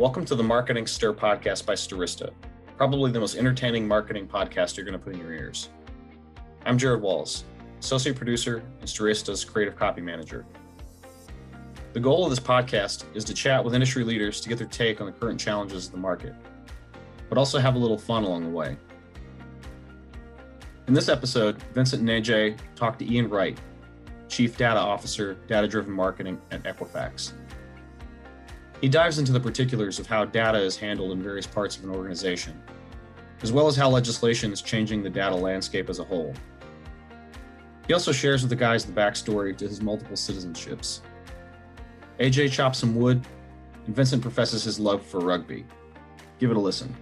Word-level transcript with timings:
Welcome 0.00 0.24
to 0.24 0.34
the 0.34 0.42
Marketing 0.42 0.86
Stir 0.86 1.12
podcast 1.12 1.66
by 1.66 1.74
Stirista, 1.74 2.30
probably 2.78 3.12
the 3.12 3.20
most 3.20 3.36
entertaining 3.36 3.86
marketing 3.86 4.26
podcast 4.26 4.78
you're 4.78 4.86
going 4.86 4.98
to 4.98 5.04
put 5.04 5.12
in 5.12 5.20
your 5.20 5.34
ears. 5.34 5.68
I'm 6.64 6.78
Jared 6.78 7.02
Walls, 7.02 7.44
associate 7.80 8.16
producer 8.16 8.62
and 8.80 8.88
Stirista's 8.88 9.44
creative 9.44 9.76
copy 9.76 10.00
manager. 10.00 10.46
The 11.92 12.00
goal 12.00 12.24
of 12.24 12.30
this 12.30 12.40
podcast 12.40 13.04
is 13.14 13.24
to 13.24 13.34
chat 13.34 13.62
with 13.62 13.74
industry 13.74 14.02
leaders 14.02 14.40
to 14.40 14.48
get 14.48 14.56
their 14.56 14.68
take 14.68 15.02
on 15.02 15.06
the 15.06 15.12
current 15.12 15.38
challenges 15.38 15.84
of 15.84 15.92
the 15.92 15.98
market, 15.98 16.34
but 17.28 17.36
also 17.36 17.58
have 17.58 17.74
a 17.74 17.78
little 17.78 17.98
fun 17.98 18.24
along 18.24 18.44
the 18.44 18.48
way. 18.48 18.78
In 20.86 20.94
this 20.94 21.10
episode, 21.10 21.62
Vincent 21.74 22.08
and 22.08 22.24
AJ 22.24 22.56
talk 22.74 22.98
to 23.00 23.12
Ian 23.12 23.28
Wright, 23.28 23.60
Chief 24.28 24.56
Data 24.56 24.80
Officer, 24.80 25.34
Data 25.46 25.68
Driven 25.68 25.92
Marketing 25.92 26.40
at 26.52 26.62
Equifax. 26.62 27.34
He 28.80 28.88
dives 28.88 29.18
into 29.18 29.32
the 29.32 29.40
particulars 29.40 29.98
of 29.98 30.06
how 30.06 30.24
data 30.24 30.58
is 30.58 30.74
handled 30.74 31.12
in 31.12 31.22
various 31.22 31.46
parts 31.46 31.76
of 31.76 31.84
an 31.84 31.90
organization, 31.90 32.62
as 33.42 33.52
well 33.52 33.66
as 33.66 33.76
how 33.76 33.90
legislation 33.90 34.52
is 34.52 34.62
changing 34.62 35.02
the 35.02 35.10
data 35.10 35.34
landscape 35.36 35.90
as 35.90 35.98
a 35.98 36.04
whole. 36.04 36.32
He 37.86 37.92
also 37.92 38.10
shares 38.10 38.40
with 38.40 38.48
the 38.48 38.56
guys 38.56 38.86
the 38.86 38.92
backstory 38.92 39.54
to 39.58 39.68
his 39.68 39.82
multiple 39.82 40.16
citizenships. 40.16 41.00
AJ 42.20 42.52
chops 42.52 42.78
some 42.78 42.94
wood, 42.94 43.22
and 43.86 43.94
Vincent 43.94 44.22
professes 44.22 44.64
his 44.64 44.80
love 44.80 45.04
for 45.04 45.20
rugby. 45.20 45.66
Give 46.38 46.50
it 46.50 46.56
a 46.56 46.60
listen. 46.60 46.94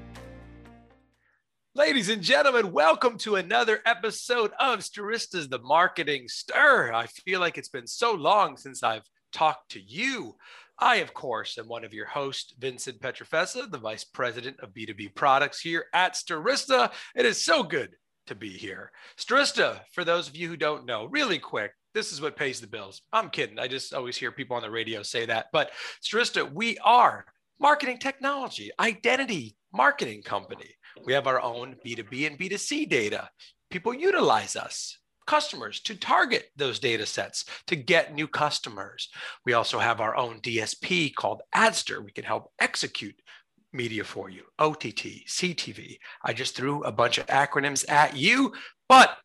Ladies 1.76 2.08
and 2.08 2.22
gentlemen, 2.22 2.72
welcome 2.72 3.18
to 3.18 3.36
another 3.36 3.82
episode 3.86 4.50
of 4.58 4.80
Stirista's 4.80 5.48
The 5.48 5.60
Marketing 5.60 6.26
Stir. 6.26 6.92
I 6.92 7.06
feel 7.06 7.38
like 7.38 7.56
it's 7.56 7.68
been 7.68 7.86
so 7.86 8.14
long 8.14 8.56
since 8.56 8.82
I've 8.82 9.08
talked 9.32 9.70
to 9.72 9.80
you. 9.80 10.34
I, 10.80 10.96
of 10.96 11.12
course, 11.12 11.58
am 11.58 11.66
one 11.66 11.84
of 11.84 11.92
your 11.92 12.06
hosts, 12.06 12.54
Vincent 12.58 13.00
Pietrafesa, 13.00 13.70
the 13.70 13.78
Vice 13.78 14.04
President 14.04 14.60
of 14.60 14.72
B2B 14.72 15.14
Products 15.14 15.60
here 15.60 15.86
at 15.92 16.14
Stirista. 16.14 16.92
It 17.16 17.26
is 17.26 17.42
so 17.42 17.64
good 17.64 17.96
to 18.28 18.36
be 18.36 18.50
here. 18.50 18.92
Stirista, 19.18 19.80
for 19.92 20.04
those 20.04 20.28
of 20.28 20.36
you 20.36 20.48
who 20.48 20.56
don't 20.56 20.86
know, 20.86 21.06
really 21.06 21.40
quick, 21.40 21.72
this 21.94 22.12
is 22.12 22.20
what 22.20 22.36
pays 22.36 22.60
the 22.60 22.68
bills. 22.68 23.02
I'm 23.12 23.28
kidding. 23.28 23.58
I 23.58 23.66
just 23.66 23.92
always 23.92 24.16
hear 24.16 24.30
people 24.30 24.56
on 24.56 24.62
the 24.62 24.70
radio 24.70 25.02
say 25.02 25.26
that. 25.26 25.46
But 25.52 25.72
Stirista, 26.00 26.52
we 26.52 26.78
are 26.78 27.24
marketing 27.58 27.98
technology, 27.98 28.70
identity 28.78 29.56
marketing 29.72 30.22
company. 30.22 30.76
We 31.04 31.12
have 31.12 31.26
our 31.26 31.40
own 31.40 31.76
B2B 31.84 32.26
and 32.26 32.38
B2C 32.38 32.88
data. 32.88 33.28
People 33.70 33.94
utilize 33.94 34.54
us 34.54 34.96
customers 35.28 35.80
to 35.80 35.94
target 35.94 36.46
those 36.56 36.80
data 36.80 37.06
sets 37.06 37.44
to 37.66 37.76
get 37.76 38.14
new 38.14 38.26
customers. 38.26 39.10
We 39.44 39.52
also 39.52 39.78
have 39.78 40.00
our 40.00 40.16
own 40.16 40.40
DSP 40.40 41.14
called 41.14 41.42
Adster. 41.52 42.00
We 42.02 42.10
can 42.10 42.24
help 42.24 42.50
execute 42.58 43.14
media 43.72 44.02
for 44.04 44.30
you 44.30 44.42
OTT, 44.58 45.26
CTV. 45.28 45.98
I 46.24 46.32
just 46.32 46.56
threw 46.56 46.82
a 46.82 46.90
bunch 46.90 47.18
of 47.18 47.26
acronyms 47.26 47.88
at 47.88 48.16
you, 48.16 48.54
but 48.88 49.16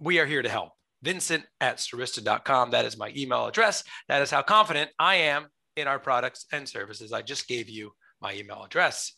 we 0.00 0.18
are 0.18 0.26
here 0.26 0.42
to 0.42 0.48
help. 0.48 0.72
Vincent 1.02 1.44
at 1.60 1.76
Stirista.com. 1.76 2.70
That 2.70 2.86
is 2.86 2.98
my 2.98 3.12
email 3.14 3.46
address. 3.46 3.84
That 4.08 4.22
is 4.22 4.30
how 4.30 4.42
confident 4.42 4.90
I 4.98 5.16
am 5.16 5.46
in 5.76 5.86
our 5.86 5.98
products 5.98 6.46
and 6.52 6.66
services. 6.66 7.12
I 7.12 7.22
just 7.22 7.46
gave 7.46 7.68
you 7.68 7.92
my 8.20 8.34
email 8.34 8.62
address. 8.64 9.14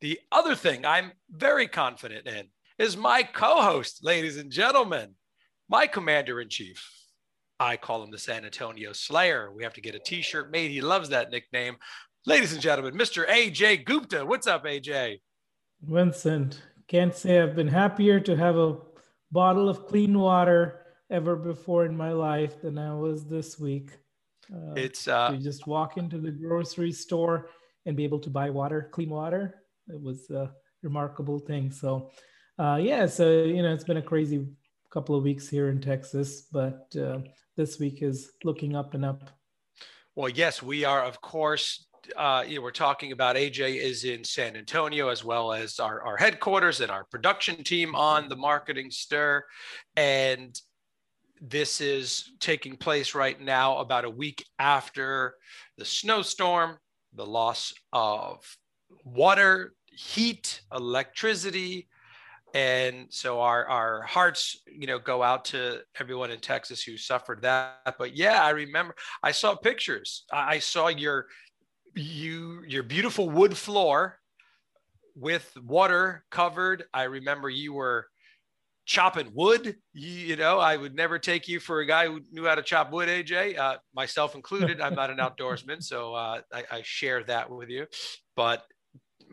The 0.00 0.18
other 0.32 0.54
thing 0.54 0.86
I'm 0.86 1.12
very 1.30 1.68
confident 1.68 2.26
in 2.26 2.46
is 2.78 2.96
my 2.96 3.22
co 3.22 3.60
host, 3.60 4.02
ladies 4.02 4.38
and 4.38 4.50
gentlemen 4.50 5.14
my 5.70 5.86
commander 5.86 6.40
in 6.40 6.48
chief. 6.48 6.86
I 7.58 7.76
call 7.76 8.02
him 8.02 8.10
the 8.10 8.18
San 8.18 8.44
Antonio 8.44 8.92
Slayer. 8.92 9.52
We 9.52 9.62
have 9.62 9.74
to 9.74 9.80
get 9.80 9.94
a 9.94 10.00
t 10.00 10.20
shirt 10.20 10.50
made. 10.50 10.70
He 10.70 10.80
loves 10.80 11.10
that 11.10 11.30
nickname. 11.30 11.76
Ladies 12.26 12.52
and 12.52 12.60
gentlemen, 12.60 12.94
Mr. 12.94 13.26
AJ 13.26 13.84
Gupta. 13.84 14.26
What's 14.26 14.46
up, 14.46 14.64
AJ? 14.64 15.20
Vincent, 15.82 16.62
can't 16.88 17.14
say 17.14 17.40
I've 17.40 17.54
been 17.54 17.68
happier 17.68 18.18
to 18.20 18.36
have 18.36 18.56
a 18.56 18.78
bottle 19.30 19.68
of 19.68 19.86
clean 19.86 20.18
water 20.18 20.86
ever 21.10 21.36
before 21.36 21.86
in 21.86 21.96
my 21.96 22.12
life 22.12 22.60
than 22.60 22.76
I 22.76 22.94
was 22.94 23.26
this 23.26 23.58
week. 23.58 23.90
Uh, 24.52 24.74
it's 24.74 25.06
uh, 25.06 25.30
you 25.32 25.42
just 25.42 25.66
walk 25.66 25.96
into 25.96 26.18
the 26.18 26.30
grocery 26.30 26.92
store 26.92 27.48
and 27.86 27.96
be 27.96 28.04
able 28.04 28.18
to 28.20 28.30
buy 28.30 28.50
water, 28.50 28.88
clean 28.92 29.10
water. 29.10 29.62
It 29.88 30.00
was 30.00 30.28
a 30.30 30.50
remarkable 30.82 31.38
thing. 31.38 31.70
So, 31.70 32.10
uh, 32.58 32.78
yeah, 32.82 33.06
so 33.06 33.44
you 33.44 33.62
know, 33.62 33.72
it's 33.72 33.84
been 33.84 33.98
a 33.98 34.02
crazy 34.02 34.46
couple 34.90 35.14
of 35.14 35.22
weeks 35.22 35.48
here 35.48 35.68
in 35.68 35.80
Texas, 35.80 36.48
but 36.52 36.94
uh, 37.00 37.18
this 37.56 37.78
week 37.78 38.02
is 38.02 38.32
looking 38.44 38.74
up 38.74 38.94
and 38.94 39.04
up. 39.04 39.30
Well, 40.16 40.28
yes, 40.28 40.62
we 40.62 40.84
are, 40.84 41.04
of 41.04 41.20
course. 41.20 41.86
Uh, 42.16 42.44
you 42.46 42.56
know, 42.56 42.62
we're 42.62 42.72
talking 42.72 43.12
about 43.12 43.36
AJ 43.36 43.76
is 43.76 44.04
in 44.04 44.24
San 44.24 44.56
Antonio 44.56 45.08
as 45.08 45.24
well 45.24 45.52
as 45.52 45.78
our, 45.78 46.02
our 46.02 46.16
headquarters 46.16 46.80
and 46.80 46.90
our 46.90 47.04
production 47.04 47.62
team 47.62 47.94
on 47.94 48.28
the 48.28 48.36
marketing 48.36 48.90
stir. 48.90 49.44
And 49.96 50.58
this 51.40 51.80
is 51.80 52.32
taking 52.40 52.76
place 52.76 53.14
right 53.14 53.40
now 53.40 53.78
about 53.78 54.04
a 54.04 54.10
week 54.10 54.44
after 54.58 55.34
the 55.78 55.84
snowstorm, 55.84 56.78
the 57.14 57.26
loss 57.26 57.72
of 57.92 58.44
water, 59.04 59.74
heat, 59.86 60.62
electricity, 60.74 61.88
and 62.54 63.06
so 63.10 63.40
our 63.40 63.66
our 63.66 64.02
hearts 64.02 64.60
you 64.66 64.86
know 64.86 64.98
go 64.98 65.22
out 65.22 65.44
to 65.46 65.80
everyone 65.98 66.30
in 66.30 66.40
texas 66.40 66.82
who 66.82 66.96
suffered 66.96 67.42
that. 67.42 67.94
But 67.98 68.16
yeah 68.16 68.42
i 68.42 68.50
remember 68.50 68.94
i 69.22 69.32
saw 69.32 69.54
pictures. 69.54 70.24
I 70.32 70.58
saw 70.58 70.88
your 70.88 71.26
you 71.94 72.62
your 72.66 72.82
beautiful 72.82 73.28
wood 73.28 73.56
floor 73.56 74.18
with 75.14 75.52
water 75.62 76.24
covered. 76.30 76.84
I 76.94 77.04
remember 77.04 77.50
you 77.50 77.72
were 77.72 78.06
chopping 78.86 79.30
wood. 79.34 79.76
You, 79.92 80.08
you, 80.10 80.36
know 80.36 80.58
i 80.58 80.76
would 80.76 80.94
never 80.94 81.18
take 81.18 81.46
you 81.46 81.60
for 81.60 81.80
a 81.80 81.86
guy 81.86 82.06
who 82.06 82.20
knew 82.32 82.46
how 82.46 82.54
to 82.54 82.62
chop 82.62 82.90
wood 82.90 83.08
aj 83.08 83.58
uh, 83.58 83.76
myself 83.94 84.34
included 84.34 84.80
i'm 84.80 84.94
not 84.94 85.10
an 85.10 85.18
outdoorsman 85.24 85.82
so 85.82 86.14
uh, 86.14 86.40
I, 86.52 86.64
I 86.70 86.82
share 86.82 87.22
that 87.24 87.50
with 87.50 87.68
you. 87.68 87.86
But 88.34 88.64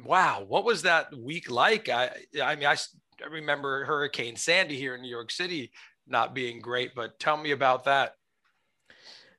wow 0.05 0.45
what 0.47 0.66
was 0.66 0.84
that 0.84 1.16
week 1.17 1.49
like? 1.49 1.89
I 1.89 2.11
i 2.44 2.55
mean 2.55 2.67
i 2.67 2.75
I 3.23 3.28
remember 3.28 3.85
Hurricane 3.85 4.35
Sandy 4.35 4.78
here 4.78 4.95
in 4.95 5.01
New 5.01 5.09
York 5.09 5.31
City 5.31 5.72
not 6.07 6.33
being 6.33 6.59
great, 6.59 6.95
but 6.95 7.19
tell 7.19 7.38
me 7.38 7.51
about 7.51 7.83
that. 7.85 8.16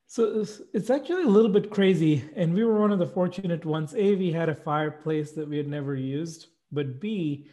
So 0.06 0.44
it's, 0.72 0.90
actually 0.90 1.24
a 1.24 1.28
little 1.28 1.50
bit 1.50 1.70
crazy. 1.70 2.24
And 2.34 2.54
we 2.54 2.64
were 2.64 2.80
one 2.80 2.92
of 2.92 2.98
the 2.98 3.06
fortunate 3.06 3.64
ones. 3.64 3.94
A, 3.94 4.14
we 4.14 4.32
had 4.32 4.48
a 4.48 4.54
fireplace 4.54 5.32
that 5.32 5.48
we 5.48 5.58
had 5.58 5.68
never 5.68 5.94
used, 5.94 6.46
but 6.72 6.98
B, 6.98 7.46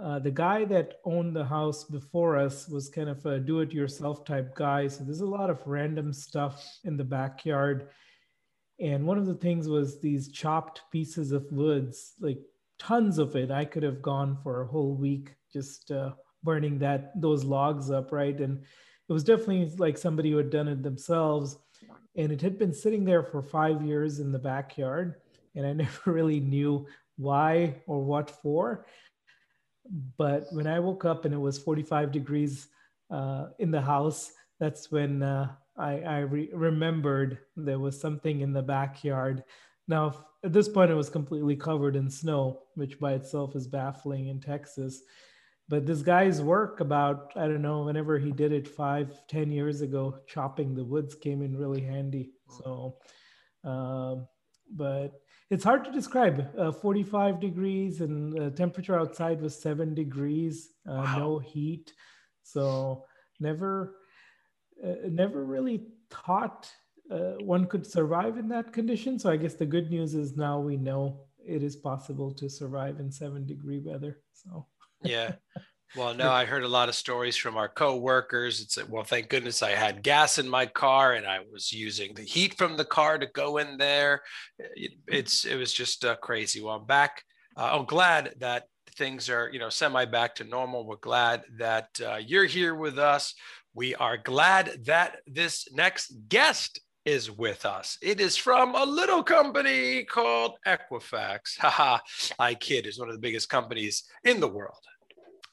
uh, 0.00 0.18
the 0.18 0.30
guy 0.30 0.64
that 0.66 1.00
owned 1.04 1.34
the 1.34 1.44
house 1.44 1.84
before 1.84 2.36
us 2.36 2.68
was 2.68 2.90
kind 2.90 3.08
of 3.08 3.24
a 3.24 3.38
do 3.38 3.60
it 3.60 3.72
yourself 3.72 4.24
type 4.24 4.54
guy. 4.54 4.88
So 4.88 5.04
there's 5.04 5.20
a 5.20 5.26
lot 5.26 5.50
of 5.50 5.66
random 5.66 6.12
stuff 6.12 6.78
in 6.84 6.96
the 6.96 7.04
backyard. 7.04 7.88
And 8.80 9.06
one 9.06 9.18
of 9.18 9.26
the 9.26 9.36
things 9.36 9.68
was 9.68 10.00
these 10.00 10.28
chopped 10.28 10.82
pieces 10.90 11.32
of 11.32 11.50
woods, 11.52 12.14
like 12.20 12.40
tons 12.78 13.18
of 13.18 13.36
it. 13.36 13.50
I 13.50 13.64
could 13.64 13.84
have 13.84 14.02
gone 14.02 14.36
for 14.42 14.62
a 14.62 14.66
whole 14.66 14.94
week 14.94 15.30
just 15.54 15.90
uh, 15.90 16.10
burning 16.42 16.78
that 16.80 17.18
those 17.20 17.44
logs 17.44 17.90
up, 17.90 18.12
right? 18.12 18.38
And 18.38 18.58
it 19.08 19.12
was 19.12 19.24
definitely 19.24 19.72
like 19.78 19.96
somebody 19.96 20.30
who 20.30 20.36
had 20.36 20.50
done 20.50 20.68
it 20.68 20.82
themselves, 20.82 21.56
and 22.16 22.30
it 22.30 22.42
had 22.42 22.58
been 22.58 22.74
sitting 22.74 23.04
there 23.04 23.22
for 23.22 23.42
five 23.42 23.80
years 23.82 24.20
in 24.20 24.32
the 24.32 24.38
backyard, 24.38 25.14
and 25.54 25.66
I 25.66 25.72
never 25.84 26.12
really 26.12 26.40
knew 26.40 26.86
why 27.16 27.76
or 27.86 28.04
what 28.04 28.30
for. 28.30 28.86
But 30.16 30.46
when 30.50 30.66
I 30.66 30.80
woke 30.80 31.04
up 31.04 31.24
and 31.24 31.34
it 31.34 31.38
was 31.38 31.58
45 31.58 32.10
degrees 32.10 32.68
uh, 33.10 33.46
in 33.58 33.70
the 33.70 33.80
house, 33.80 34.32
that's 34.58 34.90
when 34.90 35.22
uh, 35.22 35.52
I, 35.76 36.00
I 36.00 36.18
re- 36.20 36.50
remembered 36.52 37.38
there 37.56 37.78
was 37.78 38.00
something 38.00 38.40
in 38.40 38.52
the 38.52 38.62
backyard. 38.62 39.44
Now, 39.86 40.24
at 40.42 40.52
this 40.52 40.68
point, 40.68 40.90
it 40.90 40.94
was 40.94 41.10
completely 41.10 41.56
covered 41.56 41.96
in 41.96 42.08
snow, 42.08 42.62
which 42.74 42.98
by 42.98 43.12
itself 43.12 43.54
is 43.54 43.66
baffling 43.66 44.28
in 44.28 44.40
Texas 44.40 45.02
but 45.68 45.86
this 45.86 46.02
guy's 46.02 46.42
work 46.42 46.80
about 46.80 47.32
i 47.36 47.46
don't 47.46 47.62
know 47.62 47.82
whenever 47.82 48.18
he 48.18 48.32
did 48.32 48.52
it 48.52 48.68
five 48.68 49.26
ten 49.28 49.50
years 49.50 49.80
ago 49.80 50.18
chopping 50.26 50.74
the 50.74 50.84
woods 50.84 51.14
came 51.14 51.42
in 51.42 51.56
really 51.56 51.80
handy. 51.82 52.30
So 52.48 52.96
um, 53.64 54.26
but 54.70 55.20
it's 55.50 55.64
hard 55.64 55.84
to 55.84 55.92
describe. 55.92 56.50
Uh, 56.58 56.72
45 56.72 57.40
degrees 57.40 58.00
and 58.00 58.32
the 58.32 58.50
temperature 58.50 58.98
outside 58.98 59.40
was 59.40 59.60
seven 59.60 59.94
degrees 59.94 60.70
uh, 60.88 61.02
wow. 61.04 61.18
no 61.18 61.38
heat. 61.38 61.92
So 62.42 63.04
never 63.40 63.96
uh, 64.84 65.08
never 65.08 65.44
really 65.44 65.86
thought 66.10 66.70
uh, 67.10 67.34
one 67.40 67.66
could 67.66 67.86
survive 67.86 68.38
in 68.38 68.48
that 68.48 68.72
condition. 68.72 69.18
So 69.18 69.30
i 69.30 69.36
guess 69.36 69.54
the 69.54 69.66
good 69.66 69.90
news 69.90 70.14
is 70.14 70.36
now 70.36 70.58
we 70.58 70.76
know 70.76 71.20
it 71.46 71.62
is 71.62 71.76
possible 71.76 72.32
to 72.32 72.48
survive 72.48 73.00
in 73.00 73.10
seven 73.10 73.46
degree 73.46 73.78
weather. 73.78 74.20
So 74.32 74.66
yeah 75.04 75.32
Well, 75.96 76.14
no, 76.14 76.30
I 76.40 76.44
heard 76.44 76.64
a 76.64 76.68
lot 76.68 76.88
of 76.88 76.94
stories 76.94 77.36
from 77.36 77.56
our 77.56 77.68
co-workers. 77.68 78.60
It's 78.60 78.76
like, 78.76 78.90
well, 78.90 79.04
thank 79.04 79.28
goodness 79.28 79.62
I 79.62 79.70
had 79.70 80.02
gas 80.02 80.38
in 80.38 80.48
my 80.48 80.66
car 80.66 81.12
and 81.12 81.26
I 81.26 81.40
was 81.52 81.72
using 81.72 82.14
the 82.14 82.22
heat 82.22 82.58
from 82.58 82.76
the 82.76 82.84
car 82.84 83.18
to 83.18 83.26
go 83.26 83.58
in 83.58 83.78
there. 83.78 84.22
It's 85.06 85.44
it 85.44 85.56
was 85.56 85.72
just 85.72 86.04
uh, 86.04 86.16
crazy. 86.16 86.60
Well, 86.60 86.76
I'm 86.76 86.86
back. 86.86 87.22
Uh, 87.56 87.70
I'm 87.72 87.84
glad 87.84 88.34
that 88.38 88.64
things 88.96 89.28
are 89.28 89.50
you 89.52 89.58
know 89.58 89.68
semi 89.68 90.04
back 90.04 90.34
to 90.36 90.44
normal. 90.44 90.86
We're 90.86 90.96
glad 90.96 91.44
that 91.58 91.88
uh, 92.04 92.16
you're 92.16 92.46
here 92.46 92.74
with 92.74 92.98
us. 92.98 93.34
We 93.74 93.94
are 93.96 94.16
glad 94.16 94.84
that 94.86 95.18
this 95.26 95.68
next 95.72 96.12
guest 96.28 96.80
is 97.04 97.30
with 97.30 97.66
us. 97.66 97.98
It 98.00 98.20
is 98.20 98.36
from 98.36 98.74
a 98.74 98.84
little 98.84 99.22
company 99.22 100.04
called 100.04 100.52
Equifax. 100.66 101.58
Haha, 101.58 101.98
I 102.38 102.54
kid, 102.54 102.86
it's 102.86 102.98
one 102.98 103.08
of 103.08 103.14
the 103.14 103.20
biggest 103.20 103.48
companies 103.48 104.04
in 104.24 104.40
the 104.40 104.48
world. 104.48 104.78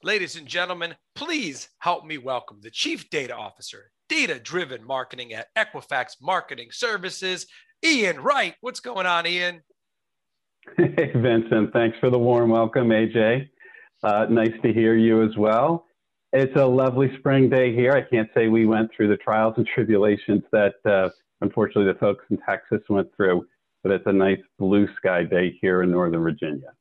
Ladies 0.04 0.36
and 0.36 0.48
gentlemen, 0.48 0.96
please 1.14 1.70
help 1.78 2.06
me 2.06 2.18
welcome 2.18 2.58
the 2.60 2.72
Chief 2.72 3.08
Data 3.12 3.36
Officer, 3.36 3.92
Data 4.10 4.40
Driven 4.40 4.84
Marketing 4.84 5.32
at 5.34 5.50
Equifax 5.56 6.16
Marketing 6.20 6.70
Services, 6.72 7.46
Ian 7.86 8.20
Wright. 8.20 8.56
What's 8.62 8.80
going 8.80 9.06
on, 9.06 9.28
Ian? 9.28 9.62
Hey, 10.78 11.12
Vincent. 11.16 11.72
Thanks 11.72 11.98
for 12.00 12.10
the 12.10 12.18
warm 12.18 12.50
welcome, 12.50 12.90
AJ. 12.90 13.48
Uh, 14.04 14.26
nice 14.30 14.54
to 14.64 14.74
hear 14.74 14.96
you 14.96 15.24
as 15.24 15.36
well. 15.38 15.86
It's 16.34 16.56
a 16.56 16.66
lovely 16.66 17.16
spring 17.20 17.50
day 17.50 17.76
here. 17.76 17.92
I 17.92 18.02
can't 18.02 18.30
say 18.34 18.48
we 18.48 18.66
went 18.66 18.90
through 18.96 19.10
the 19.10 19.18
trials 19.18 19.54
and 19.58 19.68
tribulations 19.76 20.42
that 20.52 20.76
uh, 20.86 21.10
unfortunately 21.42 21.92
the 21.94 22.00
folks 22.00 22.26
in 22.32 22.38
Texas 22.48 22.82
went 22.90 23.08
through, 23.16 23.46
but 23.84 23.92
it's 23.92 24.08
a 24.08 24.14
nice 24.14 24.42
blue 24.58 24.88
sky 24.98 25.24
day 25.24 25.58
here 25.62 25.84
in 25.84 25.92
Northern 25.92 26.22
Virginia. 26.22 26.74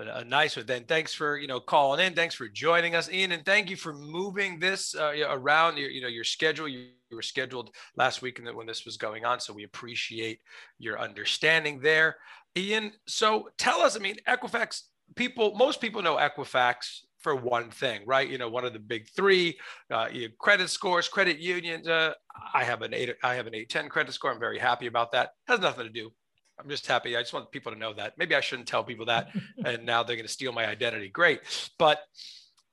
But 0.00 0.16
a 0.16 0.24
nice 0.24 0.56
one. 0.56 0.64
Then 0.64 0.84
thanks 0.84 1.12
for 1.12 1.36
you 1.36 1.46
know 1.46 1.60
calling 1.60 2.00
in. 2.00 2.14
Thanks 2.14 2.34
for 2.34 2.48
joining 2.48 2.94
us, 2.94 3.10
Ian, 3.12 3.32
and 3.32 3.44
thank 3.44 3.68
you 3.68 3.76
for 3.76 3.92
moving 3.92 4.58
this 4.58 4.94
uh, 4.94 5.12
around 5.28 5.76
your 5.76 5.90
you 5.90 6.00
know 6.00 6.08
your 6.08 6.24
schedule. 6.24 6.66
You, 6.66 6.86
you 7.10 7.16
were 7.16 7.20
scheduled 7.20 7.68
last 7.96 8.22
week 8.22 8.42
that 8.42 8.54
when 8.56 8.66
this 8.66 8.86
was 8.86 8.96
going 8.96 9.26
on, 9.26 9.40
so 9.40 9.52
we 9.52 9.64
appreciate 9.64 10.40
your 10.78 10.98
understanding 10.98 11.80
there, 11.80 12.16
Ian. 12.56 12.92
So 13.06 13.50
tell 13.58 13.82
us. 13.82 13.94
I 13.94 13.98
mean, 13.98 14.16
Equifax 14.26 14.84
people. 15.16 15.54
Most 15.54 15.82
people 15.82 16.00
know 16.00 16.16
Equifax 16.16 17.00
for 17.18 17.36
one 17.36 17.68
thing, 17.68 18.00
right? 18.06 18.26
You 18.26 18.38
know, 18.38 18.48
one 18.48 18.64
of 18.64 18.72
the 18.72 18.78
big 18.78 19.06
three, 19.10 19.58
uh, 19.90 20.08
credit 20.38 20.70
scores, 20.70 21.08
credit 21.08 21.38
unions. 21.40 21.86
Uh, 21.86 22.14
I 22.54 22.64
have 22.64 22.80
an 22.80 22.94
eight, 22.94 23.14
I 23.22 23.34
have 23.34 23.46
an 23.46 23.54
eight 23.54 23.68
ten 23.68 23.90
credit 23.90 24.14
score. 24.14 24.32
I'm 24.32 24.40
very 24.40 24.58
happy 24.58 24.86
about 24.86 25.12
that. 25.12 25.32
Has 25.46 25.60
nothing 25.60 25.84
to 25.84 25.92
do. 25.92 26.10
I'm 26.60 26.68
just 26.68 26.86
happy. 26.86 27.16
I 27.16 27.20
just 27.20 27.32
want 27.32 27.50
people 27.50 27.72
to 27.72 27.78
know 27.78 27.92
that. 27.94 28.18
Maybe 28.18 28.34
I 28.34 28.40
shouldn't 28.40 28.68
tell 28.68 28.84
people 28.84 29.06
that, 29.06 29.30
and 29.64 29.84
now 29.84 30.02
they're 30.02 30.16
going 30.16 30.26
to 30.26 30.32
steal 30.32 30.52
my 30.52 30.66
identity. 30.66 31.08
Great, 31.08 31.40
but 31.78 32.00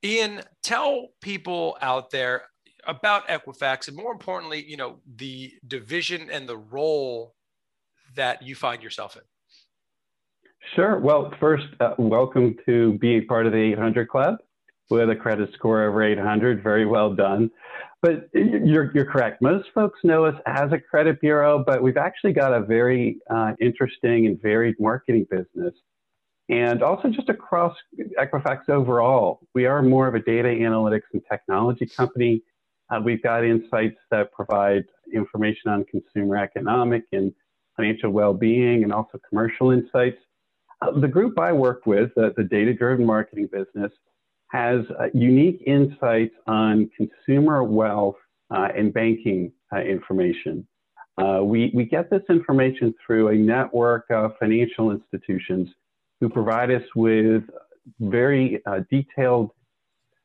Ian, 0.04 0.42
tell 0.64 1.08
people 1.22 1.78
out 1.82 2.12
there 2.12 2.44
about 2.86 3.28
Equifax, 3.28 3.88
and 3.88 3.98
more 3.98 4.12
importantly, 4.12 4.64
you 4.66 4.78
know, 4.78 5.00
the 5.16 5.54
division 5.68 6.30
and 6.32 6.48
the 6.48 6.58
role 6.58 7.34
that 8.16 8.42
you 8.42 8.56
find 8.56 8.84
yourself 8.84 9.16
in. 9.16 9.22
Sure. 10.76 11.00
Well, 11.00 11.34
first, 11.40 11.66
uh, 11.80 11.94
welcome 11.98 12.56
to 12.66 12.98
being 13.00 13.26
part 13.26 13.46
of 13.46 13.54
the 13.54 13.58
800 13.58 14.10
Club 14.10 14.38
with 14.90 15.10
a 15.10 15.16
credit 15.16 15.50
score 15.54 15.84
over 15.84 16.04
800. 16.04 16.62
Very 16.62 16.86
well 16.86 17.14
done. 17.14 17.50
But 18.02 18.30
you're, 18.34 18.92
you're 18.94 19.06
correct. 19.06 19.42
Most 19.42 19.70
folks 19.74 20.00
know 20.04 20.26
us 20.26 20.36
as 20.46 20.72
a 20.72 20.80
credit 20.80 21.20
bureau, 21.20 21.64
but 21.66 21.82
we've 21.82 21.98
actually 21.98 22.34
got 22.34 22.54
a 22.54 22.62
very 22.62 23.18
uh, 23.30 23.54
interesting 23.60 24.28
and 24.28 24.40
varied 24.42 24.76
marketing 24.80 25.26
business. 25.32 25.74
And 26.50 26.82
also, 26.82 27.10
just 27.10 27.28
across 27.28 27.76
Equifax 28.20 28.70
overall, 28.70 29.42
we 29.54 29.66
are 29.66 29.82
more 29.82 30.08
of 30.08 30.16
a 30.16 30.20
data 30.20 30.48
analytics 30.48 31.02
and 31.12 31.22
technology 31.30 31.86
company. 31.86 32.42
Uh, 32.90 33.02
we've 33.04 33.22
got 33.22 33.44
insights 33.44 33.98
that 34.12 34.32
provide 34.32 34.86
information 35.14 35.72
on 35.72 35.84
consumer 35.86 36.38
economic 36.38 37.04
and 37.12 37.34
financial 37.76 38.12
well 38.12 38.34
being, 38.34 38.84
and 38.84 38.94
also 38.94 39.20
commercial 39.28 39.72
insights. 39.72 40.20
Uh, 40.82 40.92
the 40.92 41.08
group 41.08 41.38
I 41.38 41.52
work 41.52 41.86
with, 41.86 42.12
the 42.16 42.48
data 42.50 42.74
driven 42.74 43.06
marketing 43.06 43.50
business, 43.52 43.92
has 44.50 44.82
uh, 45.00 45.08
unique 45.14 45.62
insights 45.66 46.34
on 46.48 46.90
consumer 46.96 47.64
wealth 47.64 48.16
uh, 48.50 48.70
and 48.76 48.94
banking 48.94 49.52
uh, 49.74 49.80
information. 49.80 50.66
Uh, 51.18 51.42
we, 51.44 51.72
we 51.74 51.84
get 51.84 52.10
this 52.10 52.22
information 52.30 52.94
through 53.06 53.30
a 53.30 53.36
network 53.36 54.06
of 54.10 54.32
financial 54.40 54.92
institutions 54.92 55.68
who 56.22 56.30
provide 56.30 56.72
us 56.72 56.84
with 56.96 57.44
very 58.00 58.62
detailed 58.90 59.52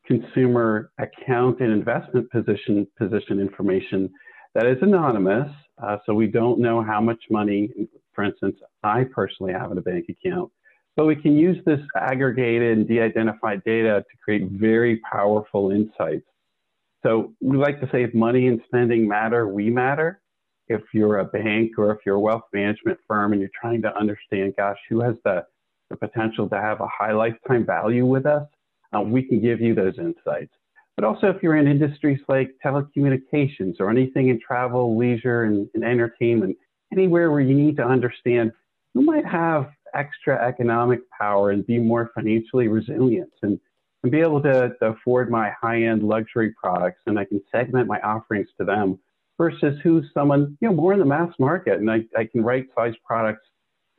consumer 0.06 0.90
account 0.98 1.60
and 1.60 1.72
investment 1.72 2.30
position, 2.30 2.86
position 2.98 3.40
information 3.40 4.10
that 4.54 4.66
is 4.66 4.76
anonymous. 4.82 5.50
so 6.04 6.12
we 6.14 6.26
don't 6.26 6.58
know 6.58 6.82
how 6.82 7.00
much 7.00 7.22
money, 7.30 7.70
for 8.14 8.24
instance, 8.24 8.56
I 8.82 9.04
personally 9.04 9.52
have 9.52 9.72
in 9.72 9.78
a 9.78 9.82
bank 9.82 10.06
account. 10.10 10.52
But 10.96 11.06
we 11.06 11.16
can 11.16 11.36
use 11.36 11.56
this 11.64 11.80
aggregated 11.96 12.76
and 12.76 12.86
de-identified 12.86 13.64
data 13.64 14.04
to 14.08 14.16
create 14.22 14.50
very 14.50 15.00
powerful 15.10 15.70
insights. 15.70 16.26
So 17.02 17.32
we 17.40 17.56
like 17.56 17.80
to 17.80 17.88
say 17.90 18.04
if 18.04 18.14
money 18.14 18.46
and 18.46 18.60
spending 18.66 19.08
matter, 19.08 19.48
we 19.48 19.70
matter. 19.70 20.20
If 20.68 20.82
you're 20.94 21.18
a 21.18 21.24
bank 21.24 21.72
or 21.78 21.90
if 21.92 21.98
you're 22.06 22.16
a 22.16 22.20
wealth 22.20 22.44
management 22.52 22.98
firm 23.08 23.32
and 23.32 23.40
you're 23.40 23.50
trying 23.58 23.82
to 23.82 23.96
understand, 23.98 24.54
gosh, 24.56 24.78
who 24.88 25.00
has 25.00 25.16
the, 25.24 25.44
the 25.90 25.96
potential 25.96 26.48
to 26.48 26.56
have 26.56 26.80
a 26.80 26.86
high 26.86 27.12
lifetime 27.12 27.66
value 27.66 28.06
with 28.06 28.26
us, 28.26 28.46
uh, 28.94 29.00
we 29.00 29.22
can 29.22 29.40
give 29.40 29.60
you 29.60 29.74
those 29.74 29.98
insights. 29.98 30.52
But 30.96 31.04
also 31.04 31.28
if 31.28 31.42
you're 31.42 31.56
in 31.56 31.66
industries 31.66 32.20
like 32.28 32.54
telecommunications 32.64 33.80
or 33.80 33.90
anything 33.90 34.28
in 34.28 34.38
travel, 34.38 34.96
leisure, 34.96 35.44
and, 35.44 35.68
and 35.74 35.82
entertainment, 35.82 36.56
anywhere 36.92 37.30
where 37.30 37.40
you 37.40 37.54
need 37.54 37.76
to 37.78 37.84
understand 37.84 38.52
who 38.94 39.02
might 39.02 39.24
have 39.24 39.70
extra 39.94 40.36
economic 40.46 41.00
power 41.10 41.50
and 41.50 41.66
be 41.66 41.78
more 41.78 42.10
financially 42.14 42.68
resilient 42.68 43.32
and, 43.42 43.58
and 44.02 44.12
be 44.12 44.20
able 44.20 44.42
to, 44.42 44.74
to 44.80 44.86
afford 44.86 45.30
my 45.30 45.50
high-end 45.60 46.02
luxury 46.02 46.54
products 46.60 47.00
and 47.06 47.18
I 47.18 47.24
can 47.24 47.40
segment 47.50 47.86
my 47.88 48.00
offerings 48.00 48.48
to 48.58 48.64
them 48.64 48.98
versus 49.38 49.78
who's 49.82 50.06
someone, 50.14 50.56
you 50.60 50.68
know, 50.68 50.74
more 50.74 50.92
in 50.92 50.98
the 50.98 51.04
mass 51.04 51.32
market 51.38 51.78
and 51.78 51.90
I, 51.90 52.04
I 52.16 52.24
can 52.24 52.42
right 52.42 52.66
size 52.76 52.94
products 53.04 53.46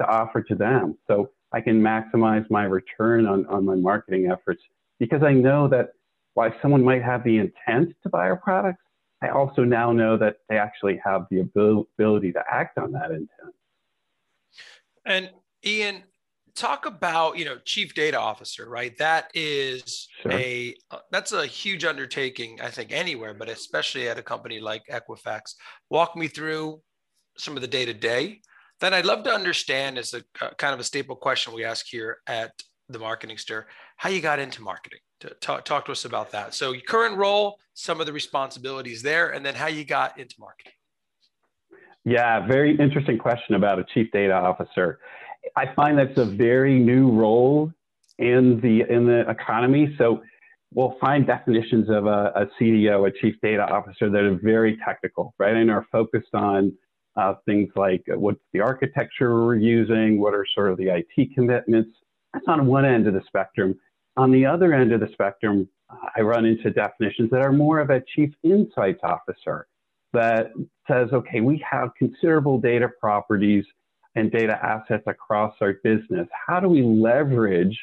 to 0.02 0.08
offer 0.08 0.42
to 0.42 0.56
them. 0.56 0.98
So 1.08 1.32
I 1.52 1.62
can 1.62 1.82
maximize 1.82 2.50
my 2.50 2.64
return 2.64 3.26
on, 3.28 3.46
on 3.48 3.66
my 3.66 3.76
marketing 3.76 4.30
efforts 4.32 4.62
because 5.00 5.24
I 5.24 5.34
know 5.34 5.68
that 5.68 5.90
while 6.34 6.54
someone 6.62 6.84
might 6.84 7.04
have 7.04 7.24
the 7.24 7.38
intent 7.38 7.94
to 8.04 8.10
buy 8.10 8.30
our 8.30 8.38
products, 8.38 8.82
I 9.22 9.30
also 9.30 9.64
now 9.64 9.92
know 9.92 10.18
that 10.18 10.38
they 10.50 10.58
actually 10.58 11.00
have 11.04 11.28
the 11.32 11.40
ability 11.40 12.34
to 12.34 12.44
act 12.52 12.78
on 12.78 12.92
that 12.94 13.12
intent. 13.12 13.56
And 15.06 15.30
Ian, 15.66 16.04
talk 16.56 16.86
about 16.86 17.38
you 17.38 17.46
know 17.46 17.58
chief 17.66 17.94
data 17.94 18.20
officer, 18.20 18.70
right? 18.70 18.98
That 18.98 19.32
is 19.34 20.08
sure. 20.22 20.32
a 20.32 20.76
uh, 20.92 21.00
that's 21.12 21.32
a 21.32 21.46
huge 21.46 21.86
undertaking, 21.86 22.60
I 22.62 22.70
think, 22.70 22.92
anywhere, 22.92 23.34
but 23.34 23.50
especially 23.50 24.08
at 24.10 24.20
a 24.20 24.24
company 24.24 24.60
like 24.60 24.84
Equifax. 24.92 25.56
Walk 25.90 26.16
me 26.16 26.28
through 26.28 26.82
some 27.38 27.56
of 27.56 27.62
the 27.62 27.68
day 27.68 27.86
to 27.86 27.94
day. 27.94 28.42
Then 28.80 28.94
I'd 28.94 29.06
love 29.06 29.24
to 29.24 29.32
understand, 29.32 29.98
as 29.98 30.14
a 30.14 30.24
uh, 30.42 30.50
kind 30.58 30.74
of 30.74 30.80
a 30.80 30.84
staple 30.84 31.16
question 31.16 31.54
we 31.54 31.64
ask 31.64 31.86
here 31.88 32.18
at 32.28 32.52
the 32.90 33.00
Marketing 33.00 33.38
Stir, 33.38 33.66
how 33.98 34.10
you 34.10 34.22
got 34.22 34.40
into 34.40 34.62
marketing. 34.62 35.00
Talk, 35.40 35.64
talk 35.64 35.86
to 35.86 35.94
us 35.94 36.04
about 36.04 36.32
that. 36.32 36.54
So, 36.54 36.74
your 36.74 36.82
current 36.82 37.16
role, 37.18 37.58
some 37.74 38.02
of 38.02 38.06
the 38.06 38.12
responsibilities 38.12 39.02
there, 39.02 39.30
and 39.30 39.46
then 39.46 39.56
how 39.56 39.68
you 39.68 39.86
got 39.86 40.20
into 40.20 40.36
marketing. 40.38 40.74
Yeah, 42.04 42.46
very 42.46 42.78
interesting 42.78 43.18
question 43.18 43.56
about 43.56 43.80
a 43.80 43.86
chief 43.94 44.12
data 44.12 44.34
officer. 44.34 45.00
I 45.56 45.74
find 45.76 45.98
that's 45.98 46.18
a 46.18 46.26
very 46.26 46.80
new 46.80 47.12
role 47.12 47.72
in 48.20 48.60
the 48.62 48.82
in 48.94 49.06
the 49.06 49.30
economy. 49.30 49.96
So 49.98 50.22
we'll 50.74 50.98
find 51.00 51.26
definitions 51.26 51.90
of 51.90 52.06
a, 52.06 52.32
a 52.36 52.48
CDO, 52.60 53.08
a 53.08 53.12
chief 53.12 53.36
data 53.42 53.64
officer, 53.64 54.10
that 54.10 54.24
are 54.24 54.40
very 54.42 54.78
technical, 54.86 55.34
right, 55.38 55.56
and 55.56 55.70
are 55.70 55.86
focused 55.92 56.34
on 56.34 56.74
uh, 57.16 57.36
things 57.46 57.70
like 57.76 58.04
what's 58.08 58.40
the 58.54 58.60
architecture 58.60 59.36
we're 59.36 59.56
using, 59.56 60.20
what 60.20 60.34
are 60.34 60.46
sort 60.54 60.72
of 60.72 60.78
the 60.78 60.90
IT 60.90 61.34
commitments. 61.36 61.92
That's 62.34 62.46
on 62.48 62.66
one 62.66 62.86
end 62.86 63.08
of 63.08 63.14
the 63.14 63.22
spectrum. 63.28 63.76
On 64.18 64.32
the 64.32 64.46
other 64.46 64.74
end 64.74 64.92
of 64.92 65.00
the 65.00 65.10
spectrum, 65.14 65.68
I 66.16 66.22
run 66.22 66.46
into 66.46 66.72
definitions 66.72 67.30
that 67.32 67.42
are 67.42 67.52
more 67.52 67.80
of 67.80 67.90
a 67.90 68.02
chief 68.16 68.32
insights 68.44 69.02
officer 69.04 69.68
that 70.14 70.52
says, 70.88 71.10
okay, 71.12 71.42
we 71.42 71.64
have 71.70 71.90
considerable 71.98 72.60
data 72.60 72.90
properties 73.00 73.66
and 74.16 74.32
data 74.32 74.60
assets 74.64 75.04
across 75.08 75.56
our 75.62 75.74
business. 75.84 76.28
How 76.48 76.60
do 76.60 76.68
we 76.68 76.82
leverage 76.82 77.80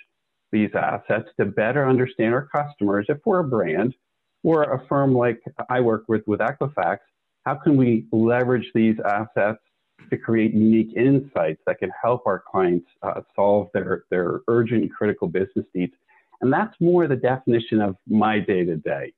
these 0.52 0.70
assets 0.74 1.28
to 1.38 1.46
better 1.46 1.88
understand 1.88 2.34
our 2.34 2.48
customers? 2.54 3.06
If 3.08 3.18
we're 3.24 3.40
a 3.40 3.44
brand 3.44 3.94
or 4.42 4.62
a 4.62 4.86
firm 4.86 5.14
like 5.14 5.40
I 5.68 5.80
work 5.80 6.04
with 6.08 6.22
with 6.26 6.40
Equifax, 6.40 6.98
how 7.44 7.54
can 7.56 7.76
we 7.76 8.06
leverage 8.12 8.70
these 8.74 8.96
assets 9.04 9.58
to 10.10 10.16
create 10.16 10.54
unique 10.54 10.94
insights 10.96 11.60
that 11.66 11.78
can 11.78 11.90
help 12.02 12.26
our 12.26 12.42
clients 12.50 12.86
uh, 13.02 13.20
solve 13.34 13.68
their, 13.74 14.04
their 14.10 14.40
urgent 14.48 14.92
critical 14.92 15.28
business 15.28 15.66
needs? 15.74 15.92
And 16.40 16.52
that's 16.52 16.74
more 16.80 17.06
the 17.06 17.16
definition 17.16 17.80
of 17.80 17.96
my 18.08 18.38
day 18.38 18.64
to 18.64 18.76
day. 18.76 19.12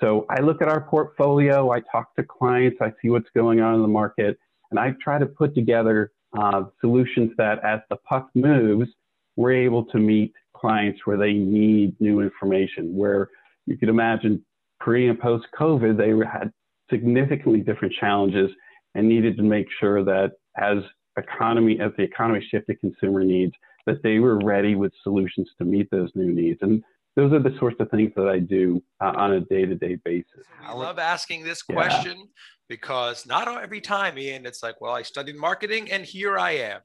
So 0.00 0.24
I 0.30 0.40
look 0.40 0.62
at 0.62 0.68
our 0.68 0.80
portfolio, 0.80 1.70
I 1.70 1.80
talk 1.80 2.14
to 2.16 2.22
clients, 2.22 2.78
I 2.80 2.92
see 3.02 3.10
what's 3.10 3.28
going 3.34 3.60
on 3.60 3.74
in 3.74 3.82
the 3.82 3.88
market, 3.88 4.38
and 4.70 4.80
I 4.80 4.94
try 5.02 5.18
to 5.18 5.26
put 5.26 5.54
together 5.54 6.12
uh, 6.38 6.64
solutions 6.80 7.32
that 7.36 7.64
as 7.64 7.80
the 7.90 7.96
puck 7.96 8.28
moves, 8.34 8.88
we're 9.36 9.52
able 9.52 9.84
to 9.86 9.98
meet 9.98 10.32
clients 10.54 11.00
where 11.04 11.16
they 11.16 11.32
need 11.32 11.98
new 12.00 12.20
information, 12.20 12.94
where 12.94 13.28
you 13.66 13.76
could 13.76 13.88
imagine 13.88 14.44
pre 14.80 15.08
and 15.08 15.18
post 15.18 15.46
COVID, 15.58 15.96
they 15.96 16.10
had 16.26 16.52
significantly 16.90 17.60
different 17.60 17.94
challenges 17.98 18.50
and 18.94 19.08
needed 19.08 19.36
to 19.36 19.42
make 19.42 19.66
sure 19.78 20.04
that 20.04 20.32
as 20.56 20.78
economy, 21.16 21.78
as 21.80 21.92
the 21.96 22.02
economy 22.02 22.46
shifted 22.50 22.80
consumer 22.80 23.24
needs, 23.24 23.52
that 23.86 24.02
they 24.02 24.18
were 24.18 24.38
ready 24.38 24.74
with 24.74 24.92
solutions 25.02 25.48
to 25.58 25.64
meet 25.64 25.90
those 25.90 26.10
new 26.14 26.32
needs. 26.32 26.58
And 26.62 26.82
those 27.16 27.32
are 27.32 27.40
the 27.40 27.56
sorts 27.58 27.76
of 27.80 27.90
things 27.90 28.12
that 28.16 28.28
I 28.28 28.38
do 28.38 28.82
uh, 29.00 29.12
on 29.16 29.32
a 29.32 29.40
day-to-day 29.40 29.98
basis. 30.04 30.46
I 30.64 30.72
love 30.74 30.98
asking 30.98 31.44
this 31.44 31.62
question 31.62 32.18
yeah. 32.18 32.24
Because 32.70 33.26
not 33.26 33.48
every 33.62 33.80
time, 33.80 34.16
Ian, 34.16 34.46
it's 34.46 34.62
like, 34.62 34.80
well, 34.80 34.94
I 34.94 35.02
studied 35.02 35.36
marketing 35.36 35.90
and 35.90 36.04
here 36.04 36.38
I 36.38 36.52
am. 36.52 36.80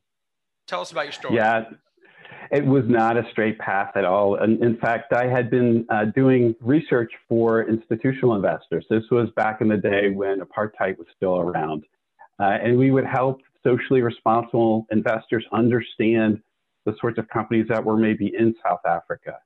Tell 0.67 0.81
us 0.81 0.91
about 0.91 1.05
your 1.05 1.13
story. 1.13 1.35
Yeah, 1.35 1.65
it 2.51 2.65
was 2.65 2.83
not 2.87 3.17
a 3.17 3.23
straight 3.31 3.59
path 3.59 3.91
at 3.95 4.03
all. 4.03 4.35
And 4.35 4.61
in 4.63 4.77
fact, 4.77 5.13
I 5.13 5.27
had 5.27 5.51
been 5.51 5.85
uh, 5.89 6.05
doing 6.05 6.55
research 6.59 7.11
for 7.29 7.69
institutional 7.69 8.35
investors. 8.35 8.85
This 8.89 9.03
was 9.11 9.29
back 9.35 9.61
in 9.61 9.69
the 9.69 9.77
day 9.77 10.09
when 10.09 10.41
apartheid 10.41 10.97
was 10.97 11.07
still 11.15 11.37
around. 11.37 11.83
Uh, 12.39 12.57
and 12.63 12.77
we 12.77 12.89
would 12.89 13.05
help 13.05 13.39
socially 13.63 14.01
responsible 14.01 14.87
investors 14.91 15.45
understand 15.53 16.41
the 16.85 16.95
sorts 16.99 17.19
of 17.19 17.29
companies 17.29 17.67
that 17.69 17.83
were 17.83 17.95
maybe 17.95 18.33
in 18.37 18.55
South 18.67 18.81
Africa 18.87 19.37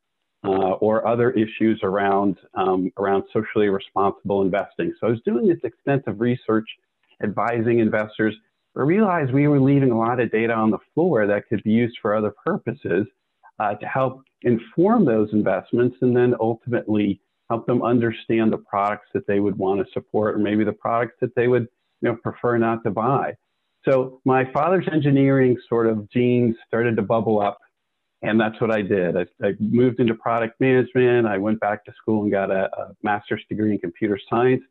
uh, 0.44 0.74
or 0.80 1.08
other 1.08 1.32
issues 1.32 1.80
around, 1.84 2.38
um, 2.56 2.92
around 2.98 3.24
socially 3.34 3.70
responsible 3.70 4.42
investing. 4.42 4.94
So 5.00 5.08
I 5.08 5.10
was 5.12 5.22
doing 5.26 5.48
this 5.48 5.60
extensive 5.64 6.20
research, 6.22 6.68
advising 7.22 7.80
investors 7.80 8.36
I 8.78 8.82
realized 8.82 9.34
we 9.34 9.48
were 9.48 9.60
leaving 9.60 9.92
a 9.92 9.98
lot 9.98 10.20
of 10.20 10.32
data 10.32 10.54
on 10.54 10.72
the 10.72 10.78
floor 10.94 11.26
that 11.28 11.48
could 11.50 11.64
be 11.64 11.72
used 11.72 11.98
for 12.02 12.16
other 12.16 12.34
purposes 12.46 13.08
uh, 13.60 13.76
to 13.76 13.86
help 13.86 14.24
inform 14.44 15.06
those 15.06 15.30
investments 15.34 15.98
and 16.02 16.16
then 16.16 16.36
ultimately 16.40 17.20
help 17.50 17.66
them 17.66 17.82
understand 17.82 18.54
the 18.54 18.58
products 18.58 19.08
that 19.14 19.26
they 19.28 19.40
would 19.40 19.58
want 19.58 19.86
to 19.86 19.92
support 19.92 20.36
or 20.36 20.38
maybe 20.38 20.64
the 20.64 20.72
products 20.72 21.16
that 21.20 21.36
they 21.36 21.48
would 21.48 21.68
you 22.02 22.10
know, 22.10 22.16
prefer 22.16 22.58
not 22.58 22.84
to 22.84 22.92
buy. 22.92 23.36
So 23.84 24.22
my 24.24 24.50
father's 24.54 24.88
engineering 24.92 25.58
sort 25.68 25.88
of 25.88 26.10
genes 26.10 26.56
started 26.68 26.96
to 26.98 27.02
bubble 27.02 27.42
up, 27.42 27.58
and 28.22 28.40
that's 28.40 28.60
what 28.60 28.72
I 28.72 28.82
did. 28.82 29.16
I, 29.16 29.26
I 29.44 29.54
moved 29.60 30.00
into 30.00 30.14
product 30.16 30.60
management. 30.60 31.26
I 31.26 31.38
went 31.38 31.60
back 31.60 31.86
to 31.86 31.94
school 32.02 32.24
and 32.24 32.32
got 32.32 32.52
a, 32.52 32.70
a 32.78 32.96
master's 33.04 33.44
degree 33.50 33.72
in 33.72 33.80
computer 33.80 34.20
science, 34.30 34.64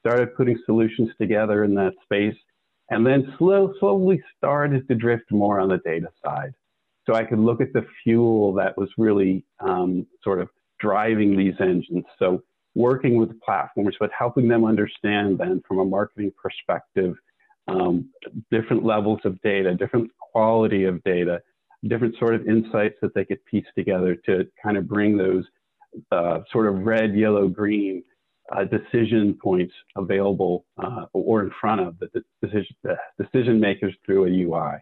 started 0.00 0.34
putting 0.36 0.58
solutions 0.64 1.10
together 1.20 1.64
in 1.64 1.74
that 1.74 1.92
space 2.02 2.36
and 2.90 3.06
then 3.06 3.34
slow, 3.38 3.72
slowly 3.80 4.22
started 4.36 4.86
to 4.88 4.94
drift 4.94 5.30
more 5.30 5.60
on 5.60 5.68
the 5.68 5.78
data 5.78 6.08
side. 6.24 6.52
So 7.06 7.14
I 7.14 7.24
could 7.24 7.38
look 7.38 7.60
at 7.60 7.72
the 7.72 7.86
fuel 8.02 8.52
that 8.54 8.76
was 8.76 8.88
really 8.96 9.44
um, 9.60 10.06
sort 10.22 10.40
of 10.40 10.48
driving 10.80 11.36
these 11.36 11.54
engines. 11.60 12.04
So 12.18 12.42
working 12.74 13.16
with 13.16 13.38
platforms, 13.40 13.96
but 14.00 14.10
helping 14.16 14.48
them 14.48 14.64
understand 14.64 15.38
then 15.38 15.62
from 15.66 15.78
a 15.78 15.84
marketing 15.84 16.32
perspective, 16.42 17.14
um, 17.68 18.10
different 18.50 18.84
levels 18.84 19.20
of 19.24 19.40
data, 19.42 19.74
different 19.74 20.10
quality 20.18 20.84
of 20.84 21.02
data, 21.04 21.40
different 21.88 22.16
sort 22.18 22.34
of 22.34 22.46
insights 22.46 22.96
that 23.02 23.14
they 23.14 23.24
could 23.24 23.44
piece 23.46 23.66
together 23.76 24.14
to 24.26 24.46
kind 24.62 24.76
of 24.76 24.88
bring 24.88 25.16
those 25.16 25.44
uh, 26.12 26.40
sort 26.50 26.66
of 26.66 26.84
red, 26.84 27.14
yellow, 27.14 27.48
green 27.48 28.02
uh, 28.52 28.64
decision 28.64 29.38
points 29.42 29.72
available 29.96 30.64
uh, 30.82 31.06
or 31.12 31.42
in 31.42 31.50
front 31.60 31.80
of 31.80 31.98
the 31.98 32.08
decision, 32.42 32.76
the 32.82 32.96
decision 33.22 33.58
makers 33.58 33.94
through 34.04 34.26
a 34.26 34.30
UI. 34.30 34.78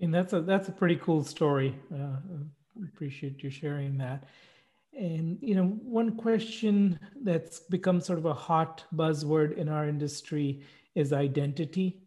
And 0.00 0.14
that's 0.14 0.32
a 0.32 0.40
that's 0.40 0.68
a 0.68 0.72
pretty 0.72 0.96
cool 0.96 1.22
story. 1.22 1.76
Uh, 1.94 2.16
appreciate 2.84 3.42
you 3.42 3.50
sharing 3.50 3.98
that. 3.98 4.24
And 4.98 5.38
you 5.40 5.54
know, 5.54 5.66
one 5.66 6.16
question 6.16 6.98
that's 7.22 7.60
become 7.60 8.00
sort 8.00 8.18
of 8.18 8.24
a 8.24 8.34
hot 8.34 8.84
buzzword 8.94 9.56
in 9.56 9.68
our 9.68 9.86
industry 9.86 10.62
is 10.94 11.12
identity, 11.12 12.00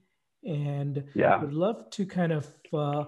and 0.45 1.03
yeah. 1.15 1.39
would 1.41 1.53
love 1.53 1.89
to 1.91 2.05
kind 2.05 2.31
of 2.31 2.47
uh, 2.73 3.05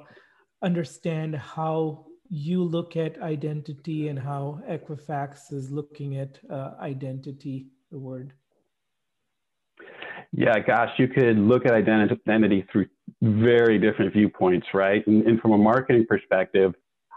understand 0.61 1.35
how 1.35 2.05
you 2.29 2.63
look 2.63 2.95
at 2.95 3.21
identity 3.21 4.07
and 4.07 4.17
how 4.17 4.61
Equifax 4.69 5.53
is 5.53 5.69
looking 5.69 6.17
at 6.17 6.39
uh, 6.49 6.71
identity, 6.79 7.67
the 7.91 7.99
word? 7.99 8.33
Yeah, 10.31 10.59
gosh, 10.59 10.89
you 10.97 11.07
could 11.07 11.37
look 11.37 11.65
at 11.65 11.71
identity 11.71 12.65
through 12.71 12.87
very 13.21 13.79
different 13.79 14.11
viewpoints, 14.11 14.67
right? 14.73 15.05
And, 15.07 15.25
and, 15.25 15.39
from 15.39 15.51
a 15.51 15.57
marketing 15.57 16.05
perspective, 16.09 16.73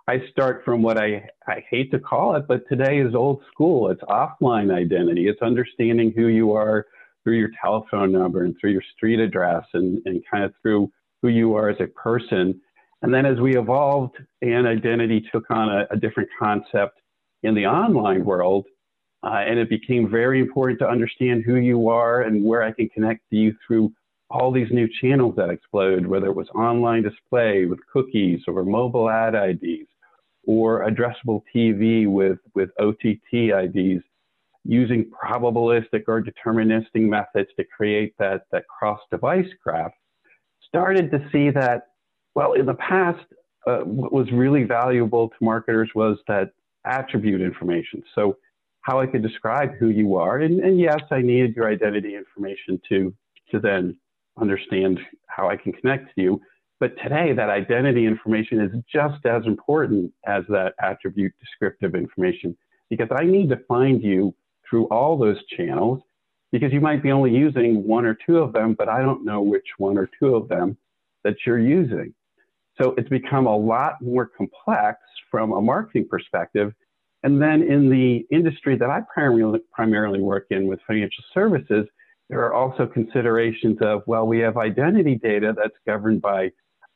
I 0.06 0.22
start 0.30 0.62
from 0.64 0.82
what 0.82 0.98
I, 0.98 1.28
I 1.46 1.64
hate 1.68 1.90
to 1.92 1.98
call 1.98 2.36
it, 2.36 2.46
but 2.46 2.68
today 2.68 2.98
is 2.98 3.14
old 3.14 3.42
school. 3.50 3.90
It's 3.90 4.00
offline 4.02 4.72
identity. 4.72 5.28
It's 5.28 5.42
understanding 5.42 6.12
who 6.14 6.28
you 6.28 6.52
are 6.52 6.86
through 7.22 7.38
your 7.38 7.50
telephone 7.62 8.12
number 8.12 8.44
and 8.44 8.54
through 8.60 8.70
your 8.70 8.82
street 8.96 9.20
address 9.20 9.64
and, 9.74 10.00
and 10.06 10.22
kind 10.30 10.44
of 10.44 10.52
through 10.62 10.90
who 11.22 11.28
you 11.28 11.54
are 11.54 11.68
as 11.68 11.76
a 11.80 11.86
person. 11.88 12.60
And 13.02 13.12
then 13.12 13.26
as 13.26 13.38
we 13.38 13.56
evolved 13.56 14.16
and 14.42 14.66
identity 14.66 15.24
took 15.32 15.44
on 15.50 15.68
a, 15.68 15.86
a 15.90 15.96
different 15.96 16.28
concept 16.38 17.00
in 17.42 17.54
the 17.54 17.66
online 17.66 18.24
world, 18.24 18.66
uh, 19.24 19.42
and 19.46 19.58
it 19.58 19.68
became 19.68 20.08
very 20.08 20.40
important 20.40 20.78
to 20.78 20.88
understand 20.88 21.44
who 21.44 21.56
you 21.56 21.88
are 21.88 22.22
and 22.22 22.44
where 22.44 22.62
I 22.62 22.72
can 22.72 22.88
connect 22.88 23.28
to 23.30 23.36
you 23.36 23.54
through 23.66 23.92
all 24.30 24.52
these 24.52 24.68
new 24.70 24.88
channels 25.00 25.34
that 25.36 25.50
exploded, 25.50 26.06
whether 26.06 26.26
it 26.26 26.36
was 26.36 26.48
online 26.50 27.02
display 27.02 27.64
with 27.64 27.78
cookies 27.92 28.40
or 28.46 28.62
mobile 28.64 29.08
ad 29.08 29.34
IDs 29.34 29.88
or 30.46 30.88
addressable 30.88 31.42
TV 31.54 32.06
with, 32.06 32.38
with 32.54 32.70
OTT 32.78 33.32
IDs, 33.32 34.02
using 34.64 35.10
probabilistic 35.10 36.04
or 36.08 36.22
deterministic 36.22 37.02
methods 37.02 37.48
to 37.56 37.64
create 37.64 38.14
that, 38.18 38.42
that 38.52 38.64
cross 38.68 39.00
device 39.10 39.48
graph, 39.64 39.92
started 40.68 41.10
to 41.10 41.18
see 41.32 41.50
that 41.50 41.82
well, 42.38 42.52
in 42.52 42.66
the 42.66 42.74
past, 42.74 43.24
uh, 43.66 43.78
what 43.78 44.12
was 44.12 44.30
really 44.30 44.62
valuable 44.62 45.28
to 45.28 45.34
marketers 45.40 45.90
was 45.96 46.18
that 46.28 46.52
attribute 46.84 47.40
information. 47.40 48.00
So, 48.14 48.36
how 48.82 49.00
I 49.00 49.06
could 49.06 49.22
describe 49.22 49.74
who 49.74 49.88
you 49.88 50.14
are, 50.14 50.38
and, 50.38 50.60
and 50.60 50.78
yes, 50.78 51.00
I 51.10 51.20
needed 51.20 51.56
your 51.56 51.68
identity 51.68 52.14
information 52.14 52.80
to 52.90 53.12
to 53.50 53.58
then 53.58 53.98
understand 54.40 55.00
how 55.26 55.50
I 55.50 55.56
can 55.56 55.72
connect 55.72 56.14
to 56.14 56.22
you. 56.22 56.40
But 56.78 56.96
today, 57.02 57.32
that 57.32 57.50
identity 57.50 58.06
information 58.06 58.60
is 58.60 58.70
just 58.90 59.26
as 59.26 59.44
important 59.44 60.12
as 60.26 60.44
that 60.48 60.74
attribute 60.80 61.32
descriptive 61.40 61.96
information 61.96 62.56
because 62.88 63.08
I 63.10 63.24
need 63.24 63.48
to 63.48 63.58
find 63.66 64.00
you 64.00 64.32
through 64.68 64.86
all 64.86 65.16
those 65.16 65.38
channels 65.56 66.02
because 66.52 66.72
you 66.72 66.80
might 66.80 67.02
be 67.02 67.12
only 67.12 67.30
using 67.30 67.86
one 67.86 68.06
or 68.06 68.16
two 68.26 68.38
of 68.38 68.52
them, 68.52 68.74
but 68.78 68.88
I 68.88 69.02
don't 69.02 69.24
know 69.24 69.42
which 69.42 69.66
one 69.76 69.98
or 69.98 70.08
two 70.18 70.34
of 70.34 70.48
them 70.48 70.76
that 71.24 71.36
you're 71.46 71.58
using. 71.58 72.14
So 72.80 72.94
it's 72.96 73.08
become 73.08 73.46
a 73.46 73.56
lot 73.56 74.00
more 74.00 74.26
complex 74.26 74.98
from 75.30 75.52
a 75.52 75.60
marketing 75.60 76.06
perspective. 76.08 76.72
And 77.22 77.42
then 77.42 77.62
in 77.62 77.90
the 77.90 78.26
industry 78.30 78.76
that 78.76 78.88
I 78.88 79.00
primarily, 79.12 79.60
primarily 79.72 80.20
work 80.20 80.46
in 80.50 80.66
with 80.68 80.78
financial 80.86 81.24
services, 81.34 81.86
there 82.30 82.40
are 82.44 82.54
also 82.54 82.86
considerations 82.86 83.78
of, 83.80 84.02
well, 84.06 84.26
we 84.26 84.38
have 84.38 84.56
identity 84.56 85.16
data 85.16 85.54
that's 85.56 85.76
governed 85.86 86.22
by 86.22 86.50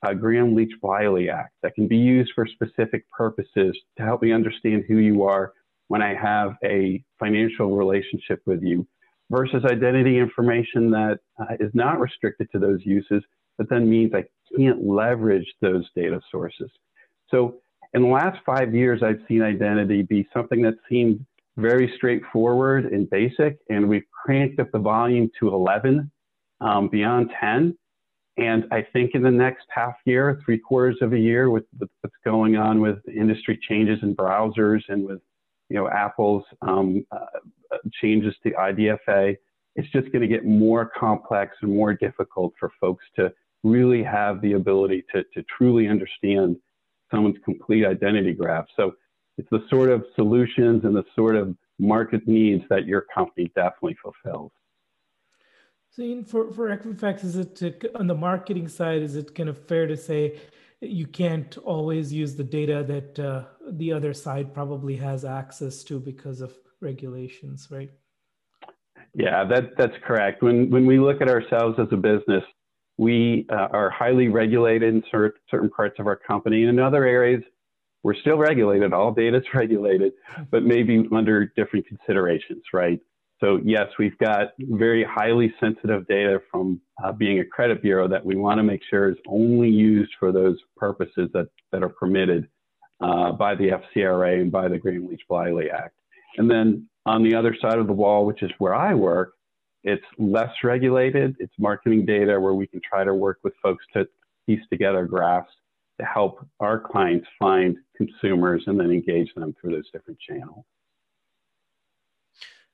a 0.04 0.14
Gramm-Leach-Bliley 0.14 1.32
Act 1.32 1.52
that 1.62 1.74
can 1.74 1.88
be 1.88 1.96
used 1.96 2.32
for 2.34 2.46
specific 2.46 3.04
purposes 3.10 3.76
to 3.96 4.02
help 4.02 4.22
me 4.22 4.32
understand 4.32 4.84
who 4.86 4.96
you 4.96 5.24
are 5.24 5.52
when 5.88 6.02
I 6.02 6.14
have 6.14 6.56
a 6.64 7.02
financial 7.18 7.76
relationship 7.76 8.42
with 8.46 8.62
you 8.62 8.86
versus 9.30 9.64
identity 9.64 10.18
information 10.18 10.90
that 10.90 11.18
uh, 11.40 11.54
is 11.60 11.70
not 11.74 12.00
restricted 12.00 12.48
to 12.52 12.58
those 12.58 12.80
uses, 12.84 13.22
but 13.58 13.68
then 13.70 13.88
means 13.88 14.12
I 14.14 14.24
can't 14.56 14.86
leverage 14.86 15.46
those 15.60 15.88
data 15.96 16.20
sources. 16.30 16.70
So 17.30 17.56
in 17.94 18.02
the 18.02 18.08
last 18.08 18.38
five 18.44 18.74
years, 18.74 19.02
I've 19.02 19.20
seen 19.28 19.42
identity 19.42 20.02
be 20.02 20.28
something 20.32 20.62
that 20.62 20.74
seemed 20.88 21.24
very 21.56 21.92
straightforward 21.96 22.86
and 22.86 23.08
basic, 23.10 23.58
and 23.68 23.88
we've 23.88 24.06
cranked 24.24 24.58
up 24.60 24.70
the 24.72 24.78
volume 24.78 25.30
to 25.40 25.48
11, 25.48 26.10
um, 26.60 26.88
beyond 26.88 27.30
10. 27.38 27.76
And 28.38 28.64
I 28.72 28.86
think 28.94 29.10
in 29.14 29.22
the 29.22 29.30
next 29.30 29.66
half 29.68 29.94
year, 30.06 30.40
three 30.44 30.58
quarters 30.58 30.96
of 31.02 31.12
a 31.12 31.18
year, 31.18 31.50
with, 31.50 31.64
with 31.78 31.90
what's 32.00 32.16
going 32.24 32.56
on 32.56 32.80
with 32.80 32.96
industry 33.06 33.58
changes 33.68 33.98
in 34.02 34.16
browsers 34.16 34.80
and 34.88 35.04
with 35.04 35.20
you 35.72 35.78
know 35.78 35.88
Apple's 35.88 36.44
um, 36.60 37.06
uh, 37.10 37.78
changes 38.00 38.34
to 38.42 38.50
IDFA, 38.50 39.36
it's 39.74 39.90
just 39.90 40.12
going 40.12 40.20
to 40.20 40.28
get 40.28 40.44
more 40.44 40.92
complex 40.98 41.56
and 41.62 41.74
more 41.74 41.94
difficult 41.94 42.52
for 42.60 42.70
folks 42.78 43.04
to 43.16 43.32
really 43.62 44.02
have 44.02 44.42
the 44.42 44.52
ability 44.52 45.02
to, 45.14 45.24
to 45.34 45.42
truly 45.56 45.88
understand 45.88 46.56
someone's 47.10 47.38
complete 47.44 47.86
identity 47.86 48.34
graph. 48.34 48.66
So 48.76 48.92
it's 49.38 49.48
the 49.50 49.64
sort 49.70 49.88
of 49.88 50.04
solutions 50.14 50.84
and 50.84 50.94
the 50.94 51.04
sort 51.16 51.36
of 51.36 51.56
market 51.78 52.28
needs 52.28 52.64
that 52.68 52.86
your 52.86 53.06
company 53.14 53.50
definitely 53.54 53.96
fulfills. 54.02 54.52
So, 55.90 56.22
for 56.24 56.52
for 56.52 56.74
Equifax, 56.74 57.24
is 57.24 57.36
it 57.36 57.56
to, 57.56 57.98
on 57.98 58.06
the 58.06 58.14
marketing 58.14 58.68
side? 58.68 59.02
Is 59.02 59.14
it 59.14 59.34
kind 59.34 59.48
of 59.48 59.58
fair 59.66 59.86
to 59.86 59.96
say 59.96 60.38
you 60.82 61.06
can't 61.06 61.56
always 61.58 62.12
use 62.12 62.34
the 62.34 62.44
data 62.44 62.84
that 62.88 63.18
uh, 63.18 63.44
the 63.70 63.92
other 63.92 64.12
side 64.12 64.52
probably 64.52 64.96
has 64.96 65.24
access 65.24 65.84
to 65.84 66.00
because 66.00 66.40
of 66.40 66.52
regulations, 66.80 67.68
right? 67.70 67.90
Yeah, 69.14 69.44
that 69.44 69.76
that's 69.76 69.94
correct. 70.04 70.42
When 70.42 70.70
when 70.70 70.86
we 70.86 70.98
look 70.98 71.20
at 71.20 71.28
ourselves 71.28 71.78
as 71.78 71.86
a 71.92 71.96
business, 71.96 72.42
we 72.98 73.46
uh, 73.50 73.68
are 73.70 73.90
highly 73.90 74.28
regulated 74.28 74.94
in 74.94 75.02
cert- 75.12 75.34
certain 75.50 75.70
parts 75.70 75.96
of 75.98 76.06
our 76.06 76.16
company. 76.16 76.64
In 76.64 76.78
other 76.78 77.04
areas, 77.04 77.42
we're 78.02 78.14
still 78.14 78.38
regulated. 78.38 78.92
All 78.92 79.12
data 79.12 79.38
is 79.38 79.44
regulated, 79.54 80.12
but 80.50 80.64
maybe 80.64 81.06
under 81.14 81.46
different 81.56 81.86
considerations, 81.86 82.64
right? 82.72 83.00
So 83.42 83.58
yes, 83.64 83.88
we've 83.98 84.16
got 84.18 84.52
very 84.60 85.04
highly 85.04 85.52
sensitive 85.58 86.06
data 86.06 86.40
from 86.50 86.80
uh, 87.02 87.10
being 87.10 87.40
a 87.40 87.44
credit 87.44 87.82
bureau 87.82 88.06
that 88.06 88.24
we 88.24 88.36
want 88.36 88.58
to 88.58 88.62
make 88.62 88.82
sure 88.88 89.10
is 89.10 89.16
only 89.26 89.68
used 89.68 90.12
for 90.20 90.30
those 90.30 90.56
purposes 90.76 91.28
that, 91.34 91.48
that 91.72 91.82
are 91.82 91.88
permitted 91.88 92.48
uh, 93.00 93.32
by 93.32 93.56
the 93.56 93.70
FCRA 93.96 94.40
and 94.40 94.52
by 94.52 94.68
the 94.68 94.78
Gramm-Leach-Bliley 94.78 95.72
Act. 95.72 95.94
And 96.38 96.48
then 96.48 96.88
on 97.04 97.24
the 97.24 97.34
other 97.34 97.56
side 97.60 97.78
of 97.78 97.88
the 97.88 97.92
wall, 97.92 98.26
which 98.26 98.44
is 98.44 98.50
where 98.58 98.76
I 98.76 98.94
work, 98.94 99.32
it's 99.82 100.04
less 100.18 100.52
regulated. 100.62 101.34
It's 101.40 101.52
marketing 101.58 102.06
data 102.06 102.38
where 102.38 102.54
we 102.54 102.68
can 102.68 102.80
try 102.88 103.02
to 103.02 103.12
work 103.12 103.40
with 103.42 103.54
folks 103.60 103.84
to 103.94 104.06
piece 104.46 104.62
together 104.70 105.04
graphs 105.04 105.50
to 106.00 106.06
help 106.06 106.46
our 106.60 106.78
clients 106.78 107.26
find 107.40 107.76
consumers 107.96 108.62
and 108.68 108.78
then 108.78 108.92
engage 108.92 109.34
them 109.34 109.52
through 109.60 109.72
those 109.72 109.90
different 109.92 110.20
channels. 110.20 110.64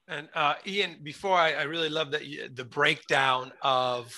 And 0.09 0.29
uh, 0.35 0.55
Ian, 0.67 0.97
before 1.03 1.37
I, 1.37 1.53
I, 1.53 1.62
really 1.62 1.91
love 1.91 2.12
that 2.12 2.27
you, 2.27 2.49
the 2.53 2.65
breakdown 2.65 3.53
of 3.61 4.11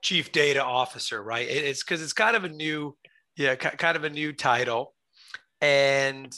chief 0.00 0.32
data 0.32 0.64
officer, 0.64 1.22
right? 1.22 1.46
It, 1.46 1.64
it's 1.64 1.84
because 1.84 2.02
it's 2.02 2.14
kind 2.14 2.34
of 2.34 2.44
a 2.44 2.48
new, 2.48 2.96
yeah, 3.36 3.54
kind 3.54 3.96
of 3.96 4.04
a 4.04 4.10
new 4.10 4.32
title, 4.32 4.94
and 5.60 6.34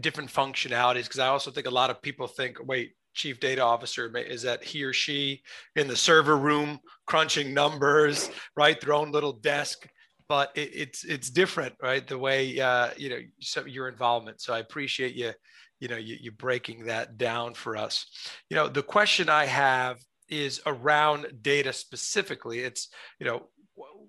different 0.00 0.30
functionalities. 0.32 1.04
Because 1.04 1.20
I 1.20 1.28
also 1.28 1.52
think 1.52 1.68
a 1.68 1.70
lot 1.70 1.90
of 1.90 2.02
people 2.02 2.26
think, 2.26 2.56
wait, 2.66 2.94
chief 3.14 3.38
data 3.38 3.62
officer 3.62 4.14
is 4.16 4.42
that 4.42 4.64
he 4.64 4.82
or 4.82 4.92
she 4.92 5.42
in 5.76 5.86
the 5.86 5.96
server 5.96 6.36
room 6.36 6.80
crunching 7.06 7.54
numbers, 7.54 8.30
right? 8.56 8.80
Their 8.80 8.94
own 8.94 9.12
little 9.12 9.32
desk 9.32 9.88
but 10.28 10.50
it, 10.54 10.70
it's 10.74 11.04
it's 11.04 11.30
different, 11.30 11.74
right? 11.82 12.06
The 12.06 12.18
way 12.18 12.58
uh, 12.58 12.90
you 12.96 13.08
know 13.10 13.20
so 13.40 13.64
your 13.64 13.88
involvement. 13.88 14.40
So 14.40 14.52
I 14.52 14.58
appreciate 14.58 15.14
you, 15.14 15.32
you 15.80 15.88
know, 15.88 15.96
you, 15.96 16.16
you 16.20 16.32
breaking 16.32 16.86
that 16.86 17.18
down 17.18 17.54
for 17.54 17.76
us. 17.76 18.06
You 18.50 18.56
know, 18.56 18.68
the 18.68 18.82
question 18.82 19.28
I 19.28 19.46
have 19.46 19.98
is 20.28 20.60
around 20.66 21.26
data 21.42 21.72
specifically. 21.72 22.60
It's 22.60 22.88
you 23.20 23.26
know, 23.26 23.48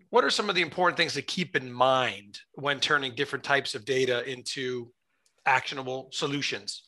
what 0.09 0.24
are 0.24 0.29
some 0.29 0.50
of 0.50 0.55
the 0.55 0.62
important 0.62 0.97
things 0.97 1.13
to 1.13 1.21
keep 1.21 1.55
in 1.55 1.71
mind 1.71 2.39
when 2.53 2.79
turning 2.79 3.15
different 3.15 3.43
types 3.43 3.75
of 3.75 3.86
data 3.86 4.29
into 4.29 4.91
actionable 5.45 6.09
solutions? 6.12 6.83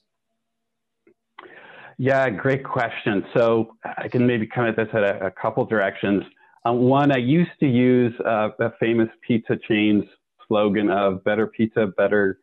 Yeah, 1.97 2.29
great 2.29 2.63
question. 2.63 3.25
So 3.35 3.75
I 3.97 4.07
can 4.07 4.25
maybe 4.25 4.47
come 4.47 4.65
at 4.65 4.77
this 4.77 4.87
at 4.93 5.03
a, 5.03 5.25
a 5.25 5.31
couple 5.31 5.65
directions. 5.65 6.23
Uh, 6.65 6.71
one, 6.71 7.11
I 7.11 7.17
used 7.17 7.51
to 7.59 7.67
use 7.67 8.13
uh, 8.25 8.49
a 8.59 8.71
famous 8.79 9.09
pizza 9.25 9.57
chain's 9.67 10.05
slogan 10.47 10.89
of 10.89 11.23
better 11.25 11.47
pizza, 11.47 11.87
better, 11.97 12.39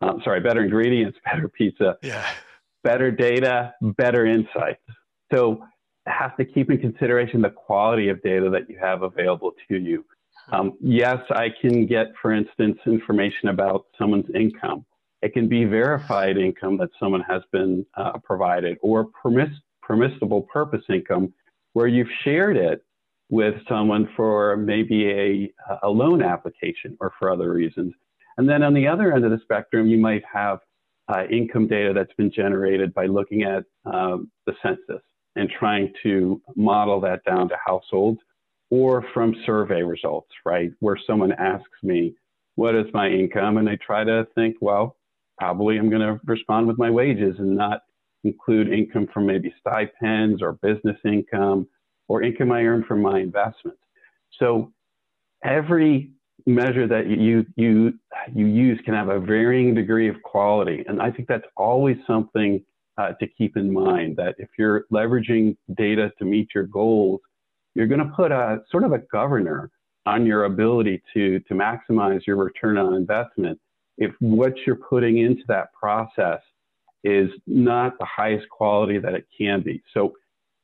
uh, 0.00 0.14
sorry, 0.24 0.40
better 0.40 0.62
ingredients, 0.62 1.18
better 1.24 1.48
pizza, 1.48 1.96
yeah. 2.02 2.26
better 2.84 3.10
data, 3.10 3.74
better 3.80 4.26
insights. 4.26 4.82
So 5.32 5.64
have 6.06 6.36
to 6.36 6.44
keep 6.44 6.70
in 6.70 6.78
consideration 6.78 7.42
the 7.42 7.50
quality 7.50 8.08
of 8.08 8.22
data 8.22 8.48
that 8.50 8.68
you 8.68 8.78
have 8.80 9.02
available 9.02 9.52
to 9.68 9.76
you. 9.76 10.04
Um, 10.50 10.78
yes, 10.80 11.18
I 11.30 11.48
can 11.60 11.86
get, 11.86 12.06
for 12.20 12.32
instance, 12.32 12.78
information 12.86 13.50
about 13.50 13.86
someone's 13.98 14.30
income. 14.34 14.86
It 15.20 15.34
can 15.34 15.48
be 15.48 15.64
verified 15.64 16.38
income 16.38 16.78
that 16.78 16.88
someone 16.98 17.22
has 17.22 17.42
been 17.52 17.84
uh, 17.96 18.18
provided 18.18 18.78
or 18.80 19.06
permiss- 19.06 19.60
permissible 19.82 20.42
purpose 20.42 20.82
income 20.88 21.34
where 21.74 21.86
you've 21.86 22.08
shared 22.24 22.56
it 22.56 22.84
with 23.30 23.54
someone 23.68 24.08
for 24.16 24.56
maybe 24.56 25.10
a, 25.10 25.52
a 25.82 25.88
loan 25.88 26.22
application 26.22 26.96
or 27.00 27.12
for 27.18 27.30
other 27.30 27.52
reasons. 27.52 27.92
And 28.38 28.48
then 28.48 28.62
on 28.62 28.72
the 28.72 28.86
other 28.86 29.12
end 29.12 29.24
of 29.24 29.30
the 29.32 29.40
spectrum, 29.42 29.88
you 29.88 29.98
might 29.98 30.22
have 30.32 30.60
uh, 31.08 31.24
income 31.30 31.66
data 31.66 31.92
that's 31.94 32.12
been 32.16 32.30
generated 32.30 32.94
by 32.94 33.06
looking 33.06 33.42
at 33.42 33.64
um, 33.84 34.30
the 34.46 34.54
census 34.62 35.02
and 35.36 35.50
trying 35.58 35.92
to 36.02 36.40
model 36.56 37.00
that 37.00 37.24
down 37.24 37.48
to 37.48 37.56
households 37.64 38.20
or 38.70 39.04
from 39.14 39.34
survey 39.44 39.82
results, 39.82 40.30
right? 40.44 40.70
Where 40.80 40.98
someone 41.06 41.32
asks 41.32 41.82
me, 41.82 42.14
what 42.54 42.74
is 42.74 42.86
my 42.92 43.08
income? 43.08 43.56
And 43.56 43.68
I 43.68 43.76
try 43.84 44.04
to 44.04 44.26
think, 44.34 44.56
well, 44.60 44.96
probably 45.38 45.78
I'm 45.78 45.90
going 45.90 46.02
to 46.02 46.20
respond 46.24 46.66
with 46.66 46.78
my 46.78 46.90
wages 46.90 47.36
and 47.38 47.56
not 47.56 47.82
include 48.24 48.72
income 48.72 49.08
from 49.12 49.26
maybe 49.26 49.54
stipends 49.60 50.42
or 50.42 50.54
business 50.54 50.96
income 51.04 51.68
or 52.08 52.22
income 52.22 52.52
I 52.52 52.62
earn 52.62 52.84
from 52.84 53.00
my 53.00 53.20
investments. 53.20 53.80
So 54.38 54.72
every 55.44 56.10
measure 56.46 56.86
that 56.86 57.08
you 57.08 57.44
you 57.56 57.94
you 58.34 58.46
use 58.46 58.80
can 58.84 58.94
have 58.94 59.08
a 59.08 59.20
varying 59.20 59.74
degree 59.74 60.08
of 60.08 60.22
quality, 60.22 60.84
and 60.88 61.00
I 61.00 61.10
think 61.10 61.28
that's 61.28 61.46
always 61.56 61.96
something 62.06 62.62
uh, 62.96 63.12
to 63.20 63.26
keep 63.26 63.56
in 63.56 63.72
mind. 63.72 64.16
That 64.16 64.34
if 64.38 64.48
you're 64.58 64.84
leveraging 64.92 65.56
data 65.76 66.12
to 66.18 66.24
meet 66.24 66.48
your 66.54 66.64
goals, 66.64 67.20
you're 67.74 67.86
going 67.86 68.00
to 68.06 68.12
put 68.14 68.32
a 68.32 68.60
sort 68.70 68.84
of 68.84 68.92
a 68.92 68.98
governor 69.12 69.70
on 70.06 70.24
your 70.24 70.44
ability 70.44 71.02
to 71.14 71.40
to 71.40 71.54
maximize 71.54 72.26
your 72.26 72.36
return 72.36 72.78
on 72.78 72.94
investment. 72.94 73.58
If 73.98 74.12
what 74.20 74.54
you're 74.66 74.76
putting 74.76 75.18
into 75.18 75.42
that 75.48 75.72
process 75.72 76.40
is 77.04 77.30
not 77.46 77.98
the 77.98 78.06
highest 78.06 78.48
quality 78.48 78.98
that 78.98 79.14
it 79.14 79.26
can 79.36 79.62
be, 79.62 79.82
so 79.92 80.12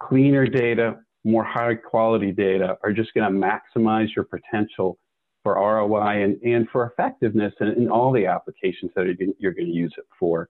cleaner 0.01 0.47
data, 0.47 0.97
more 1.25 1.45
high 1.45 1.75
quality 1.75 2.33
data 2.33 2.77
are 2.83 2.93
just 2.93 3.15
going 3.15 3.33
to 3.33 3.39
maximize 3.39 4.09
your 4.15 4.25
potential 4.25 4.99
for 5.45 5.55
ROI 5.55 6.25
and, 6.25 6.43
and 6.43 6.69
for 6.71 6.87
effectiveness 6.87 7.53
in, 7.61 7.69
in 7.69 7.89
all 7.89 8.13
the 8.13 8.27
applications 8.27 8.91
that 8.97 9.05
you're 9.39 9.53
going 9.53 9.67
to 9.67 9.73
use 9.73 9.95
it 9.97 10.07
for. 10.19 10.49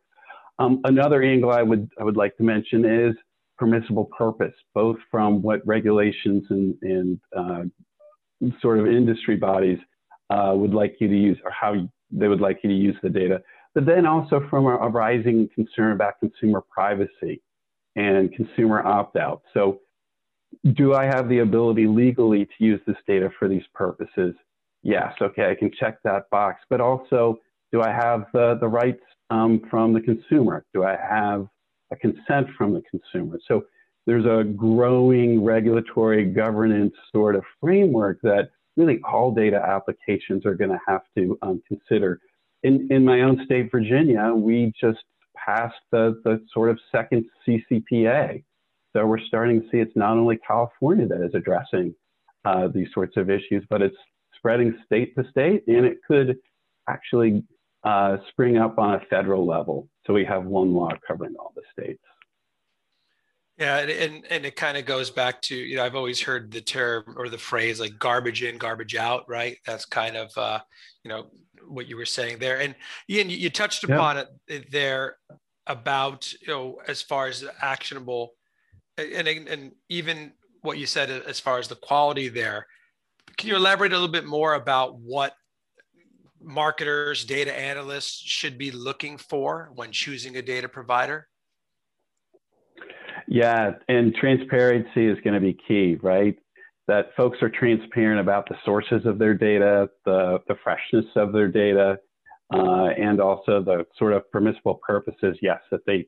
Um, 0.59 0.81
another 0.85 1.23
angle 1.23 1.51
I 1.51 1.63
would, 1.63 1.91
I 2.01 2.05
would 2.05 2.17
like 2.17 2.37
to 2.39 2.45
mention 2.45 2.87
is 2.87 3.15
permissible 3.59 4.09
purpose, 4.17 4.55
both 4.73 4.97
from 5.11 5.43
what 5.43 5.67
regulations 5.67 6.45
and, 6.49 6.75
and 6.83 7.21
uh, 7.37 8.49
sort 8.63 8.79
of 8.79 8.87
industry 8.87 9.37
bodies 9.37 9.79
uh, 10.31 10.53
would 10.55 10.73
like 10.73 10.97
you 11.01 11.09
to 11.09 11.17
use 11.17 11.39
or 11.45 11.51
how 11.51 11.75
they 12.11 12.29
would 12.29 12.41
like 12.41 12.61
you 12.63 12.71
to 12.71 12.77
use 12.77 12.97
the 13.03 13.11
data, 13.11 13.43
but 13.75 13.85
then 13.85 14.07
also 14.07 14.47
from 14.49 14.67
a, 14.67 14.77
a 14.77 14.89
rising 14.89 15.49
concern 15.55 15.93
about 15.93 16.21
consumer 16.21 16.63
privacy 16.71 17.43
and 17.97 18.33
consumer 18.33 18.85
opt-out. 18.87 19.43
So 19.53 19.81
do 20.75 20.95
I 20.95 21.05
have 21.05 21.29
the 21.29 21.41
ability 21.41 21.87
legally 21.87 22.45
to 22.45 22.53
use 22.65 22.81
this 22.87 22.97
data 23.07 23.31
for 23.39 23.49
these 23.49 23.65
purposes? 23.75 24.35
Yes, 24.85 25.15
okay, 25.21 25.51
I 25.51 25.55
can 25.55 25.71
check 25.81 25.99
that 26.05 26.29
box. 26.31 26.61
But 26.69 26.81
also, 26.81 27.39
do 27.73 27.81
I 27.81 27.89
have 27.89 28.27
the, 28.35 28.59
the 28.61 28.69
rights 28.69 29.03
um, 29.31 29.63
from 29.71 29.95
the 29.95 30.01
consumer? 30.01 30.65
Do 30.75 30.85
I 30.85 30.97
have 30.97 31.49
a 31.91 31.97
consent 31.97 32.49
from 32.57 32.75
the 32.75 32.83
consumer? 32.91 33.41
So 33.49 33.65
there's 34.07 34.27
a 34.27 34.45
growing 34.45 35.43
regulatory 35.43 36.27
governance 36.27 36.93
sort 37.13 37.35
of 37.35 37.43
framework 37.61 38.21
that 38.23 38.51
really 38.77 39.01
all 39.11 39.33
data 39.33 39.57
applications 39.57 40.45
are 40.45 40.55
going 40.55 40.71
to 40.71 40.81
have 40.87 41.01
to 41.17 41.39
um, 41.41 41.63
consider. 41.67 42.21
In, 42.63 42.87
in 42.91 43.05
my 43.05 43.23
own 43.23 43.41
state, 43.47 43.71
Virginia, 43.73 44.33
we 44.35 44.71
just 44.79 45.03
passed 45.35 45.75
the, 45.93 46.21
the 46.25 46.45
sort 46.53 46.69
of 46.69 46.79
second 46.93 47.25
CCPA, 47.49 48.45
so 48.93 49.07
we're 49.07 49.19
starting 49.19 49.63
to 49.63 49.67
see 49.71 49.79
it's 49.79 49.97
not 49.97 50.19
only 50.19 50.39
California 50.47 51.07
that 51.07 51.25
is 51.25 51.35
addressing 51.35 51.95
uh, 52.45 52.69
these 52.69 52.89
sorts 52.93 53.17
of 53.17 53.31
issues, 53.31 53.65
but 53.71 53.81
it's 53.81 53.97
spreading 54.45 54.79
state 54.85 55.17
to 55.17 55.25
state, 55.31 55.65
and 55.69 55.87
it 55.87 55.99
could 56.07 56.37
actually 56.87 57.43
uh, 57.83 58.19
spring 58.29 58.59
up 58.59 58.79
on 58.79 58.95
a 58.95 59.01
federal 59.09 59.47
level. 59.47 59.89
So 60.07 60.13
we 60.13 60.25
have 60.27 60.45
one 60.45 60.75
law 60.75 60.91
covering 61.09 61.35
all 61.39 61.55
the 61.57 61.63
states. 61.73 62.03
Yeah, 63.57 63.79
and 63.79 64.27
and 64.29 64.45
it 64.45 64.57
kind 64.57 64.77
of 64.77 64.85
goes 64.85 65.11
back 65.11 65.41
to 65.43 65.57
you 65.57 65.77
know 65.77 65.85
I've 65.85 65.95
always 65.95 66.21
heard 66.21 66.51
the 66.51 66.61
term 66.61 67.15
or 67.17 67.29
the 67.31 67.39
phrase 67.39 67.81
like 67.81 67.99
garbage 67.99 68.43
in, 68.43 68.59
garbage 68.59 68.97
out, 68.97 69.25
right? 69.29 69.57
That's 69.65 69.87
kind 69.87 70.17
of 70.17 70.37
uh, 70.37 70.59
you 71.05 71.09
know 71.09 71.31
what 71.67 71.89
you 71.89 71.97
were 71.97 72.05
saying 72.05 72.39
there. 72.39 72.61
And 72.61 72.75
Ian, 73.09 73.31
you 73.31 73.49
touched 73.49 73.85
upon 73.85 74.19
it 74.49 74.71
there 74.71 75.17
about 75.67 76.31
you 76.35 76.49
know 76.49 76.81
as 76.87 77.01
far 77.01 77.29
as 77.29 77.45
actionable 77.63 78.33
and, 78.99 79.27
and 79.27 79.73
even 79.89 80.33
what 80.61 80.77
you 80.77 80.85
said 80.85 81.09
as 81.11 81.41
far 81.41 81.59
as 81.59 81.69
the 81.69 81.77
quality 81.77 82.29
there 82.29 82.67
can 83.37 83.49
you 83.49 83.57
elaborate 83.57 83.93
a 83.93 83.95
little 83.95 84.09
bit 84.09 84.25
more 84.25 84.55
about 84.55 84.99
what 84.99 85.35
marketers, 86.41 87.25
data 87.25 87.57
analysts 87.59 88.21
should 88.21 88.59
be 88.59 88.71
looking 88.71 89.17
for 89.19 89.71
when 89.75 89.93
choosing 89.93 90.37
a 90.37 90.43
data 90.43 90.69
provider? 90.69 91.29
Yeah, 93.27 93.73
and 93.89 94.15
transparency 94.15 95.07
is 95.07 95.19
going 95.25 95.35
to 95.35 95.41
be 95.41 95.57
key, 95.67 95.97
right? 96.03 96.37
That 96.87 97.11
folks 97.17 97.39
are 97.41 97.49
transparent 97.49 98.21
about 98.21 98.49
the 98.49 98.57
sources 98.65 99.07
of 99.07 99.19
their 99.19 99.35
data, 99.35 99.89
the, 100.05 100.41
the 100.49 100.57
freshness 100.63 101.07
of 101.17 101.33
their 101.33 101.49
data, 101.49 101.99
uh, 102.53 102.89
and 102.99 103.21
also 103.21 103.63
the 103.63 103.87
sort 103.99 104.13
of 104.13 104.31
permissible 104.31 104.81
purposes, 104.87 105.39
yes, 105.41 105.61
that 105.71 105.81
they, 105.87 106.07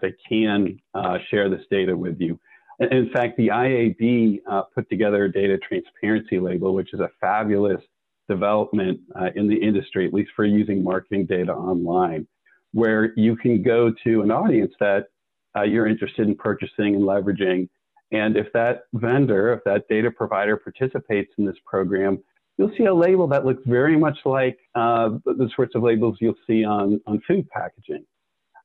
they 0.00 0.12
can 0.28 0.78
uh, 0.94 1.16
share 1.30 1.48
this 1.48 1.64
data 1.70 1.96
with 1.96 2.20
you. 2.20 2.38
In 2.80 3.10
fact, 3.12 3.36
the 3.36 3.48
IAB 3.48 4.40
uh, 4.50 4.62
put 4.74 4.88
together 4.88 5.24
a 5.24 5.32
data 5.32 5.58
transparency 5.58 6.38
label, 6.38 6.74
which 6.74 6.94
is 6.94 7.00
a 7.00 7.10
fabulous 7.20 7.82
development 8.26 9.00
uh, 9.20 9.28
in 9.34 9.48
the 9.48 9.56
industry, 9.56 10.06
at 10.06 10.14
least 10.14 10.30
for 10.34 10.46
using 10.46 10.82
marketing 10.82 11.26
data 11.26 11.52
online, 11.52 12.26
where 12.72 13.12
you 13.18 13.36
can 13.36 13.62
go 13.62 13.92
to 14.04 14.22
an 14.22 14.30
audience 14.30 14.72
that 14.80 15.08
uh, 15.56 15.62
you're 15.62 15.86
interested 15.86 16.26
in 16.26 16.34
purchasing 16.34 16.94
and 16.94 17.02
leveraging. 17.02 17.68
And 18.12 18.36
if 18.36 18.46
that 18.54 18.84
vendor, 18.94 19.52
if 19.52 19.64
that 19.64 19.86
data 19.88 20.10
provider 20.10 20.56
participates 20.56 21.32
in 21.36 21.44
this 21.44 21.56
program, 21.66 22.18
you'll 22.56 22.72
see 22.78 22.84
a 22.84 22.94
label 22.94 23.26
that 23.28 23.44
looks 23.44 23.62
very 23.66 23.96
much 23.96 24.18
like 24.24 24.58
uh, 24.74 25.10
the 25.24 25.50
sorts 25.54 25.74
of 25.74 25.82
labels 25.82 26.16
you'll 26.20 26.34
see 26.46 26.64
on, 26.64 27.00
on 27.06 27.20
food 27.26 27.48
packaging. 27.50 28.04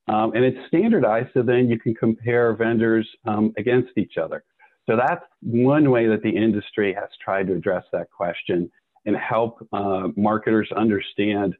Um, 0.08 0.32
and 0.34 0.44
it's 0.44 0.58
standardized 0.68 1.30
so 1.34 1.42
then 1.42 1.68
you 1.68 1.78
can 1.78 1.94
compare 1.94 2.54
vendors 2.54 3.08
um, 3.26 3.52
against 3.58 3.90
each 3.96 4.18
other. 4.18 4.44
So 4.88 4.96
that's 4.96 5.24
one 5.40 5.90
way 5.90 6.06
that 6.06 6.22
the 6.22 6.30
industry 6.30 6.94
has 6.94 7.08
tried 7.22 7.48
to 7.48 7.54
address 7.54 7.84
that 7.92 8.10
question 8.10 8.70
and 9.04 9.16
help 9.16 9.66
uh, 9.72 10.08
marketers 10.16 10.70
understand 10.76 11.54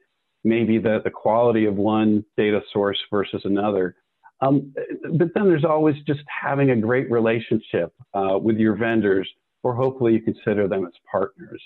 maybe 0.45 0.79
the, 0.79 1.01
the 1.03 1.11
quality 1.11 1.67
of 1.67 1.75
one 1.75 2.25
data 2.37 2.61
source 2.73 2.99
versus 3.11 3.43
another. 3.45 3.97
Um, 4.41 4.73
but 5.19 5.29
then 5.35 5.49
there's 5.49 5.65
always 5.65 5.97
just 6.07 6.21
having 6.29 6.71
a 6.71 6.77
great 6.77 7.11
relationship 7.11 7.93
uh, 8.15 8.39
with 8.41 8.59
your 8.59 8.77
vendors, 8.77 9.29
or 9.63 9.75
hopefully 9.75 10.13
you 10.13 10.21
consider 10.21 10.69
them 10.69 10.87
as 10.87 10.93
partners. 11.11 11.61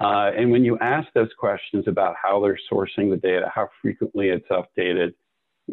Uh, 0.00 0.30
and 0.36 0.50
when 0.50 0.64
you 0.64 0.78
ask 0.78 1.08
those 1.14 1.28
questions 1.38 1.84
about 1.86 2.14
how 2.20 2.40
they're 2.40 2.58
sourcing 2.72 3.10
the 3.10 3.16
data, 3.16 3.50
how 3.54 3.68
frequently 3.82 4.28
it's 4.28 4.48
updated, 4.48 5.12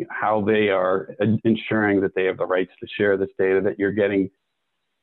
how 0.09 0.41
they 0.41 0.69
are 0.69 1.15
ensuring 1.43 2.01
that 2.01 2.15
they 2.15 2.25
have 2.25 2.37
the 2.37 2.45
rights 2.45 2.71
to 2.79 2.87
share 2.97 3.17
this 3.17 3.29
data, 3.37 3.61
that 3.61 3.79
you're 3.79 3.91
getting 3.91 4.29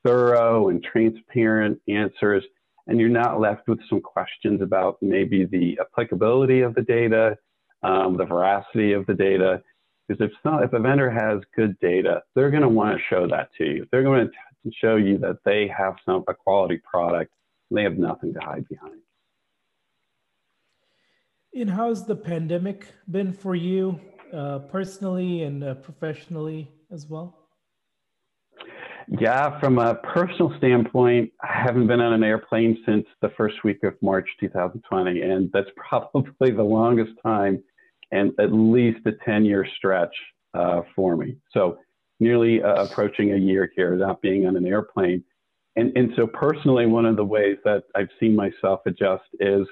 thorough 0.05 0.69
and 0.69 0.83
transparent 0.83 1.81
answers, 1.89 2.45
and 2.87 2.99
you're 2.99 3.09
not 3.09 3.41
left 3.41 3.69
with 3.69 3.79
some 3.89 4.01
questions 4.01 4.61
about 4.61 4.99
maybe 5.01 5.45
the 5.45 5.79
applicability 5.81 6.61
of 6.61 6.75
the 6.75 6.83
data, 6.83 7.37
um, 7.83 8.17
the 8.17 8.25
veracity 8.25 8.93
of 8.93 9.07
the 9.07 9.15
data. 9.15 9.63
Because 10.09 10.29
if, 10.29 10.33
some, 10.43 10.63
if 10.63 10.73
a 10.73 10.81
vendor 10.81 11.11
has 11.11 11.41
good 11.55 11.79
data, 11.79 12.23
they're 12.35 12.51
going 12.51 12.63
to 12.63 12.69
want 12.69 12.97
to 12.97 13.03
show 13.09 13.29
that 13.29 13.51
to 13.59 13.65
you. 13.65 13.87
They're 13.93 14.03
going 14.03 14.27
to 14.27 14.73
show 14.81 14.97
you 14.97 15.17
that 15.19 15.39
they 15.45 15.69
have 15.69 15.95
some 16.05 16.25
a 16.29 16.35
quality 16.35 16.81
product. 16.85 17.33
And 17.71 17.79
they 17.79 17.85
have 17.85 17.97
nothing 17.97 18.35
to 18.35 18.41
hide 18.41 18.69
behind. 18.69 19.01
And 21.55 21.71
how's 21.71 22.07
the 22.07 22.17
pandemic 22.17 22.87
been 23.11 23.33
for 23.33 23.55
you 23.55 24.01
uh, 24.33 24.61
personally 24.61 25.43
and 25.43 25.63
uh, 25.63 25.75
professionally 25.75 26.69
as 26.91 27.07
well? 27.09 27.39
Yeah, 29.09 29.59
from 29.61 29.79
a 29.79 29.97
personal 29.97 30.55
standpoint, 30.59 31.33
I 31.43 31.53
haven't 31.53 31.87
been 31.87 32.01
on 32.01 32.13
an 32.13 32.23
airplane 32.23 32.79
since 32.87 33.07
the 33.21 33.31
first 33.37 33.57
week 33.65 33.83
of 33.83 33.95
March 34.01 34.29
2020, 34.41 35.21
and 35.21 35.51
that's 35.53 35.69
probably 35.77 36.51
the 36.51 36.63
longest 36.63 37.13
time 37.23 37.63
and 38.13 38.33
at 38.39 38.53
least 38.53 39.01
a 39.07 39.13
10 39.25 39.45
year 39.45 39.67
stretch 39.77 40.15
uh, 40.55 40.83
for 40.95 41.17
me. 41.17 41.37
So, 41.53 41.79
nearly 42.21 42.63
uh, 42.63 42.85
approaching 42.85 43.33
a 43.33 43.37
year 43.37 43.69
here, 43.75 43.97
not 43.97 44.23
being 44.23 44.47
on 44.47 44.57
an 44.57 44.67
airplane. 44.67 45.25
And, 45.75 45.97
and 45.97 46.13
so, 46.15 46.27
personally, 46.27 46.87
one 46.87 47.07
of 47.07 47.17
the 47.17 47.25
ways 47.25 47.57
that 47.65 47.85
I've 47.97 48.11
seen 48.21 48.37
myself 48.37 48.81
adjust 48.87 49.25
is 49.41 49.67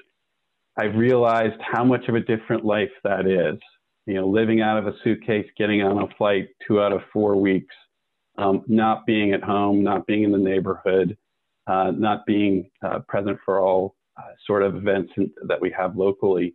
I've 0.77 0.95
realized 0.95 1.61
how 1.61 1.83
much 1.83 2.07
of 2.07 2.15
a 2.15 2.19
different 2.19 2.65
life 2.65 2.89
that 3.03 3.27
is. 3.27 3.59
You 4.05 4.15
know, 4.15 4.27
living 4.27 4.61
out 4.61 4.77
of 4.77 4.87
a 4.87 4.93
suitcase, 5.03 5.45
getting 5.57 5.81
on 5.83 6.01
a 6.01 6.07
flight 6.15 6.49
two 6.67 6.81
out 6.81 6.91
of 6.91 7.01
four 7.13 7.35
weeks, 7.35 7.75
um, 8.37 8.63
not 8.67 9.05
being 9.05 9.33
at 9.33 9.43
home, 9.43 9.83
not 9.83 10.07
being 10.07 10.23
in 10.23 10.31
the 10.31 10.37
neighborhood, 10.37 11.17
uh, 11.67 11.91
not 11.91 12.25
being 12.25 12.69
uh, 12.83 12.99
present 13.07 13.37
for 13.45 13.59
all 13.59 13.95
uh, 14.17 14.31
sort 14.45 14.63
of 14.63 14.75
events 14.75 15.11
in, 15.17 15.31
that 15.47 15.61
we 15.61 15.71
have 15.77 15.95
locally, 15.95 16.53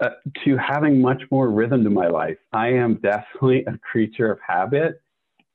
uh, 0.00 0.10
to 0.44 0.56
having 0.56 1.00
much 1.00 1.22
more 1.30 1.50
rhythm 1.50 1.84
to 1.84 1.90
my 1.90 2.08
life. 2.08 2.36
I 2.52 2.68
am 2.68 2.96
definitely 2.96 3.64
a 3.66 3.78
creature 3.78 4.30
of 4.30 4.38
habit, 4.46 5.00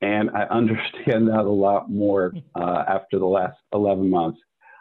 and 0.02 0.30
I 0.32 0.44
understand 0.44 1.28
that 1.28 1.42
a 1.42 1.50
lot 1.50 1.90
more 1.90 2.34
uh, 2.56 2.84
after 2.88 3.20
the 3.20 3.26
last 3.26 3.58
11 3.74 4.10
months. 4.10 4.40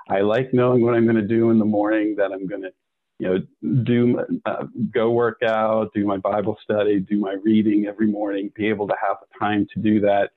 I 0.09 0.21
like 0.21 0.53
knowing 0.53 0.83
what 0.85 0.95
I'm 0.95 1.05
going 1.05 1.17
to 1.17 1.27
do 1.27 1.51
in 1.51 1.59
the 1.59 1.65
morning, 1.65 2.15
that 2.17 2.33
I'm 2.33 2.47
going 2.47 2.63
to 2.63 2.73
you 3.21 3.29
know, 3.29 3.83
do 3.85 4.19
uh, 4.47 4.65
go 4.95 5.11
work 5.11 5.43
out, 5.47 5.93
do 5.95 6.07
my 6.07 6.17
Bible 6.17 6.57
study, 6.65 7.01
do 7.01 7.21
my 7.21 7.35
reading 7.45 7.85
every 7.87 8.07
morning, 8.07 8.51
be 8.57 8.67
able 8.67 8.89
to 8.89 8.95
have 8.95 9.19
the 9.21 9.39
time 9.39 9.67
to 9.75 9.81
do 9.81 10.01
that, 10.01 10.31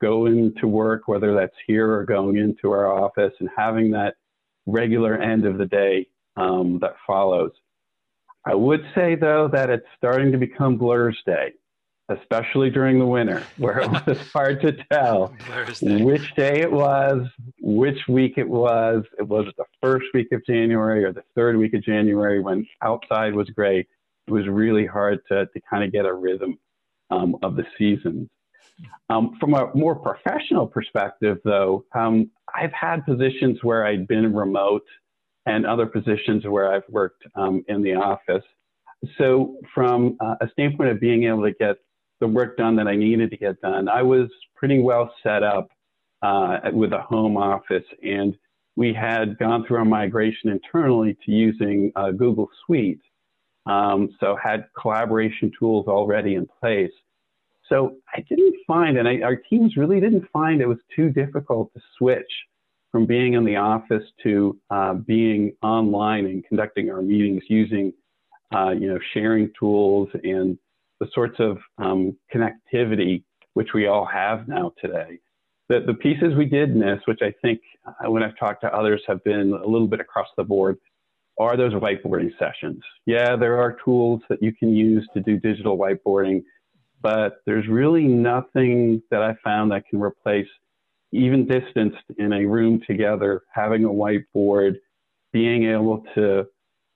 go 0.00 0.26
into 0.26 0.68
work, 0.68 1.08
whether 1.08 1.34
that's 1.34 1.56
here 1.66 1.92
or 1.92 2.04
going 2.04 2.36
into 2.36 2.70
our 2.70 2.86
office, 2.86 3.32
and 3.40 3.48
having 3.56 3.90
that 3.90 4.14
regular 4.66 5.16
end 5.16 5.44
of 5.44 5.58
the 5.58 5.66
day 5.66 6.06
um, 6.36 6.78
that 6.80 6.94
follows. 7.04 7.50
I 8.46 8.54
would 8.54 8.84
say, 8.94 9.16
though, 9.16 9.48
that 9.52 9.68
it's 9.68 9.86
starting 9.98 10.30
to 10.30 10.38
become 10.38 10.78
Blur's 10.78 11.20
Day, 11.26 11.54
especially 12.10 12.70
during 12.70 12.98
the 12.98 13.06
winter, 13.06 13.42
where 13.56 13.80
it 13.80 13.90
was 14.06 14.18
hard 14.32 14.60
to 14.62 14.72
tell 14.92 15.34
which 15.82 16.34
day 16.34 16.60
it 16.60 16.70
was, 16.70 17.26
which 17.60 17.98
week 18.08 18.34
it 18.36 18.48
was. 18.48 19.04
It 19.18 19.26
was 19.26 19.46
the 19.56 19.64
first 19.82 20.06
week 20.12 20.28
of 20.32 20.44
January 20.44 21.04
or 21.04 21.12
the 21.12 21.24
third 21.34 21.56
week 21.56 21.74
of 21.74 21.82
January 21.82 22.40
when 22.40 22.66
outside 22.82 23.34
was 23.34 23.48
gray. 23.50 23.86
It 24.26 24.30
was 24.30 24.46
really 24.48 24.86
hard 24.86 25.20
to, 25.28 25.46
to 25.46 25.60
kind 25.68 25.84
of 25.84 25.92
get 25.92 26.04
a 26.04 26.12
rhythm 26.12 26.58
um, 27.10 27.36
of 27.42 27.56
the 27.56 27.64
seasons. 27.78 28.28
Um, 29.08 29.36
from 29.38 29.54
a 29.54 29.70
more 29.74 29.94
professional 29.94 30.66
perspective, 30.66 31.38
though, 31.44 31.84
um, 31.94 32.30
I've 32.54 32.72
had 32.72 33.04
positions 33.04 33.58
where 33.62 33.86
I'd 33.86 34.08
been 34.08 34.34
remote 34.34 34.86
and 35.46 35.66
other 35.66 35.86
positions 35.86 36.46
where 36.46 36.72
I've 36.72 36.88
worked 36.88 37.24
um, 37.34 37.64
in 37.68 37.82
the 37.82 37.94
office. 37.94 38.44
So, 39.18 39.56
from 39.74 40.16
uh, 40.20 40.36
a 40.42 40.48
standpoint 40.52 40.90
of 40.90 41.00
being 41.00 41.24
able 41.24 41.42
to 41.42 41.52
get 41.52 41.76
the 42.20 42.28
work 42.28 42.56
done 42.56 42.76
that 42.76 42.86
I 42.86 42.96
needed 42.96 43.30
to 43.30 43.36
get 43.36 43.60
done, 43.60 43.88
I 43.88 44.02
was 44.02 44.28
pretty 44.54 44.80
well 44.80 45.12
set 45.22 45.42
up 45.42 45.68
uh, 46.22 46.58
with 46.72 46.92
a 46.92 47.00
home 47.00 47.36
office. 47.36 47.84
And 48.02 48.36
we 48.76 48.92
had 48.92 49.38
gone 49.38 49.66
through 49.66 49.82
a 49.82 49.84
migration 49.84 50.50
internally 50.50 51.16
to 51.24 51.32
using 51.32 51.92
uh, 51.96 52.10
Google 52.10 52.48
Suite. 52.64 53.00
Um, 53.66 54.08
so, 54.20 54.36
had 54.42 54.66
collaboration 54.80 55.52
tools 55.58 55.86
already 55.86 56.34
in 56.34 56.48
place. 56.60 56.92
So 57.70 57.96
I 58.14 58.20
didn't 58.28 58.56
find, 58.66 58.98
and 58.98 59.08
I, 59.08 59.20
our 59.20 59.36
teams 59.36 59.76
really 59.76 60.00
didn't 60.00 60.26
find 60.32 60.60
it 60.60 60.66
was 60.66 60.78
too 60.94 61.10
difficult 61.10 61.72
to 61.74 61.80
switch 61.96 62.30
from 62.90 63.06
being 63.06 63.34
in 63.34 63.44
the 63.44 63.56
office 63.56 64.02
to 64.24 64.58
uh, 64.70 64.94
being 64.94 65.52
online 65.62 66.26
and 66.26 66.44
conducting 66.44 66.90
our 66.90 67.00
meetings 67.00 67.44
using, 67.48 67.92
uh, 68.52 68.70
you 68.70 68.88
know, 68.88 68.98
sharing 69.14 69.52
tools 69.58 70.08
and 70.24 70.58
the 71.00 71.08
sorts 71.14 71.36
of 71.38 71.58
um, 71.78 72.16
connectivity 72.34 73.24
which 73.54 73.70
we 73.74 73.88
all 73.88 74.06
have 74.06 74.46
now 74.46 74.72
today. 74.80 75.18
The, 75.68 75.80
the 75.84 75.94
pieces 75.94 76.34
we 76.36 76.44
did 76.44 76.76
miss, 76.76 77.00
which 77.06 77.18
I 77.20 77.32
think 77.42 77.60
uh, 77.86 78.10
when 78.10 78.22
I've 78.22 78.38
talked 78.38 78.60
to 78.62 78.72
others 78.72 79.02
have 79.08 79.22
been 79.24 79.52
a 79.52 79.66
little 79.66 79.88
bit 79.88 79.98
across 79.98 80.28
the 80.36 80.44
board, 80.44 80.78
are 81.38 81.56
those 81.56 81.72
whiteboarding 81.72 82.30
sessions. 82.38 82.80
Yeah, 83.06 83.34
there 83.34 83.58
are 83.58 83.76
tools 83.84 84.22
that 84.28 84.40
you 84.40 84.52
can 84.52 84.74
use 84.74 85.08
to 85.14 85.20
do 85.20 85.38
digital 85.38 85.76
whiteboarding 85.76 86.42
but 87.02 87.40
there's 87.46 87.66
really 87.68 88.04
nothing 88.04 89.02
that 89.10 89.22
I 89.22 89.34
found 89.42 89.70
that 89.72 89.86
can 89.88 90.00
replace, 90.00 90.48
even 91.12 91.46
distanced 91.46 92.04
in 92.18 92.32
a 92.32 92.44
room 92.44 92.82
together, 92.86 93.42
having 93.52 93.84
a 93.84 93.88
whiteboard, 93.88 94.76
being 95.32 95.64
able 95.70 96.04
to 96.14 96.46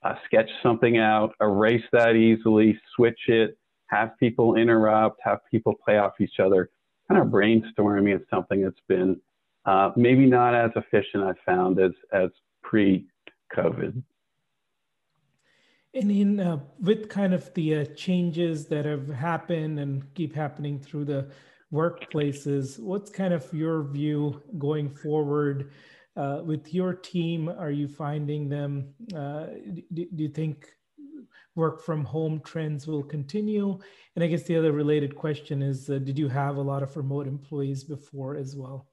uh, 0.03 0.15
sketch 0.27 0.51
something 0.63 0.99
out, 0.99 1.35
erase 1.41 1.85
that 1.93 2.17
easily, 2.17 2.79
switch 2.95 3.19
it, 3.29 3.57
have 3.95 4.19
people 4.19 4.57
interrupt, 4.57 5.21
have 5.23 5.41
people 5.51 5.75
play 5.85 5.99
off 5.99 6.21
each 6.21 6.41
other. 6.41 6.71
Kind 7.09 7.21
of 7.21 7.29
brainstorming 7.29 8.15
is 8.15 8.23
something 8.31 8.63
that's 8.63 8.81
been 8.89 9.21
uh, 9.67 9.91
maybe 9.97 10.27
not 10.27 10.55
as 10.55 10.71
efficient, 10.77 11.25
I've 11.25 11.39
found, 11.47 11.81
as, 11.81 11.93
as 12.13 12.31
pre 12.63 13.07
COVID. 13.57 14.03
And 15.95 16.11
in 16.11 16.41
uh, 16.41 16.59
with 16.81 17.09
kind 17.09 17.33
of 17.33 17.53
the 17.55 17.77
uh, 17.77 17.85
changes 17.95 18.67
that 18.67 18.85
have 18.85 19.09
happened 19.09 19.79
and 19.79 20.13
keep 20.15 20.35
happening 20.35 20.81
through 20.81 21.05
the 21.05 21.31
workplaces, 21.73 22.81
what's 22.81 23.11
kind 23.11 23.33
of 23.33 23.51
your 23.53 23.85
view 23.85 24.43
going 24.59 24.91
forward 24.91 25.71
uh, 26.17 26.41
with 26.45 26.75
your 26.75 26.95
team? 26.95 27.49
Are 27.49 27.71
you 27.71 27.87
finding 27.87 28.49
them? 28.49 28.93
Uh, 29.15 29.47
do, 29.93 30.07
do, 30.15 30.23
you 30.25 30.29
think 30.29 30.67
work 31.55 31.83
from 31.83 32.05
home 32.05 32.41
trends 32.45 32.87
will 32.87 33.03
continue? 33.03 33.79
And 34.15 34.25
I 34.25 34.27
guess 34.27 34.45
the 34.45 34.57
other 34.57 34.73
related 34.73 35.17
question 35.17 35.63
is 35.63 35.89
uh, 35.91 35.99
Did 35.99 36.19
you 36.19 36.29
have 36.29 36.57
a 36.57 36.63
lot 36.63 36.83
of 36.83 36.97
remote 36.97 37.27
employees 37.27 37.85
before 37.85 38.37
as 38.37 38.57
well? 38.57 38.89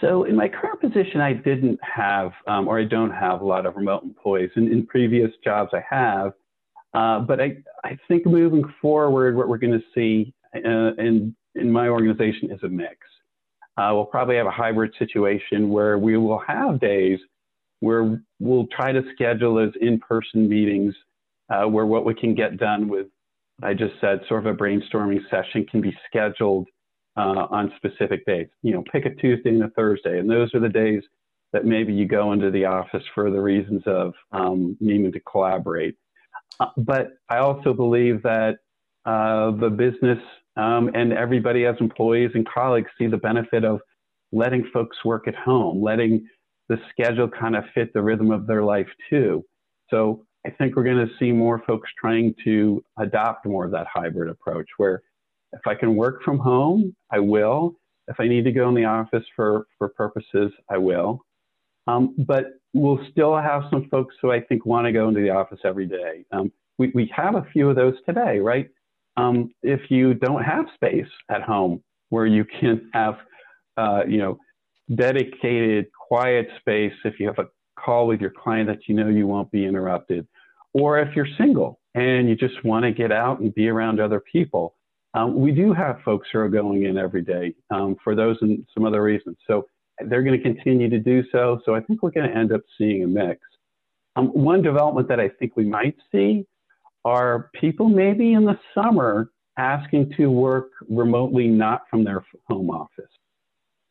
So, 0.00 0.24
in 0.24 0.34
my 0.34 0.48
current 0.48 0.80
position, 0.80 1.20
I 1.20 1.34
didn't 1.34 1.78
have, 1.82 2.32
um, 2.46 2.68
or 2.68 2.78
I 2.78 2.84
don't 2.84 3.10
have 3.10 3.42
a 3.42 3.44
lot 3.44 3.66
of 3.66 3.76
remote 3.76 4.02
employees. 4.02 4.50
In, 4.56 4.72
in 4.72 4.86
previous 4.86 5.30
jobs, 5.44 5.72
I 5.74 5.84
have. 5.88 6.32
Uh, 6.94 7.20
but 7.20 7.40
I, 7.40 7.58
I 7.84 7.98
think 8.08 8.26
moving 8.26 8.64
forward, 8.80 9.36
what 9.36 9.48
we're 9.48 9.58
going 9.58 9.78
to 9.78 9.84
see 9.94 10.32
uh, 10.54 10.94
in, 10.98 11.36
in 11.54 11.70
my 11.70 11.88
organization 11.88 12.50
is 12.50 12.62
a 12.62 12.68
mix. 12.68 12.96
Uh, 13.76 13.90
we'll 13.92 14.04
probably 14.04 14.36
have 14.36 14.46
a 14.46 14.50
hybrid 14.50 14.92
situation 14.98 15.70
where 15.70 15.98
we 15.98 16.16
will 16.16 16.42
have 16.46 16.80
days 16.80 17.20
where 17.80 18.22
we'll 18.38 18.66
try 18.68 18.92
to 18.92 19.02
schedule 19.14 19.54
those 19.54 19.72
in-person 19.80 20.48
meetings 20.48 20.94
uh, 21.50 21.64
where 21.64 21.86
what 21.86 22.04
we 22.04 22.14
can 22.14 22.34
get 22.34 22.58
done 22.58 22.88
with, 22.88 23.06
I 23.62 23.74
just 23.74 23.94
said, 24.00 24.20
sort 24.28 24.46
of 24.46 24.54
a 24.54 24.56
brainstorming 24.56 25.20
session 25.30 25.66
can 25.70 25.80
be 25.80 25.96
scheduled 26.06 26.68
uh, 27.16 27.46
on 27.50 27.72
specific 27.76 28.24
days. 28.24 28.48
You 28.62 28.72
know, 28.72 28.84
pick 28.92 29.04
a 29.06 29.14
Tuesday 29.14 29.50
and 29.50 29.62
a 29.64 29.70
Thursday, 29.70 30.18
and 30.18 30.30
those 30.30 30.54
are 30.54 30.60
the 30.60 30.68
days 30.68 31.02
that 31.52 31.64
maybe 31.64 31.92
you 31.92 32.06
go 32.06 32.32
into 32.32 32.50
the 32.50 32.64
office 32.64 33.02
for 33.14 33.30
the 33.30 33.40
reasons 33.40 33.82
of 33.86 34.14
um, 34.32 34.76
needing 34.80 35.10
to 35.10 35.20
collaborate. 35.20 35.96
Uh, 36.60 36.66
but 36.76 37.08
I 37.28 37.38
also 37.38 37.72
believe 37.72 38.22
that 38.22 38.58
uh, 39.04 39.50
the 39.52 39.70
business 39.70 40.18
um, 40.56 40.90
and 40.94 41.12
everybody 41.12 41.66
as 41.66 41.76
employees 41.80 42.30
and 42.34 42.46
colleagues 42.46 42.90
see 42.98 43.06
the 43.06 43.16
benefit 43.16 43.64
of 43.64 43.80
letting 44.32 44.68
folks 44.72 44.96
work 45.04 45.26
at 45.26 45.34
home, 45.34 45.82
letting 45.82 46.26
the 46.70 46.78
schedule 46.88 47.28
kind 47.28 47.56
of 47.56 47.64
fit 47.74 47.92
the 47.92 48.00
rhythm 48.00 48.30
of 48.30 48.46
their 48.46 48.62
life 48.62 48.86
too. 49.10 49.44
So 49.90 50.24
I 50.46 50.50
think 50.50 50.76
we're 50.76 50.84
going 50.84 51.04
to 51.04 51.12
see 51.18 51.32
more 51.32 51.62
folks 51.66 51.90
trying 52.00 52.32
to 52.44 52.82
adopt 52.96 53.44
more 53.44 53.64
of 53.64 53.72
that 53.72 53.88
hybrid 53.92 54.30
approach 54.30 54.68
where 54.76 55.02
if 55.52 55.66
I 55.66 55.74
can 55.74 55.96
work 55.96 56.22
from 56.22 56.38
home, 56.38 56.94
I 57.10 57.18
will. 57.18 57.74
If 58.06 58.20
I 58.20 58.28
need 58.28 58.44
to 58.44 58.52
go 58.52 58.68
in 58.68 58.76
the 58.76 58.84
office 58.84 59.24
for, 59.34 59.66
for 59.78 59.88
purposes, 59.88 60.52
I 60.70 60.78
will. 60.78 61.24
Um, 61.88 62.14
but 62.16 62.52
we'll 62.72 63.04
still 63.10 63.36
have 63.36 63.64
some 63.68 63.88
folks 63.90 64.14
who 64.22 64.30
I 64.30 64.40
think 64.40 64.64
want 64.64 64.86
to 64.86 64.92
go 64.92 65.08
into 65.08 65.20
the 65.20 65.30
office 65.30 65.58
every 65.64 65.86
day. 65.86 66.24
Um, 66.30 66.52
we, 66.78 66.92
we 66.94 67.12
have 67.14 67.34
a 67.34 67.44
few 67.52 67.68
of 67.68 67.74
those 67.74 67.94
today, 68.06 68.38
right? 68.38 68.68
Um, 69.16 69.52
if 69.64 69.90
you 69.90 70.14
don't 70.14 70.44
have 70.44 70.66
space 70.74 71.10
at 71.30 71.42
home 71.42 71.82
where 72.10 72.26
you 72.26 72.44
can 72.44 72.88
have, 72.94 73.16
uh, 73.76 74.02
you 74.08 74.18
know, 74.18 74.38
dedicated 74.94 75.86
quiet 75.92 76.48
space, 76.58 76.92
if 77.04 77.20
you 77.20 77.26
have 77.26 77.38
a 77.38 77.48
call 77.78 78.06
with 78.06 78.20
your 78.20 78.30
client 78.30 78.68
that 78.68 78.88
you 78.88 78.94
know 78.94 79.08
you 79.08 79.26
won't 79.26 79.50
be 79.50 79.64
interrupted, 79.64 80.26
or 80.74 80.98
if 80.98 81.14
you're 81.14 81.28
single 81.38 81.80
and 81.94 82.28
you 82.28 82.36
just 82.36 82.64
want 82.64 82.84
to 82.84 82.92
get 82.92 83.12
out 83.12 83.40
and 83.40 83.54
be 83.54 83.68
around 83.68 84.00
other 84.00 84.20
people, 84.20 84.74
um, 85.14 85.40
we 85.40 85.50
do 85.50 85.72
have 85.72 86.00
folks 86.04 86.28
who 86.32 86.38
are 86.38 86.48
going 86.48 86.84
in 86.84 86.96
every 86.96 87.22
day 87.22 87.54
um, 87.70 87.96
for 88.02 88.14
those 88.14 88.36
and 88.42 88.64
some 88.74 88.84
other 88.84 89.02
reasons. 89.02 89.36
So 89.46 89.66
they're 90.06 90.22
going 90.22 90.40
to 90.40 90.42
continue 90.42 90.88
to 90.88 90.98
do 90.98 91.22
so. 91.32 91.60
So 91.64 91.74
I 91.74 91.80
think 91.80 92.02
we're 92.02 92.12
going 92.12 92.30
to 92.30 92.36
end 92.36 92.52
up 92.52 92.60
seeing 92.78 93.02
a 93.02 93.06
mix. 93.06 93.40
Um, 94.16 94.28
one 94.28 94.62
development 94.62 95.08
that 95.08 95.20
I 95.20 95.28
think 95.28 95.56
we 95.56 95.64
might 95.64 95.96
see 96.12 96.46
are 97.04 97.50
people 97.54 97.88
maybe 97.88 98.32
in 98.32 98.44
the 98.44 98.58
summer 98.74 99.30
asking 99.58 100.12
to 100.16 100.28
work 100.28 100.70
remotely, 100.88 101.48
not 101.48 101.82
from 101.90 102.04
their 102.04 102.24
home 102.48 102.70
office. 102.70 103.10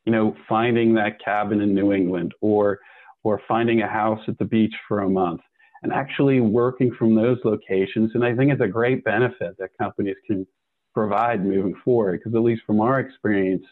You 0.10 0.16
know, 0.16 0.36
finding 0.50 0.96
that 0.96 1.24
cabin 1.24 1.62
in 1.62 1.76
New 1.76 1.94
England 1.94 2.34
or 2.42 2.80
or 3.24 3.40
finding 3.48 3.84
a 3.84 3.88
house 3.88 4.20
at 4.28 4.40
the 4.40 4.44
beach 4.44 4.74
for 4.88 5.02
a 5.02 5.08
month 5.08 5.42
and 5.84 5.94
actually 5.94 6.40
working 6.40 6.92
from 6.98 7.14
those 7.14 7.38
locations. 7.44 8.10
And 8.16 8.26
I 8.26 8.36
think 8.36 8.52
it's 8.52 8.60
a 8.60 8.68
great 8.68 9.04
benefit 9.04 9.56
that 9.60 9.70
companies 9.80 10.16
can 10.26 10.48
provide 10.96 11.46
moving 11.46 11.76
forward 11.86 12.20
because 12.20 12.34
at 12.34 12.42
least 12.42 12.64
from 12.66 12.82
our 12.82 13.00
experience, 13.00 13.64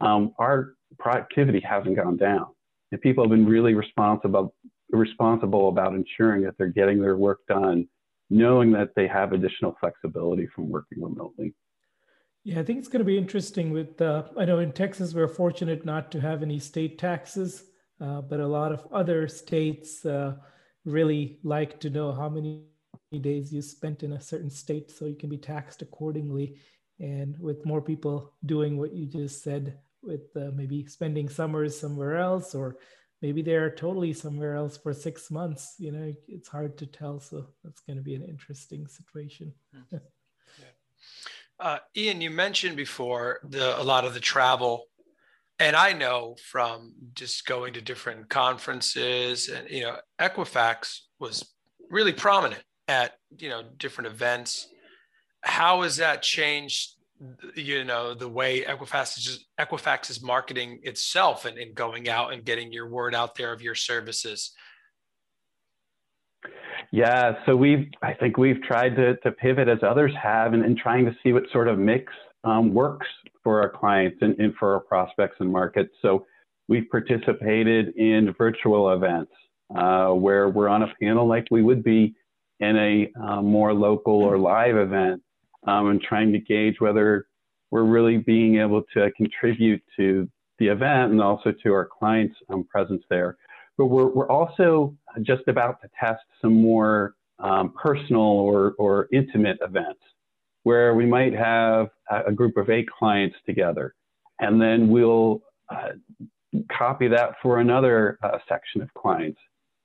um, 0.00 0.32
our 0.40 0.74
productivity 0.98 1.60
hasn't 1.60 1.94
gone 1.94 2.16
down. 2.16 2.48
And 2.90 3.00
people 3.00 3.22
have 3.22 3.30
been 3.30 3.46
really 3.46 3.74
responsible 3.74 4.56
responsible 4.90 5.68
about 5.68 5.94
ensuring 5.94 6.42
that 6.42 6.58
they're 6.58 6.66
getting 6.66 7.00
their 7.00 7.16
work 7.16 7.46
done, 7.46 7.86
knowing 8.28 8.72
that 8.72 8.88
they 8.96 9.06
have 9.06 9.32
additional 9.32 9.76
flexibility 9.78 10.48
from 10.52 10.68
working 10.68 11.00
remotely. 11.00 11.54
Yeah, 12.46 12.60
I 12.60 12.62
think 12.62 12.78
it's 12.78 12.86
going 12.86 13.00
to 13.00 13.04
be 13.04 13.18
interesting. 13.18 13.72
With 13.72 14.00
uh, 14.00 14.22
I 14.38 14.44
know 14.44 14.60
in 14.60 14.70
Texas 14.70 15.12
we're 15.12 15.26
fortunate 15.26 15.84
not 15.84 16.12
to 16.12 16.20
have 16.20 16.44
any 16.44 16.60
state 16.60 16.96
taxes, 16.96 17.64
uh, 18.00 18.20
but 18.20 18.38
a 18.38 18.46
lot 18.46 18.70
of 18.70 18.86
other 18.92 19.26
states 19.26 20.06
uh, 20.06 20.36
really 20.84 21.40
like 21.42 21.80
to 21.80 21.90
know 21.90 22.12
how 22.12 22.28
many 22.28 22.62
days 23.20 23.52
you 23.52 23.60
spent 23.62 24.04
in 24.04 24.12
a 24.12 24.20
certain 24.20 24.48
state, 24.48 24.92
so 24.92 25.06
you 25.06 25.16
can 25.16 25.28
be 25.28 25.38
taxed 25.38 25.82
accordingly. 25.82 26.56
And 27.00 27.36
with 27.40 27.66
more 27.66 27.82
people 27.82 28.32
doing 28.44 28.78
what 28.78 28.94
you 28.94 29.06
just 29.06 29.42
said, 29.42 29.80
with 30.04 30.28
uh, 30.36 30.52
maybe 30.54 30.86
spending 30.86 31.28
summers 31.28 31.76
somewhere 31.76 32.16
else 32.16 32.54
or 32.54 32.76
maybe 33.22 33.42
they're 33.42 33.74
totally 33.74 34.12
somewhere 34.12 34.54
else 34.54 34.76
for 34.76 34.92
six 34.92 35.32
months 35.32 35.74
you 35.78 35.90
know 35.90 36.12
it's 36.28 36.48
hard 36.48 36.78
to 36.78 36.86
tell 36.86 37.18
so 37.18 37.46
that's 37.64 37.80
going 37.80 37.96
to 37.96 38.02
be 38.02 38.14
an 38.14 38.22
interesting 38.22 38.86
situation 38.86 39.52
yeah. 39.92 39.98
Uh, 41.60 41.78
ian 41.96 42.20
you 42.20 42.30
mentioned 42.30 42.76
before 42.76 43.40
the 43.48 43.80
a 43.80 43.82
lot 43.82 44.04
of 44.04 44.14
the 44.14 44.20
travel 44.20 44.84
and 45.58 45.74
i 45.76 45.92
know 45.92 46.36
from 46.50 46.92
just 47.14 47.46
going 47.46 47.72
to 47.72 47.80
different 47.80 48.28
conferences 48.28 49.48
and 49.48 49.68
you 49.70 49.82
know 49.82 49.96
equifax 50.20 51.00
was 51.18 51.54
really 51.90 52.12
prominent 52.12 52.62
at 52.88 53.12
you 53.38 53.48
know 53.48 53.62
different 53.78 54.10
events 54.10 54.68
how 55.42 55.82
has 55.82 55.96
that 55.96 56.22
changed 56.22 56.96
you 57.54 57.84
know 57.84 58.14
the 58.14 58.28
way 58.28 58.62
Equifax 58.62 59.18
is 59.18 59.46
Equifax 59.58 60.10
is 60.10 60.22
marketing 60.22 60.80
itself 60.82 61.44
and, 61.44 61.56
and 61.58 61.74
going 61.74 62.08
out 62.08 62.32
and 62.32 62.44
getting 62.44 62.72
your 62.72 62.88
word 62.88 63.14
out 63.14 63.34
there 63.34 63.52
of 63.52 63.62
your 63.62 63.74
services. 63.74 64.52
Yeah, 66.92 67.32
so 67.44 67.56
we've 67.56 67.88
I 68.02 68.14
think 68.14 68.36
we've 68.36 68.62
tried 68.62 68.96
to, 68.96 69.16
to 69.16 69.32
pivot 69.32 69.68
as 69.68 69.78
others 69.82 70.12
have 70.22 70.52
and, 70.52 70.64
and 70.64 70.76
trying 70.76 71.04
to 71.06 71.16
see 71.22 71.32
what 71.32 71.44
sort 71.52 71.68
of 71.68 71.78
mix 71.78 72.12
um, 72.44 72.72
works 72.72 73.06
for 73.42 73.60
our 73.60 73.68
clients 73.68 74.18
and, 74.20 74.38
and 74.38 74.54
for 74.54 74.74
our 74.74 74.80
prospects 74.80 75.36
and 75.40 75.50
markets. 75.50 75.90
So 76.02 76.26
we've 76.68 76.88
participated 76.90 77.96
in 77.96 78.34
virtual 78.38 78.92
events 78.92 79.32
uh, 79.76 80.08
where 80.08 80.48
we're 80.48 80.68
on 80.68 80.82
a 80.82 80.92
panel 81.00 81.26
like 81.26 81.46
we 81.50 81.62
would 81.62 81.82
be 81.82 82.14
in 82.60 82.76
a 82.76 83.12
uh, 83.22 83.42
more 83.42 83.74
local 83.74 84.14
or 84.14 84.38
live 84.38 84.76
event 84.76 85.22
um, 85.66 85.88
and 85.88 86.00
trying 86.00 86.32
to 86.32 86.38
gauge 86.38 86.76
whether 86.78 87.26
we're 87.70 87.84
really 87.84 88.18
being 88.18 88.58
able 88.58 88.82
to 88.94 89.10
contribute 89.16 89.82
to 89.96 90.28
the 90.58 90.68
event 90.68 91.12
and 91.12 91.20
also 91.20 91.52
to 91.62 91.72
our 91.72 91.86
clients' 91.98 92.34
um, 92.48 92.64
presence 92.64 93.02
there. 93.10 93.36
But 93.78 93.86
we're, 93.86 94.06
we're 94.06 94.28
also 94.28 94.96
just 95.22 95.42
about 95.48 95.80
to 95.82 95.88
test 95.98 96.22
some 96.40 96.60
more 96.60 97.14
um, 97.38 97.72
personal 97.80 98.22
or, 98.22 98.74
or 98.78 99.08
intimate 99.12 99.58
events 99.60 100.00
where 100.62 100.94
we 100.94 101.06
might 101.06 101.32
have 101.34 101.88
a, 102.10 102.32
group 102.32 102.56
of 102.56 102.70
eight 102.70 102.88
clients 102.90 103.36
together 103.46 103.94
and 104.40 104.60
then 104.60 104.88
we'll 104.88 105.42
uh, 105.68 105.90
copy 106.76 107.08
that 107.08 107.34
for 107.42 107.60
another 107.60 108.18
uh, 108.22 108.38
section 108.48 108.82
of 108.82 108.92
clients. 108.94 109.38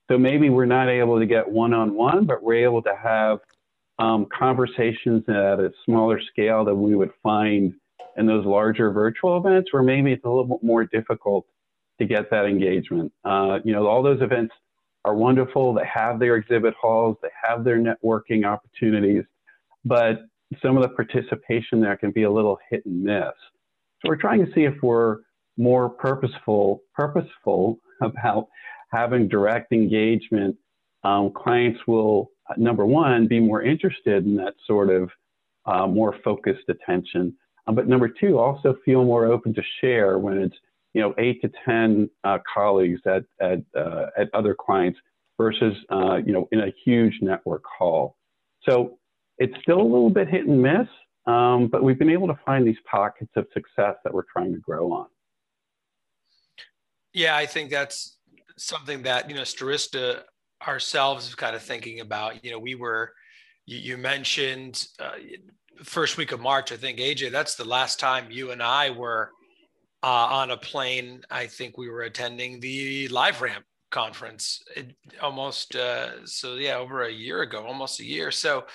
So 0.10 0.18
maybe 0.18 0.50
we're 0.50 0.66
not 0.66 0.90
able 0.90 1.20
to 1.20 1.26
get 1.26 1.48
one 1.48 1.74
on 1.74 1.94
one, 1.94 2.26
but 2.26 2.44
we're 2.44 2.66
able 2.66 2.82
to 2.84 2.96
have 3.02 3.40
um, 4.00 4.28
conversations 4.38 5.24
at 5.30 5.60
a 5.60 5.72
smaller 5.86 6.20
scale 6.20 6.66
than 6.66 6.82
we 6.82 6.96
would 6.96 7.12
find 7.22 7.74
in 8.18 8.26
those 8.26 8.46
larger 8.46 8.92
virtual 8.92 9.38
events 9.38 9.72
where 9.72 9.84
maybe 9.84 10.12
it's 10.12 10.26
a 10.26 10.28
little 10.28 10.46
bit 10.46 10.64
more 10.64 10.84
difficult 10.86 11.46
to 12.02 12.08
get 12.08 12.30
that 12.32 12.46
engagement. 12.46 13.12
Uh, 13.24 13.60
you 13.64 13.74
know, 13.74 13.88
all 13.88 14.02
those 14.02 14.22
events 14.22 14.54
are 15.06 15.16
wonderful. 15.16 15.74
They 15.74 15.86
have 15.92 16.20
their 16.20 16.36
exhibit 16.36 16.74
halls, 16.80 17.18
they 17.22 17.30
have 17.48 17.64
their 17.64 17.78
networking 17.78 18.46
opportunities, 18.46 19.24
but 19.86 20.22
some 20.62 20.76
of 20.78 20.84
the 20.84 20.90
participation 20.90 21.80
there 21.80 21.96
can 21.96 22.12
be 22.12 22.24
a 22.24 22.32
little 22.32 22.58
hit 22.70 22.86
and 22.86 23.04
miss. 23.04 23.34
So 24.02 24.10
we're 24.10 24.18
trying 24.18 24.46
to 24.46 24.52
see 24.54 24.62
if 24.62 24.74
we're 24.82 25.20
more 25.58 25.90
purposeful, 25.90 26.82
purposeful 26.94 27.80
about 28.02 28.48
having 28.92 29.28
direct 29.28 29.72
engagement. 29.72 30.56
Um, 31.04 31.32
clients 31.32 31.80
will 31.88 32.32
number 32.58 32.86
one, 32.86 33.28
be 33.28 33.40
more 33.40 33.62
interested 33.62 34.26
in 34.26 34.36
that 34.36 34.54
sort 34.66 34.90
of 34.90 35.10
uh, 35.66 35.88
more 35.88 36.16
focused 36.24 36.68
attention. 36.70 37.34
Um, 37.68 37.76
but 37.76 37.88
number 37.88 38.08
two, 38.08 38.40
also 38.40 38.76
feel 38.84 39.04
more 39.04 39.26
open 39.26 39.54
to 39.54 39.62
share 39.80 40.18
when 40.18 40.38
it's 40.38 40.56
you 40.94 41.02
know 41.02 41.14
eight 41.18 41.42
to 41.42 41.52
ten 41.66 42.10
uh, 42.24 42.40
colleagues 42.54 43.02
at 43.06 43.24
at 43.42 43.62
uh, 43.78 44.08
at 44.18 44.30
other 44.34 44.56
clients 44.56 45.00
versus 45.38 45.76
uh, 45.92 46.18
you 46.26 46.34
know 46.34 46.48
in 46.52 46.62
a 46.62 46.74
huge 46.84 47.18
network 47.22 47.64
call. 47.78 48.18
So 48.64 48.98
it's 49.38 49.54
still 49.62 49.82
a 49.82 49.84
little 49.84 50.10
bit 50.10 50.28
hit 50.28 50.46
and 50.46 50.62
miss, 50.62 50.88
um, 51.26 51.68
but 51.68 51.84
we've 51.84 51.98
been 51.98 52.12
able 52.12 52.28
to 52.28 52.40
find 52.46 52.68
these 52.68 52.78
pockets 52.90 53.32
of 53.36 53.48
success 53.54 53.96
that 54.04 54.14
we're 54.14 54.26
trying 54.32 54.54
to 54.54 54.60
grow 54.60 54.92
on. 54.92 55.08
Yeah, 57.14 57.36
I 57.36 57.46
think 57.46 57.72
that's 57.72 58.18
something 58.58 59.04
that 59.04 59.30
you 59.30 59.36
know 59.36 59.42
Stirista 59.42 60.24
ourselves 60.68 61.28
is 61.28 61.36
kind 61.36 61.56
of 61.56 61.62
thinking 61.62 62.00
about, 62.00 62.44
you 62.44 62.52
know, 62.52 62.60
we 62.60 62.76
were, 62.76 63.14
you, 63.66 63.78
you 63.78 63.98
mentioned 63.98 64.88
uh, 65.00 65.12
first 65.84 66.18
week 66.18 66.32
of 66.32 66.40
March, 66.40 66.72
I 66.72 66.78
think, 66.78 67.00
AJ, 67.00 67.32
that's 67.32 67.56
the 67.56 67.66
last 67.66 68.00
time 68.00 68.28
you 68.30 68.52
and 68.52 68.62
I 68.62 68.92
were 68.92 69.32
uh, 70.04 70.08
on 70.08 70.52
a 70.52 70.58
plane. 70.58 71.22
I 71.30 71.48
think 71.48 71.78
we 71.78 71.90
were 71.90 72.02
attending 72.02 72.60
the 72.60 73.08
LiveRamp 73.10 73.64
conference 73.92 74.64
it, 74.76 74.96
almost, 75.22 75.76
uh, 75.76 76.26
so 76.26 76.56
yeah, 76.56 76.76
over 76.76 77.04
a 77.04 77.12
year 77.12 77.42
ago, 77.42 77.66
almost 77.66 78.00
a 78.00 78.06
year. 78.06 78.32
So 78.32 78.66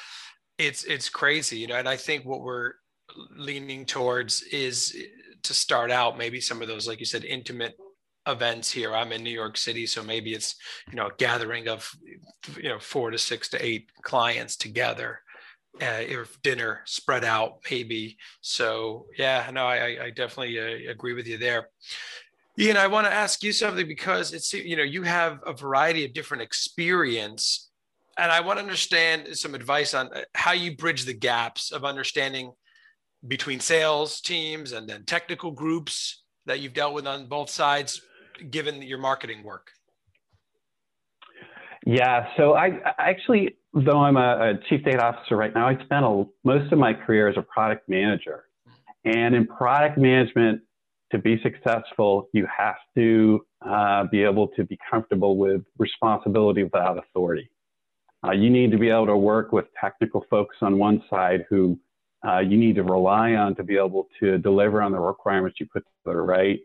it's, 0.58 0.84
it's 0.84 1.08
crazy, 1.08 1.58
you 1.58 1.66
know, 1.66 1.76
and 1.76 1.88
I 1.88 1.96
think 1.96 2.24
what 2.24 2.42
we're 2.42 2.74
leaning 3.36 3.86
towards 3.86 4.42
is 4.42 4.96
to 5.42 5.54
start 5.54 5.90
out 5.90 6.18
maybe 6.18 6.40
some 6.40 6.60
of 6.62 6.68
those, 6.68 6.86
like 6.86 7.00
you 7.00 7.06
said, 7.06 7.24
intimate 7.24 7.76
events 8.26 8.70
here. 8.70 8.94
I'm 8.94 9.12
in 9.12 9.22
New 9.22 9.30
York 9.30 9.56
City, 9.56 9.86
so 9.86 10.02
maybe 10.02 10.32
it's 10.32 10.56
you 10.90 10.96
know 10.96 11.06
a 11.06 11.14
gathering 11.16 11.68
of 11.68 11.90
you 12.56 12.68
know 12.68 12.78
four 12.78 13.10
to 13.10 13.18
six 13.18 13.48
to 13.50 13.64
eight 13.64 13.90
clients 14.02 14.56
together, 14.56 15.20
uh, 15.82 16.02
or 16.14 16.26
dinner 16.42 16.80
spread 16.84 17.24
out 17.24 17.58
maybe. 17.70 18.16
So 18.40 19.06
yeah, 19.18 19.50
no, 19.52 19.66
I, 19.66 20.04
I 20.04 20.10
definitely 20.10 20.58
uh, 20.58 20.90
agree 20.90 21.12
with 21.12 21.26
you 21.26 21.38
there. 21.38 21.68
Ian, 22.58 22.78
I 22.78 22.86
want 22.86 23.06
to 23.06 23.12
ask 23.12 23.42
you 23.42 23.52
something 23.52 23.86
because 23.86 24.32
it's 24.32 24.52
you 24.52 24.76
know 24.76 24.82
you 24.82 25.02
have 25.02 25.40
a 25.46 25.52
variety 25.52 26.04
of 26.04 26.14
different 26.14 26.42
experience, 26.42 27.70
and 28.18 28.32
I 28.32 28.40
want 28.40 28.58
to 28.58 28.62
understand 28.62 29.36
some 29.36 29.54
advice 29.54 29.92
on 29.92 30.08
uh, 30.14 30.22
how 30.34 30.52
you 30.52 30.76
bridge 30.76 31.04
the 31.04 31.14
gaps 31.14 31.70
of 31.70 31.84
understanding 31.84 32.52
between 33.26 33.60
sales 33.60 34.20
teams 34.20 34.72
and 34.72 34.88
then 34.88 35.04
technical 35.04 35.50
groups 35.50 36.22
that 36.46 36.60
you've 36.60 36.74
dealt 36.74 36.94
with 36.94 37.06
on 37.06 37.28
both 37.28 37.50
sides 37.50 38.00
given 38.50 38.80
your 38.82 38.98
marketing 38.98 39.42
work? 39.42 39.70
Yeah, 41.84 42.26
so 42.36 42.54
I 42.54 42.80
actually, 42.98 43.56
though 43.84 44.00
I'm 44.00 44.16
a, 44.16 44.50
a 44.50 44.54
chief 44.68 44.84
data 44.84 45.02
officer 45.02 45.36
right 45.36 45.54
now, 45.54 45.68
I 45.68 45.74
spent 45.84 46.04
a, 46.04 46.24
most 46.44 46.72
of 46.72 46.78
my 46.78 46.94
career 46.94 47.28
as 47.28 47.36
a 47.36 47.42
product 47.42 47.88
manager. 47.88 48.44
And 49.04 49.34
in 49.34 49.46
product 49.46 49.98
management, 49.98 50.62
to 51.12 51.18
be 51.18 51.40
successful, 51.42 52.28
you 52.32 52.46
have 52.46 52.76
to 52.96 53.46
uh, 53.64 54.04
be 54.10 54.24
able 54.24 54.48
to 54.48 54.64
be 54.64 54.76
comfortable 54.90 55.36
with 55.36 55.62
responsibility 55.78 56.64
without 56.64 56.98
authority. 56.98 57.48
Uh, 58.26 58.32
you 58.32 58.50
need 58.50 58.72
to 58.72 58.78
be 58.78 58.88
able 58.88 59.06
to 59.06 59.16
work 59.16 59.52
with 59.52 59.66
technical 59.80 60.24
folks 60.28 60.56
on 60.62 60.78
one 60.78 61.02
side 61.08 61.44
who 61.48 61.78
uh, 62.26 62.40
you 62.40 62.56
need 62.56 62.74
to 62.74 62.82
rely 62.82 63.34
on 63.34 63.54
to 63.54 63.62
be 63.62 63.76
able 63.76 64.08
to 64.18 64.38
deliver 64.38 64.82
on 64.82 64.90
the 64.90 64.98
requirements 64.98 65.60
you 65.60 65.66
put 65.72 65.84
together, 66.02 66.24
right? 66.24 66.58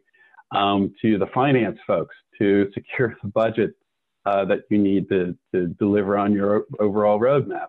um, 0.52 0.94
to 1.02 1.18
the 1.18 1.28
finance 1.34 1.78
folks 1.88 2.16
to 2.38 2.70
secure 2.74 3.16
the 3.24 3.30
budget 3.30 3.72
uh, 4.26 4.46
that 4.46 4.62
you 4.70 4.78
need 4.78 5.10
to, 5.10 5.36
to 5.54 5.68
deliver 5.80 6.18
on 6.18 6.34
your 6.34 6.66
overall 6.80 7.20
roadmap, 7.20 7.68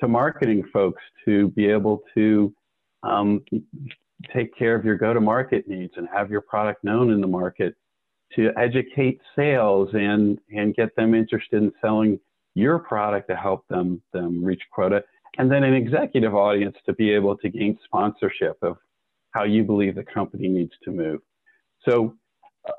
to 0.00 0.08
marketing 0.08 0.62
folks 0.72 1.02
to 1.24 1.48
be 1.50 1.66
able 1.66 2.02
to 2.14 2.54
um, 3.02 3.42
take 4.32 4.56
care 4.56 4.74
of 4.74 4.84
your 4.84 4.96
go 4.96 5.12
to 5.12 5.20
market 5.20 5.68
needs 5.68 5.94
and 5.96 6.08
have 6.12 6.30
your 6.30 6.40
product 6.40 6.84
known 6.84 7.10
in 7.10 7.20
the 7.20 7.26
market, 7.26 7.74
to 8.34 8.50
educate 8.56 9.20
sales 9.36 9.88
and, 9.92 10.38
and 10.50 10.74
get 10.74 10.94
them 10.96 11.14
interested 11.14 11.62
in 11.62 11.72
selling 11.80 12.18
your 12.54 12.78
product 12.78 13.28
to 13.28 13.36
help 13.36 13.66
them, 13.68 14.02
them 14.12 14.44
reach 14.44 14.62
quota. 14.72 15.02
And 15.38 15.50
then 15.50 15.64
an 15.64 15.74
executive 15.74 16.34
audience 16.34 16.76
to 16.86 16.92
be 16.94 17.10
able 17.10 17.36
to 17.38 17.48
gain 17.48 17.78
sponsorship 17.84 18.56
of 18.62 18.76
how 19.32 19.44
you 19.44 19.64
believe 19.64 19.96
the 19.96 20.04
company 20.04 20.48
needs 20.48 20.72
to 20.84 20.90
move. 20.90 21.20
So 21.88 22.14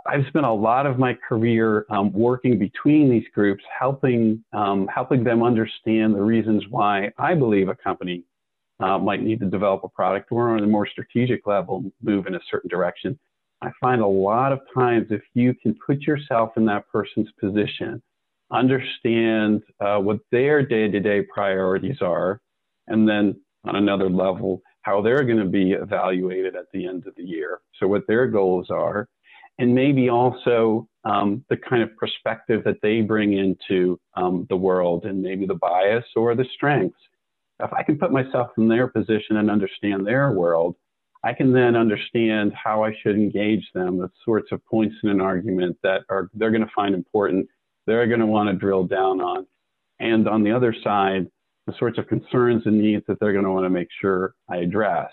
I've 0.07 0.25
spent 0.27 0.45
a 0.45 0.51
lot 0.51 0.85
of 0.85 0.97
my 0.97 1.13
career 1.13 1.85
um, 1.89 2.11
working 2.11 2.57
between 2.57 3.09
these 3.09 3.25
groups, 3.33 3.63
helping 3.77 4.43
um, 4.53 4.87
helping 4.87 5.23
them 5.23 5.43
understand 5.43 6.15
the 6.15 6.21
reasons 6.21 6.63
why 6.69 7.11
I 7.17 7.35
believe 7.35 7.69
a 7.69 7.75
company 7.75 8.23
uh, 8.79 8.97
might 8.97 9.21
need 9.21 9.39
to 9.41 9.45
develop 9.45 9.83
a 9.83 9.89
product 9.89 10.31
or 10.31 10.49
on 10.49 10.63
a 10.63 10.67
more 10.67 10.87
strategic 10.87 11.45
level 11.45 11.83
move 12.01 12.27
in 12.27 12.35
a 12.35 12.39
certain 12.49 12.69
direction. 12.69 13.17
I 13.61 13.71
find 13.79 14.01
a 14.01 14.07
lot 14.07 14.51
of 14.51 14.59
times 14.73 15.07
if 15.11 15.21
you 15.33 15.53
can 15.53 15.77
put 15.85 16.01
yourself 16.01 16.51
in 16.57 16.65
that 16.65 16.87
person's 16.89 17.29
position, 17.39 18.01
understand 18.51 19.63
uh, 19.79 19.97
what 19.99 20.19
their 20.31 20.65
day-to-day 20.65 21.23
priorities 21.33 22.01
are, 22.01 22.41
and 22.87 23.07
then 23.07 23.39
on 23.63 23.75
another 23.75 24.09
level, 24.09 24.61
how 24.81 25.01
they're 25.01 25.23
going 25.23 25.39
to 25.39 25.45
be 25.45 25.71
evaluated 25.71 26.55
at 26.55 26.65
the 26.73 26.85
end 26.85 27.07
of 27.07 27.15
the 27.15 27.23
year. 27.23 27.59
So 27.79 27.87
what 27.87 28.05
their 28.07 28.27
goals 28.27 28.69
are 28.69 29.07
and 29.59 29.73
maybe 29.73 30.09
also 30.09 30.87
um, 31.03 31.45
the 31.49 31.57
kind 31.57 31.83
of 31.83 31.95
perspective 31.97 32.63
that 32.65 32.81
they 32.81 33.01
bring 33.01 33.33
into 33.33 33.99
um, 34.15 34.45
the 34.49 34.55
world 34.55 35.05
and 35.05 35.21
maybe 35.21 35.45
the 35.45 35.55
bias 35.55 36.05
or 36.15 36.35
the 36.35 36.45
strengths. 36.55 36.99
If 37.59 37.71
I 37.71 37.83
can 37.83 37.97
put 37.97 38.11
myself 38.11 38.49
in 38.57 38.67
their 38.67 38.87
position 38.87 39.37
and 39.37 39.49
understand 39.49 40.05
their 40.05 40.31
world, 40.31 40.75
I 41.23 41.33
can 41.33 41.53
then 41.53 41.75
understand 41.75 42.53
how 42.53 42.83
I 42.83 42.93
should 43.01 43.15
engage 43.15 43.65
them, 43.73 43.97
the 43.97 44.11
sorts 44.23 44.51
of 44.51 44.63
points 44.65 44.95
in 45.03 45.09
an 45.09 45.21
argument 45.21 45.77
that 45.81 46.01
are 46.09 46.29
they're 46.33 46.51
going 46.51 46.65
to 46.65 46.71
find 46.75 46.93
important, 46.93 47.47
they're 47.87 48.07
going 48.07 48.19
to 48.19 48.25
want 48.25 48.49
to 48.49 48.55
drill 48.55 48.83
down 48.83 49.21
on. 49.21 49.47
And 49.99 50.27
on 50.27 50.43
the 50.43 50.51
other 50.51 50.75
side, 50.83 51.27
the 51.65 51.73
sorts 51.79 51.97
of 51.97 52.07
concerns 52.07 52.63
and 52.65 52.79
needs 52.79 53.03
that 53.07 53.19
they're 53.19 53.31
going 53.31 53.45
to 53.45 53.51
want 53.51 53.65
to 53.65 53.69
make 53.69 53.87
sure 54.01 54.35
I 54.49 54.57
address. 54.57 55.09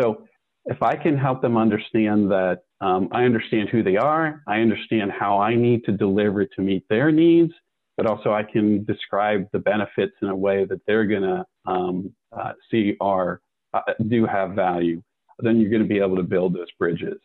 So 0.00 0.24
if 0.64 0.82
I 0.82 0.94
can 0.94 1.18
help 1.18 1.42
them 1.42 1.56
understand 1.56 2.30
that 2.30 2.60
um, 2.82 3.08
I 3.12 3.22
understand 3.22 3.68
who 3.68 3.84
they 3.84 3.96
are, 3.96 4.42
I 4.48 4.58
understand 4.58 5.12
how 5.12 5.38
I 5.38 5.54
need 5.54 5.84
to 5.84 5.92
deliver 5.92 6.44
to 6.44 6.60
meet 6.60 6.84
their 6.90 7.12
needs, 7.12 7.52
but 7.96 8.06
also 8.06 8.32
I 8.32 8.42
can 8.42 8.84
describe 8.84 9.46
the 9.52 9.60
benefits 9.60 10.14
in 10.20 10.28
a 10.28 10.36
way 10.36 10.64
that 10.64 10.80
they're 10.84 11.06
going 11.06 11.22
to 11.22 11.46
um, 11.64 12.12
uh, 12.36 12.52
see 12.70 12.96
are 13.00 13.40
uh, 13.72 13.80
do 14.08 14.26
have 14.26 14.50
value. 14.50 15.00
Then 15.38 15.60
you're 15.60 15.70
going 15.70 15.82
to 15.82 15.88
be 15.88 16.00
able 16.00 16.16
to 16.16 16.24
build 16.24 16.54
those 16.54 16.70
bridges. 16.76 17.18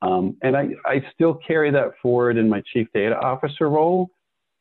Um, 0.00 0.36
and 0.42 0.56
I, 0.56 0.68
I 0.86 1.04
still 1.12 1.34
carry 1.46 1.70
that 1.72 1.92
forward 2.00 2.38
in 2.38 2.48
my 2.48 2.62
chief 2.72 2.88
data 2.94 3.16
officer 3.20 3.68
role, 3.68 4.08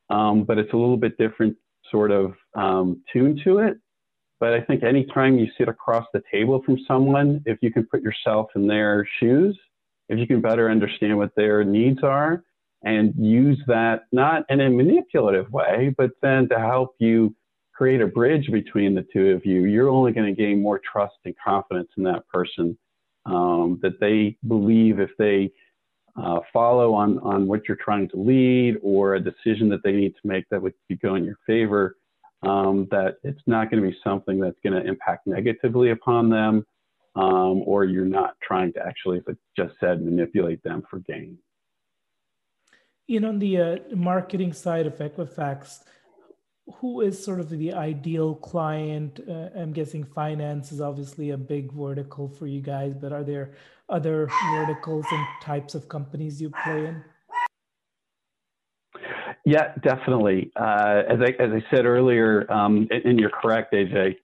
um, 0.10 0.43
but 0.43 0.58
it's 0.58 0.74
a 0.74 0.78
little 0.78 0.98
bit 0.98 1.17
different 1.17 1.56
sort 1.91 2.12
of 2.12 2.34
um, 2.56 3.02
tune 3.12 3.39
to 3.45 3.60
it. 3.60 3.78
But 4.41 4.54
I 4.54 4.62
think 4.62 4.84
anytime 4.84 5.39
you 5.39 5.48
sit 5.58 5.69
across 5.69 6.06
the 6.13 6.21
table 6.30 6.62
from 6.65 6.78
someone, 6.86 7.41
if 7.45 7.58
you 7.62 7.71
can 7.71 7.86
put 7.86 8.02
yourself 8.02 8.50
in 8.56 8.67
their 8.67 9.08
shoes, 9.19 9.58
if 10.10 10.20
you 10.20 10.28
can 10.28 10.41
better 10.41 10.70
understand 10.70 11.18
what 11.18 11.36
their 11.36 11.63
needs 11.63 12.04
are 12.04 12.44
and 12.84 13.13
use 13.18 13.60
that 13.68 14.04
not 14.12 14.46
in 14.50 14.62
a 14.62 14.70
manipulative 14.70 15.52
way, 15.52 15.94
but 15.98 16.12
then 16.22 16.48
to 16.50 16.60
help 16.60 16.96
you 17.00 17.36
create 17.74 18.02
a 18.02 18.08
bridge 18.08 18.50
between 18.52 18.96
the 18.96 19.06
two 19.12 19.32
of 19.32 19.46
you, 19.46 19.65
you're 19.65 19.89
only 19.89 20.12
going 20.12 20.34
to 20.34 20.41
gain 20.41 20.62
more 20.62 20.80
trust 20.80 21.15
and 21.26 21.36
confidence 21.44 21.89
in 21.98 22.04
that 22.04 22.28
person 22.28 22.78
um, 23.26 23.80
that 23.82 24.00
they 24.00 24.38
believe 24.48 25.00
if 25.00 25.10
they 25.18 25.52
uh, 26.15 26.39
follow 26.54 26.94
on, 26.94 27.20
on 27.20 27.48
what 27.48 27.68
you're 27.68 27.78
trying 27.84 28.08
to 28.08 28.18
lead 28.18 28.78
or 28.82 29.15
a 29.15 29.20
decision 29.20 29.68
that 29.68 29.84
they 29.84 29.91
need 29.91 30.12
to 30.12 30.28
make 30.28 30.46
that 30.50 30.62
would 30.62 30.74
go 31.02 31.15
in 31.15 31.26
your 31.26 31.38
favor, 31.46 31.98
um, 32.44 32.88
that 32.91 33.15
it's 33.24 33.41
not 33.48 33.70
going 33.70 33.84
to 33.84 33.89
be 33.89 33.98
something 34.04 34.39
that's 34.39 34.60
going 34.63 34.80
to 34.80 34.88
impact 34.88 35.28
negatively 35.28 35.89
upon 35.89 36.30
them, 36.30 36.65
um, 37.15 37.63
or 37.65 37.86
you're 37.86 38.06
not 38.06 38.36
trying 38.41 38.73
to 38.73 38.86
actually, 38.86 39.17
as 39.17 39.23
I 39.30 39.34
just 39.56 39.80
said, 39.80 40.04
manipulate 40.04 40.63
them 40.63 40.84
for 40.89 40.99
gain. 40.99 41.38
You 43.08 43.19
know, 43.19 43.30
on 43.30 43.39
the 43.39 43.58
uh, 43.58 43.78
marketing 43.95 44.54
side 44.54 44.88
of 44.88 44.97
Equifax, 44.97 45.80
who 46.78 47.01
is 47.01 47.23
sort 47.23 47.39
of 47.39 47.49
the 47.49 47.73
ideal 47.73 48.36
client? 48.36 49.19
Uh, 49.30 49.49
I'm 49.56 49.71
guessing 49.71 50.04
finance 50.04 50.71
is 50.71 50.82
obviously 50.82 51.30
a 51.30 51.38
big 51.38 51.71
vertical 51.71 52.28
for 52.28 52.47
you 52.47 52.62
guys, 52.62 52.95
but 52.95 53.13
are 53.13 53.23
there 53.23 53.51
other 53.89 54.28
verticals 54.51 55.06
and 55.12 55.25
types 55.41 55.75
of 55.75 55.88
companies 55.88 56.41
you 56.41 56.51
play 56.63 56.88
in? 56.88 57.04
Yeah, 59.45 59.75
definitely. 59.84 60.51
Uh, 60.56 61.04
as 61.08 61.19
I 61.21 61.41
as 61.41 61.51
I 61.51 61.63
said 61.69 61.86
earlier, 61.86 62.51
um, 62.51 62.88
and, 62.89 63.05
and, 63.05 63.20
you're 63.20 63.30
correct, 63.30 63.74
AJ. 63.74 64.16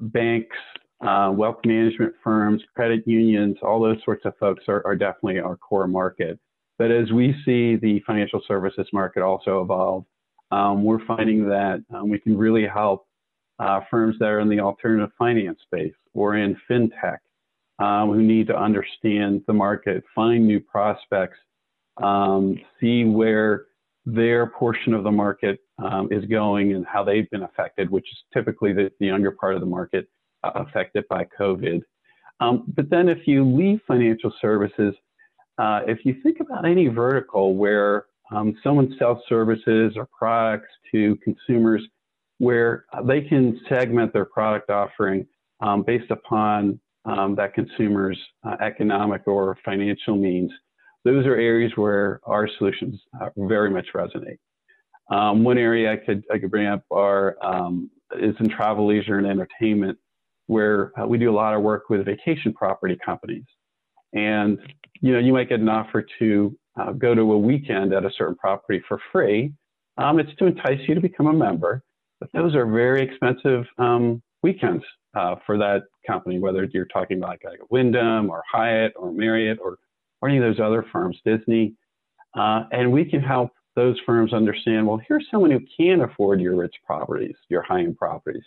Banks, 0.00 0.56
uh, 1.00 1.30
wealth 1.34 1.58
management 1.64 2.14
firms, 2.22 2.62
credit 2.74 3.06
unions, 3.06 3.56
all 3.62 3.80
those 3.80 3.98
sorts 4.04 4.24
of 4.24 4.36
folks 4.38 4.64
are, 4.68 4.84
are 4.86 4.96
definitely 4.96 5.38
our 5.38 5.56
core 5.56 5.86
market. 5.86 6.38
But 6.78 6.90
as 6.90 7.10
we 7.10 7.34
see 7.44 7.76
the 7.76 8.02
financial 8.06 8.40
services 8.46 8.86
market 8.92 9.22
also 9.22 9.62
evolve, 9.62 10.04
um, 10.50 10.84
we're 10.84 11.04
finding 11.06 11.48
that 11.48 11.82
um, 11.94 12.08
we 12.08 12.18
can 12.18 12.36
really 12.36 12.66
help 12.66 13.06
uh, 13.58 13.80
firms 13.90 14.16
that 14.20 14.26
are 14.26 14.40
in 14.40 14.48
the 14.48 14.60
alternative 14.60 15.10
finance 15.18 15.58
space 15.62 15.94
or 16.14 16.36
in 16.36 16.56
fintech 16.70 17.18
um, 17.78 18.10
who 18.10 18.22
need 18.22 18.46
to 18.46 18.56
understand 18.56 19.42
the 19.46 19.52
market, 19.52 20.04
find 20.14 20.46
new 20.46 20.60
prospects, 20.60 21.38
um, 22.02 22.58
see 22.80 23.04
where 23.04 23.66
their 24.04 24.46
portion 24.46 24.94
of 24.94 25.02
the 25.02 25.10
market 25.10 25.58
um, 25.82 26.08
is 26.10 26.24
going 26.26 26.74
and 26.74 26.86
how 26.86 27.02
they've 27.02 27.28
been 27.30 27.42
affected, 27.42 27.90
which 27.90 28.04
is 28.04 28.18
typically 28.32 28.72
the, 28.72 28.90
the 29.00 29.06
younger 29.06 29.32
part 29.32 29.54
of 29.54 29.60
the 29.60 29.66
market 29.66 30.08
uh, 30.08 30.15
affected 30.54 31.04
by 31.08 31.26
COVID. 31.38 31.82
Um, 32.40 32.64
but 32.76 32.90
then 32.90 33.08
if 33.08 33.26
you 33.26 33.44
leave 33.44 33.80
financial 33.86 34.32
services, 34.40 34.94
uh, 35.58 35.80
if 35.86 36.04
you 36.04 36.16
think 36.22 36.40
about 36.40 36.66
any 36.66 36.88
vertical 36.88 37.54
where 37.54 38.06
um, 38.30 38.56
someone 38.62 38.94
sells 38.98 39.18
services 39.28 39.94
or 39.96 40.08
products 40.18 40.68
to 40.92 41.16
consumers 41.24 41.82
where 42.38 42.84
they 43.04 43.22
can 43.22 43.58
segment 43.68 44.12
their 44.12 44.26
product 44.26 44.68
offering 44.68 45.26
um, 45.60 45.82
based 45.82 46.10
upon 46.10 46.78
um, 47.06 47.34
that 47.36 47.54
consumer's 47.54 48.18
uh, 48.44 48.56
economic 48.60 49.22
or 49.26 49.56
financial 49.64 50.16
means. 50.16 50.50
Those 51.04 51.24
are 51.24 51.36
areas 51.36 51.72
where 51.76 52.20
our 52.24 52.48
solutions 52.58 53.00
uh, 53.20 53.28
very 53.36 53.70
much 53.70 53.86
resonate. 53.94 54.38
Um, 55.10 55.44
one 55.44 55.56
area 55.56 55.92
I 55.92 55.96
could 55.96 56.24
I 56.32 56.38
could 56.38 56.50
bring 56.50 56.66
up 56.66 56.82
are 56.90 57.36
um, 57.40 57.90
is 58.20 58.34
in 58.40 58.48
travel, 58.48 58.88
leisure, 58.88 59.18
and 59.18 59.26
entertainment, 59.26 59.98
where 60.46 60.92
uh, 61.00 61.06
we 61.06 61.18
do 61.18 61.30
a 61.30 61.34
lot 61.34 61.54
of 61.54 61.62
work 61.62 61.90
with 61.90 62.04
vacation 62.04 62.52
property 62.52 62.98
companies. 63.04 63.44
And 64.12 64.58
you 65.00 65.12
know, 65.12 65.18
you 65.18 65.32
might 65.32 65.48
get 65.48 65.60
an 65.60 65.68
offer 65.68 66.06
to 66.18 66.56
uh, 66.78 66.92
go 66.92 67.14
to 67.14 67.32
a 67.32 67.38
weekend 67.38 67.92
at 67.92 68.04
a 68.04 68.10
certain 68.16 68.36
property 68.36 68.82
for 68.88 68.98
free. 69.12 69.52
Um, 69.98 70.18
it's 70.18 70.34
to 70.38 70.46
entice 70.46 70.80
you 70.86 70.94
to 70.94 71.00
become 71.00 71.26
a 71.26 71.32
member, 71.32 71.82
but 72.20 72.30
those 72.32 72.54
are 72.54 72.66
very 72.66 73.02
expensive 73.02 73.64
um, 73.78 74.22
weekends 74.42 74.84
uh, 75.16 75.36
for 75.46 75.56
that 75.58 75.84
company, 76.06 76.38
whether 76.38 76.64
you're 76.64 76.84
talking 76.86 77.18
about 77.18 77.38
like, 77.44 77.58
Wyndham 77.70 78.30
or 78.30 78.42
Hyatt 78.50 78.92
or 78.96 79.12
Marriott 79.12 79.58
or, 79.62 79.78
or 80.20 80.28
any 80.28 80.38
of 80.38 80.44
those 80.44 80.60
other 80.64 80.84
firms, 80.92 81.18
Disney. 81.24 81.74
Uh, 82.38 82.64
and 82.72 82.92
we 82.92 83.04
can 83.04 83.20
help 83.20 83.50
those 83.74 83.98
firms 84.04 84.32
understand, 84.32 84.86
well, 84.86 85.00
here's 85.08 85.26
someone 85.30 85.50
who 85.50 85.60
can 85.78 86.02
afford 86.02 86.40
your 86.40 86.56
rich 86.56 86.74
properties, 86.86 87.36
your 87.48 87.62
high-end 87.62 87.96
properties. 87.96 88.44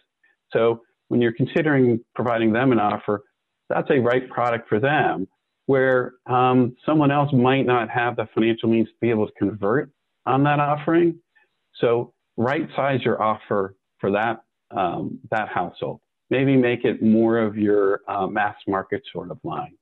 So 0.52 0.82
when 1.10 1.22
you're 1.22 1.34
considering 1.34 2.00
providing 2.16 2.54
them 2.54 2.72
an 2.72 2.80
offer, 2.80 3.24
that's 3.68 3.90
a 3.92 4.00
right 4.00 4.28
product 4.30 4.70
for 4.70 4.80
them, 4.80 5.28
where 5.66 6.14
um, 6.26 6.76
someone 6.86 7.12
else 7.12 7.32
might 7.34 7.66
not 7.66 7.90
have 7.90 8.16
the 8.16 8.28
financial 8.34 8.70
means 8.70 8.88
to 8.88 8.94
be 9.02 9.10
able 9.10 9.28
to 9.28 9.34
convert 9.34 9.92
on 10.26 10.44
that 10.44 10.60
offering. 10.60 11.20
So 11.80 12.14
right 12.38 12.68
size 12.76 13.02
your 13.04 13.22
offer 13.22 13.76
for 14.00 14.12
that 14.12 14.44
um, 14.72 15.20
that 15.32 15.50
household. 15.50 16.00
Maybe 16.30 16.56
make 16.56 16.86
it 16.86 17.02
more 17.02 17.40
of 17.40 17.58
your 17.58 18.02
uh, 18.08 18.28
mass 18.28 18.56
market 18.68 19.02
sort 19.12 19.32
of 19.32 19.40
line. 19.44 19.76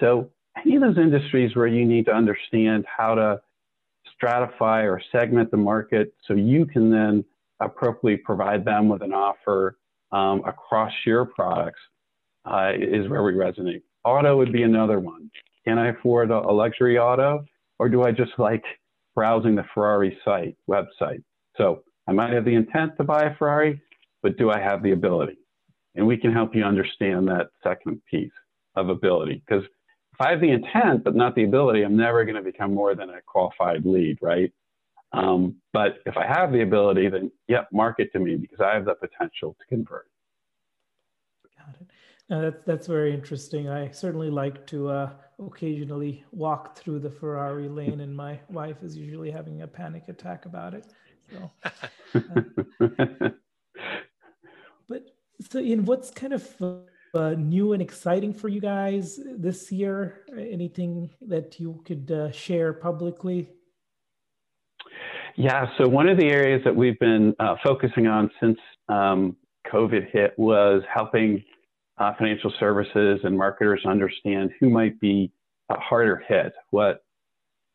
So 0.00 0.30
any 0.64 0.76
of 0.76 0.82
those 0.82 0.98
industries 0.98 1.54
where 1.54 1.68
you 1.68 1.84
need 1.84 2.06
to 2.06 2.12
understand 2.12 2.84
how 2.86 3.14
to 3.14 3.40
stratify 4.20 4.84
or 4.84 5.00
segment 5.12 5.50
the 5.50 5.56
market 5.56 6.12
so 6.26 6.34
you 6.34 6.66
can 6.66 6.90
then 6.90 7.24
appropriately 7.60 8.16
provide 8.16 8.64
them 8.64 8.88
with 8.88 9.02
an 9.02 9.12
offer 9.12 9.76
um, 10.12 10.42
across 10.46 10.92
your 11.04 11.24
products 11.24 11.80
uh, 12.44 12.72
is 12.74 13.08
where 13.08 13.22
we 13.22 13.32
resonate. 13.32 13.82
Auto 14.04 14.36
would 14.36 14.52
be 14.52 14.62
another 14.62 15.00
one. 15.00 15.30
Can 15.66 15.78
I 15.78 15.88
afford 15.88 16.30
a 16.30 16.40
luxury 16.40 16.98
auto 16.98 17.44
or 17.78 17.88
do 17.88 18.02
I 18.04 18.12
just 18.12 18.32
like 18.38 18.62
browsing 19.14 19.56
the 19.56 19.64
Ferrari 19.74 20.16
site, 20.24 20.56
website? 20.68 21.22
So 21.56 21.82
I 22.06 22.12
might 22.12 22.32
have 22.32 22.44
the 22.44 22.54
intent 22.54 22.96
to 22.98 23.04
buy 23.04 23.24
a 23.24 23.34
Ferrari, 23.36 23.80
but 24.22 24.36
do 24.38 24.50
I 24.50 24.60
have 24.60 24.82
the 24.82 24.92
ability? 24.92 25.38
And 25.96 26.06
we 26.06 26.16
can 26.16 26.32
help 26.32 26.54
you 26.54 26.62
understand 26.62 27.26
that 27.28 27.48
second 27.64 28.00
piece 28.08 28.32
of 28.76 28.90
ability 28.90 29.42
because 29.46 29.64
if 29.64 30.20
I 30.20 30.30
have 30.30 30.40
the 30.40 30.50
intent 30.50 31.04
but 31.04 31.16
not 31.16 31.34
the 31.34 31.44
ability, 31.44 31.82
I'm 31.82 31.96
never 31.96 32.24
going 32.24 32.36
to 32.36 32.42
become 32.42 32.74
more 32.74 32.94
than 32.94 33.10
a 33.10 33.20
qualified 33.26 33.84
lead, 33.84 34.18
right? 34.22 34.52
Um, 35.16 35.56
but 35.72 35.98
if 36.04 36.16
I 36.16 36.26
have 36.26 36.52
the 36.52 36.62
ability, 36.62 37.08
then 37.08 37.30
yep, 37.48 37.68
market 37.72 38.12
to 38.12 38.18
me 38.18 38.36
because 38.36 38.60
I 38.60 38.74
have 38.74 38.84
the 38.84 38.94
potential 38.94 39.56
to 39.58 39.66
convert. 39.66 40.08
Got 41.58 41.76
it. 41.80 41.86
Now 42.28 42.40
that's 42.42 42.62
that's 42.64 42.86
very 42.86 43.14
interesting. 43.14 43.68
I 43.68 43.90
certainly 43.92 44.30
like 44.30 44.66
to 44.68 44.90
uh, 44.90 45.10
occasionally 45.38 46.24
walk 46.32 46.76
through 46.76 46.98
the 46.98 47.10
Ferrari 47.10 47.68
lane, 47.68 48.00
and 48.00 48.14
my 48.14 48.38
wife 48.50 48.82
is 48.82 48.96
usually 48.96 49.30
having 49.30 49.62
a 49.62 49.66
panic 49.66 50.08
attack 50.08 50.44
about 50.44 50.74
it. 50.74 50.86
So, 51.32 51.50
uh, 51.64 51.70
but 54.88 55.02
so 55.40 55.60
Ian, 55.60 55.86
what's 55.86 56.10
kind 56.10 56.34
of 56.34 56.62
uh, 57.14 57.30
new 57.38 57.72
and 57.72 57.80
exciting 57.80 58.34
for 58.34 58.48
you 58.48 58.60
guys 58.60 59.18
this 59.24 59.72
year? 59.72 60.24
Anything 60.36 61.10
that 61.22 61.58
you 61.58 61.80
could 61.86 62.10
uh, 62.10 62.30
share 62.32 62.74
publicly? 62.74 63.55
Yeah, 65.36 65.66
so 65.76 65.86
one 65.86 66.08
of 66.08 66.16
the 66.16 66.26
areas 66.26 66.62
that 66.64 66.74
we've 66.74 66.98
been 66.98 67.34
uh, 67.38 67.56
focusing 67.62 68.06
on 68.06 68.30
since 68.40 68.58
um, 68.88 69.36
COVID 69.70 70.10
hit 70.10 70.32
was 70.38 70.82
helping 70.92 71.44
uh, 71.98 72.12
financial 72.18 72.50
services 72.58 73.20
and 73.22 73.36
marketers 73.36 73.82
understand 73.86 74.50
who 74.58 74.70
might 74.70 74.98
be 74.98 75.30
uh, 75.68 75.76
harder 75.78 76.22
hit, 76.26 76.54
what 76.70 77.04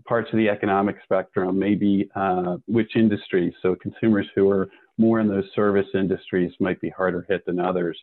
parts 0.07 0.28
of 0.34 0.38
the 0.38 0.49
economic 0.49 0.95
spectrum, 1.03 1.59
maybe 1.59 2.09
uh, 2.16 2.57
which 2.66 2.95
industries. 2.95 3.53
So 3.62 3.76
consumers 3.76 4.26
who 4.34 4.49
are 4.49 4.68
more 4.97 5.20
in 5.20 5.28
those 5.28 5.45
service 5.55 5.88
industries 5.93 6.51
might 6.59 6.82
be 6.82 6.89
harder 6.89 7.26
hit 7.30 7.45
than 7.45 7.59
others 7.59 7.97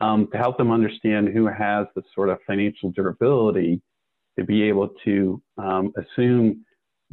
um, 0.00 0.28
to 0.32 0.38
help 0.38 0.56
them 0.56 0.70
understand 0.70 1.28
who 1.28 1.46
has 1.46 1.86
the 1.94 2.02
sort 2.14 2.30
of 2.30 2.38
financial 2.46 2.90
durability 2.90 3.82
to 4.38 4.44
be 4.44 4.62
able 4.62 4.88
to 5.04 5.42
um, 5.58 5.92
assume 5.98 6.64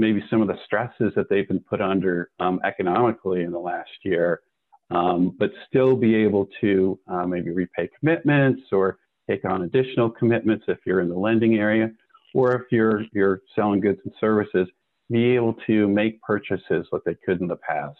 maybe 0.01 0.23
some 0.29 0.41
of 0.41 0.47
the 0.47 0.57
stresses 0.65 1.13
that 1.15 1.29
they've 1.29 1.47
been 1.47 1.59
put 1.59 1.79
under 1.79 2.31
um, 2.39 2.59
economically 2.65 3.43
in 3.43 3.51
the 3.51 3.59
last 3.59 3.91
year, 4.03 4.41
um, 4.89 5.35
but 5.37 5.51
still 5.67 5.95
be 5.95 6.15
able 6.15 6.49
to 6.59 6.99
uh, 7.07 7.25
maybe 7.25 7.51
repay 7.51 7.87
commitments 7.99 8.63
or 8.71 8.97
take 9.29 9.45
on 9.45 9.61
additional 9.61 10.09
commitments 10.09 10.65
if 10.67 10.79
you're 10.85 11.01
in 11.01 11.07
the 11.07 11.15
lending 11.15 11.55
area, 11.55 11.91
or 12.33 12.53
if 12.53 12.63
you're 12.71 13.03
you're 13.13 13.41
selling 13.55 13.79
goods 13.79 13.99
and 14.03 14.13
services, 14.19 14.67
be 15.11 15.35
able 15.35 15.53
to 15.67 15.87
make 15.87 16.19
purchases 16.21 16.87
what 16.89 17.03
they 17.05 17.15
could 17.23 17.39
in 17.39 17.47
the 17.47 17.57
past. 17.57 17.99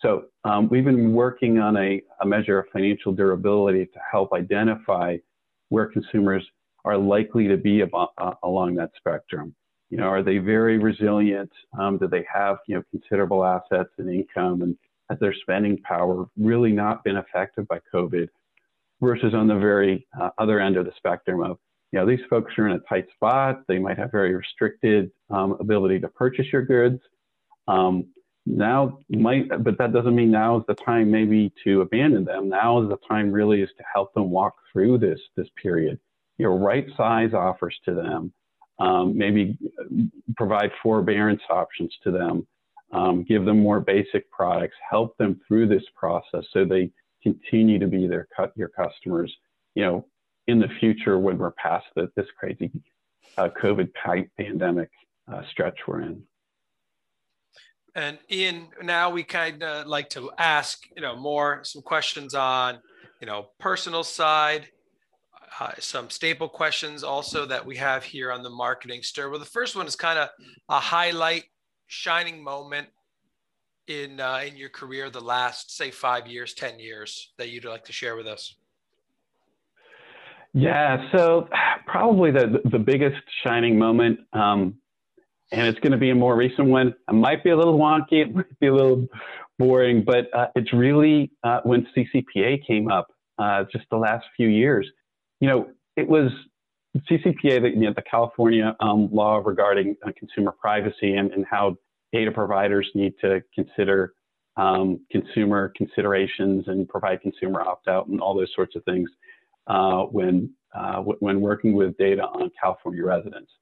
So 0.00 0.24
um, 0.44 0.68
we've 0.68 0.84
been 0.84 1.14
working 1.14 1.58
on 1.58 1.76
a, 1.76 2.02
a, 2.20 2.26
measure 2.26 2.58
of 2.58 2.66
financial 2.70 3.12
durability 3.12 3.86
to 3.86 3.98
help 4.10 4.32
identify 4.34 5.16
where 5.70 5.86
consumers 5.86 6.44
are 6.84 6.98
likely 6.98 7.48
to 7.48 7.56
be 7.56 7.80
about, 7.80 8.10
uh, 8.18 8.32
along 8.42 8.74
that 8.74 8.90
spectrum. 8.98 9.54
You 9.90 9.98
know, 9.98 10.08
are 10.08 10.22
they 10.22 10.38
very 10.38 10.78
resilient? 10.78 11.50
Um, 11.78 11.98
do 11.98 12.08
they 12.08 12.26
have 12.32 12.58
you 12.66 12.76
know 12.76 12.82
considerable 12.90 13.44
assets 13.44 13.90
and 13.98 14.12
income, 14.12 14.62
and 14.62 14.76
has 15.10 15.18
their 15.20 15.34
spending 15.34 15.78
power 15.82 16.26
really 16.36 16.72
not 16.72 17.04
been 17.04 17.16
affected 17.16 17.68
by 17.68 17.80
COVID? 17.94 18.28
Versus 19.00 19.34
on 19.34 19.46
the 19.46 19.54
very 19.54 20.06
uh, 20.18 20.30
other 20.38 20.58
end 20.58 20.78
of 20.78 20.86
the 20.86 20.92
spectrum 20.96 21.42
of 21.42 21.58
you 21.92 21.98
know 21.98 22.06
these 22.06 22.24
folks 22.30 22.52
are 22.58 22.66
in 22.66 22.76
a 22.76 22.80
tight 22.80 23.06
spot. 23.14 23.62
They 23.68 23.78
might 23.78 23.98
have 23.98 24.10
very 24.10 24.34
restricted 24.34 25.10
um, 25.30 25.56
ability 25.60 26.00
to 26.00 26.08
purchase 26.08 26.46
your 26.52 26.64
goods. 26.64 27.00
Um, 27.68 28.06
now 28.46 28.98
might, 29.10 29.48
but 29.64 29.76
that 29.78 29.92
doesn't 29.92 30.14
mean 30.14 30.30
now 30.30 30.58
is 30.58 30.64
the 30.68 30.74
time 30.74 31.10
maybe 31.10 31.52
to 31.64 31.80
abandon 31.80 32.24
them. 32.24 32.48
Now 32.48 32.80
is 32.82 32.88
the 32.88 32.98
time 33.08 33.32
really 33.32 33.60
is 33.60 33.70
to 33.76 33.84
help 33.92 34.14
them 34.14 34.30
walk 34.30 34.54
through 34.72 34.98
this 34.98 35.20
this 35.36 35.48
period. 35.60 35.98
You 36.38 36.46
know, 36.46 36.56
right 36.56 36.86
size 36.96 37.34
offers 37.34 37.76
to 37.84 37.94
them, 37.94 38.32
um, 38.78 39.16
maybe 39.16 39.56
provide 40.36 40.70
forbearance 40.82 41.42
options 41.50 41.94
to 42.04 42.10
them, 42.10 42.46
um, 42.92 43.24
give 43.24 43.44
them 43.44 43.60
more 43.60 43.80
basic 43.80 44.30
products, 44.30 44.76
help 44.88 45.16
them 45.16 45.40
through 45.46 45.66
this 45.66 45.84
process 45.94 46.44
so 46.52 46.64
they 46.64 46.90
continue 47.22 47.78
to 47.78 47.86
be 47.86 48.06
their 48.06 48.28
your 48.54 48.68
customers. 48.68 49.34
You 49.74 49.84
know, 49.84 50.06
in 50.46 50.58
the 50.58 50.68
future 50.80 51.18
when 51.18 51.38
we're 51.38 51.52
past 51.52 51.86
the, 51.94 52.10
this 52.16 52.26
crazy 52.38 52.70
uh, 53.36 53.48
COVID 53.60 53.90
pandemic 54.38 54.90
uh, 55.32 55.42
stretch 55.50 55.78
we're 55.86 56.02
in. 56.02 56.22
And 57.94 58.18
Ian, 58.30 58.68
now 58.82 59.10
we 59.10 59.24
kind 59.24 59.62
of 59.62 59.86
like 59.86 60.10
to 60.10 60.30
ask, 60.36 60.86
you 60.94 61.02
know, 61.02 61.16
more 61.16 61.60
some 61.64 61.82
questions 61.82 62.34
on, 62.34 62.78
you 63.20 63.26
know, 63.26 63.48
personal 63.58 64.04
side, 64.04 64.68
uh, 65.60 65.72
some 65.78 66.10
staple 66.10 66.48
questions 66.48 67.02
also 67.02 67.46
that 67.46 67.64
we 67.64 67.76
have 67.76 68.04
here 68.04 68.32
on 68.32 68.42
the 68.42 68.50
marketing 68.50 69.02
stir. 69.02 69.30
Well, 69.30 69.38
the 69.38 69.44
first 69.44 69.76
one 69.76 69.86
is 69.86 69.96
kind 69.96 70.18
of 70.18 70.28
a 70.68 70.80
highlight, 70.80 71.44
shining 71.86 72.42
moment 72.42 72.88
in 73.88 74.20
uh, 74.20 74.42
in 74.46 74.56
your 74.56 74.68
career, 74.68 75.10
the 75.10 75.20
last 75.20 75.76
say 75.76 75.90
five 75.90 76.26
years, 76.26 76.54
ten 76.54 76.78
years 76.78 77.32
that 77.38 77.50
you'd 77.50 77.64
like 77.64 77.84
to 77.84 77.92
share 77.92 78.16
with 78.16 78.26
us. 78.26 78.54
Yeah, 80.52 81.10
so 81.12 81.48
probably 81.86 82.30
the 82.30 82.60
the 82.64 82.78
biggest 82.78 83.22
shining 83.44 83.78
moment. 83.78 84.20
Um, 84.32 84.76
and 85.52 85.66
it's 85.68 85.78
going 85.78 85.92
to 85.92 85.98
be 85.98 86.10
a 86.10 86.14
more 86.14 86.36
recent 86.36 86.68
one. 86.68 86.94
It 87.08 87.12
might 87.12 87.44
be 87.44 87.50
a 87.50 87.56
little 87.56 87.78
wonky, 87.78 88.22
it 88.22 88.34
might 88.34 88.58
be 88.58 88.66
a 88.66 88.74
little 88.74 89.06
boring, 89.58 90.02
but 90.04 90.26
uh, 90.34 90.48
it's 90.54 90.72
really 90.72 91.30
uh, 91.44 91.60
when 91.62 91.86
CCPA 91.96 92.66
came 92.66 92.90
up 92.90 93.08
uh, 93.38 93.64
just 93.72 93.84
the 93.90 93.96
last 93.96 94.24
few 94.36 94.48
years. 94.48 94.90
You 95.46 95.52
know, 95.52 95.68
it 95.94 96.08
was 96.08 96.32
CCPA, 97.08 97.62
the, 97.62 97.68
you 97.68 97.82
know, 97.82 97.92
the 97.94 98.02
California 98.02 98.74
um, 98.80 99.08
law 99.12 99.36
regarding 99.36 99.94
uh, 100.04 100.10
consumer 100.18 100.50
privacy 100.50 101.14
and, 101.14 101.30
and 101.30 101.44
how 101.48 101.76
data 102.12 102.32
providers 102.32 102.90
need 102.96 103.14
to 103.20 103.40
consider 103.54 104.14
um, 104.56 104.98
consumer 105.08 105.72
considerations 105.76 106.64
and 106.66 106.88
provide 106.88 107.20
consumer 107.20 107.60
opt-out 107.60 108.08
and 108.08 108.20
all 108.20 108.34
those 108.34 108.50
sorts 108.56 108.74
of 108.74 108.82
things 108.86 109.08
uh, 109.68 110.02
when 110.02 110.50
uh, 110.76 110.96
when 110.96 111.40
working 111.40 111.74
with 111.74 111.96
data 111.96 112.22
on 112.22 112.50
California 112.60 113.04
residents 113.04 113.52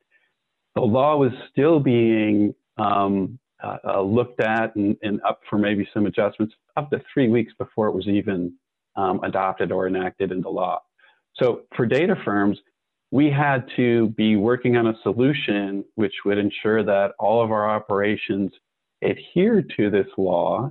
the 0.75 0.81
law 0.81 1.19
was 1.19 1.33
still 1.53 1.81
being 1.81 2.55
um, 2.79 3.39
uh, 3.63 3.77
uh, 3.87 4.01
looked 4.01 4.41
at 4.41 4.75
and, 4.77 4.97
and, 5.03 5.21
up 5.21 5.41
for 5.51 5.59
maybe 5.59 5.87
some 5.93 6.07
adjustments 6.07 6.55
up 6.79 6.89
to 6.89 6.99
three 7.13 7.29
weeks 7.29 7.53
before 7.59 7.89
it 7.89 7.95
was 7.95 8.09
even 8.09 8.55
um, 8.97 9.23
adopted 9.23 9.71
or 9.71 9.87
enacted 9.87 10.33
into 10.33 10.49
law. 10.49 10.81
So 11.37 11.63
for 11.77 11.87
data 11.87 12.17
firms, 12.25 12.59
we 13.11 13.31
had 13.31 13.65
to 13.77 14.09
be 14.11 14.37
working 14.37 14.77
on 14.77 14.89
a 14.89 14.95
solution 15.03 15.85
which 15.95 16.15
would 16.25 16.39
ensure 16.39 16.83
that 16.83 17.13
all 17.19 17.43
of 17.43 17.53
our 17.53 17.69
operations 17.69 18.51
adhered 19.03 19.73
to 19.77 19.91
this 19.91 20.07
law 20.17 20.71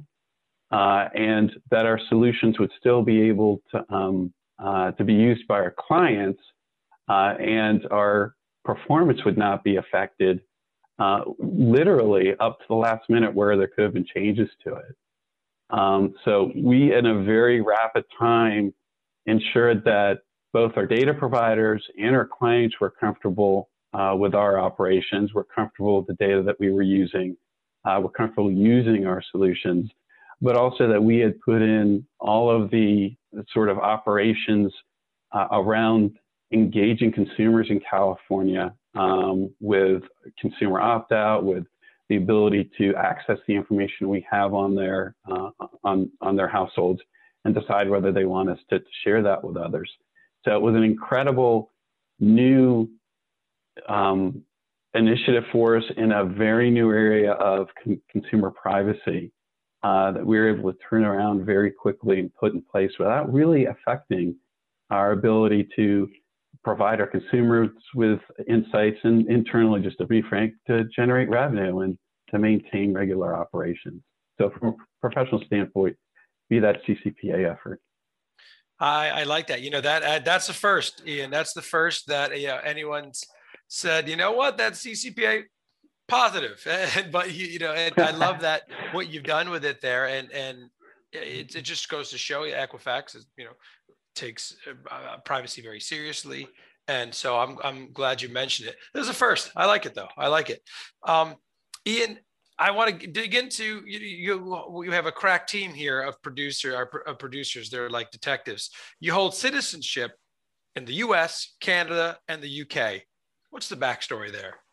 uh, 0.72 1.07
and 1.14 1.51
that 1.72 1.86
our 1.86 1.99
solutions 2.09 2.59
would 2.59 2.72
still 2.80 3.03
be 3.03 3.22
able 3.22 3.61
to, 3.72 3.86
um, 3.93 4.34
uh, 4.64 4.91
to 4.91 5.03
be 5.03 5.14
used 5.14 5.47
by 5.47 5.55
our 5.55 5.74
clients 5.78 6.41
uh, 7.09 7.36
and 7.39 7.86
our 7.91 8.36
performance 8.66 9.24
would 9.26 9.38
not 9.38 9.64
be 9.64 9.78
affected 9.78 10.41
uh, 10.99 11.22
literally 11.39 12.34
up 12.39 12.59
to 12.59 12.66
the 12.70 12.76
last 12.76 13.09
minute 13.09 13.34
where 13.34 13.57
there 13.57 13.68
could 13.68 13.84
have 13.84 13.93
been 13.93 14.05
changes 14.14 14.49
to 14.64 14.76
it. 14.76 14.95
Um, 15.70 16.14
so 16.24 16.51
we, 16.55 16.93
in 16.93 17.05
a 17.05 17.24
very 17.24 17.61
rapid 17.61 18.05
time, 18.18 18.74
ensured 19.26 19.84
that 19.86 20.20
both 20.54 20.74
our 20.78 20.86
data 20.86 21.14
providers 21.14 21.84
and 21.99 22.16
our 22.16 22.28
clients 22.28 22.76
were 22.80 22.91
comfortable 22.91 23.70
uh, 23.93 24.16
with 24.18 24.34
our 24.36 24.60
operations, 24.60 25.34
were 25.34 25.43
comfortable 25.43 25.97
with 25.97 26.08
the 26.08 26.26
data 26.26 26.41
that 26.43 26.60
we 26.60 26.72
were 26.72 26.82
using, 26.84 27.36
uh, 27.86 27.99
were 28.01 28.10
comfortable 28.10 28.51
using 28.51 29.06
our 29.06 29.22
solutions, 29.32 29.89
but 30.41 30.56
also 30.56 30.88
that 30.88 31.04
we 31.04 31.18
had 31.18 31.39
put 31.41 31.62
in 31.62 32.06
all 32.20 32.49
of 32.49 32.70
the 32.72 33.16
sort 33.51 33.70
of 33.70 33.78
operations 33.80 34.72
uh, 35.32 35.47
around 35.51 36.12
engaging 36.51 37.12
consumers 37.12 37.68
in 37.70 37.82
California 37.89 38.74
um, 38.95 39.51
with 39.60 40.04
consumer 40.39 40.80
opt 40.80 41.12
out, 41.12 41.43
with 41.43 41.66
the 42.10 42.18
ability 42.18 42.70
to 42.78 42.93
access 42.95 43.39
the 43.47 43.56
information 43.56 44.08
we 44.08 44.26
have 44.30 44.54
on 44.54 44.76
their 44.76 45.16
uh, 45.32 45.49
on 45.84 46.12
on 46.22 46.36
their 46.36 46.47
households 46.47 47.01
and 47.45 47.56
decide 47.56 47.89
whether 47.89 48.12
they 48.12 48.26
want 48.26 48.49
us 48.49 48.60
to, 48.70 48.80
to, 48.80 48.86
share 49.04 49.22
that 49.24 49.43
with 49.43 49.58
others. 49.58 49.89
So 50.46 50.56
it 50.56 50.62
was 50.62 50.76
an 50.76 50.84
incredible 50.84 51.72
new 52.20 52.89
um, 53.88 54.44
initiative 54.94 55.44
for 55.52 55.78
us 55.78 55.84
in 55.98 56.12
a 56.12 56.26
very 56.26 56.70
new 56.70 56.91
area 56.91 57.34
of 57.34 57.68
con 57.84 58.00
consumer 58.12 58.52
privacy 58.52 59.32
uh, 59.84 60.12
that 60.12 60.26
we 60.26 60.38
were 60.38 60.56
able 60.56 60.72
to 60.72 60.80
turn 60.89 61.04
around 61.04 61.46
very 61.46 61.72
quickly 61.72 62.20
and 62.20 62.34
put 62.36 62.54
in 62.54 62.62
place 62.62 62.91
without 63.00 63.32
really 63.34 63.66
affecting 63.66 64.36
our 64.89 65.12
ability 65.12 65.68
to 65.76 66.08
provide 66.64 67.02
our 67.02 67.08
consumers 67.08 67.70
with 67.96 68.20
insights 68.48 68.98
and 69.04 69.28
internally, 69.30 69.82
just 69.82 69.98
to 69.98 70.06
be 70.06 70.22
frank, 70.22 70.54
to 70.68 70.86
generate 70.96 71.30
revenue 71.30 71.80
and 71.80 71.98
to 72.30 72.39
maintain 72.39 72.94
regular 72.94 73.36
operations. 73.36 74.02
So 74.39 74.52
from 74.58 74.70
a 74.70 74.74
professional 75.02 75.41
standpoint, 75.46 75.96
be 76.50 76.60
that 76.60 76.78
CCPA 76.88 77.52
effort. 77.52 77.82
I, 78.80 79.09
I 79.09 79.24
like 79.24 79.47
that. 79.47 79.61
You 79.61 79.69
know 79.69 79.82
that 79.82 80.03
uh, 80.03 80.19
that's 80.19 80.47
the 80.47 80.53
first, 80.53 81.03
Ian. 81.07 81.32
That's 81.32 81.53
the 81.53 81.61
first 81.61 82.07
that 82.07 82.39
you 82.39 82.49
anyone's 82.49 83.24
said. 83.67 84.09
You 84.09 84.15
know 84.15 84.32
what? 84.32 84.57
That's 84.57 84.86
CCPA 84.86 85.43
positive, 86.07 86.65
and, 86.97 87.11
but 87.11 87.34
you, 87.34 87.47
you 87.47 87.59
know, 87.59 87.74
and 87.74 87.97
I 87.97 88.11
love 88.11 88.41
that 88.41 88.63
what 88.91 89.09
you've 89.09 89.24
done 89.24 89.49
with 89.49 89.65
it 89.65 89.82
there, 89.82 90.07
and 90.07 90.32
and 90.32 90.69
it, 91.11 91.55
it 91.55 91.61
just 91.61 91.89
goes 91.89 92.09
to 92.09 92.17
show 92.17 92.43
you 92.43 92.53
Equifax 92.53 93.15
is 93.15 93.28
you 93.38 93.45
know 93.45 93.51
takes 94.15 94.55
uh, 94.67 94.93
uh, 94.93 95.17
privacy 95.17 95.61
very 95.61 95.80
seriously. 95.80 96.47
And 96.88 97.13
so 97.13 97.38
I'm, 97.38 97.57
I'm 97.63 97.93
glad 97.93 98.21
you 98.21 98.30
mentioned 98.30 98.69
it. 98.69 98.76
This 98.93 99.03
is 99.03 99.09
a 99.09 99.13
first. 99.13 99.51
I 99.55 99.65
like 99.65 99.86
it 99.86 99.95
though. 99.95 100.09
I 100.17 100.28
like 100.28 100.49
it. 100.49 100.61
Um, 101.07 101.36
Ian, 101.88 102.19
I 102.64 102.72
want 102.72 103.01
to 103.01 103.07
dig 103.07 103.36
into 103.36 103.84
you, 103.86 103.99
you. 103.99 104.84
You 104.86 104.91
have 104.91 105.05
a 105.05 105.11
crack 105.11 105.47
team 105.47 105.74
here 105.74 106.01
of 106.01 106.22
producer 106.22 106.89
of 107.05 107.20
producers. 107.20 107.70
They're 107.70 107.89
like 107.89 108.09
detectives. 108.09 108.70
You 109.01 109.11
hold 109.11 109.36
citizenship 109.36 110.18
in 110.78 110.86
the 110.86 110.93
U.S., 111.07 111.55
Canada, 111.59 112.20
and 112.30 112.41
the 112.41 112.47
U.K. 112.47 113.03
What's 113.49 113.68
the 113.68 113.76
backstory 113.76 114.32
there? 114.32 114.55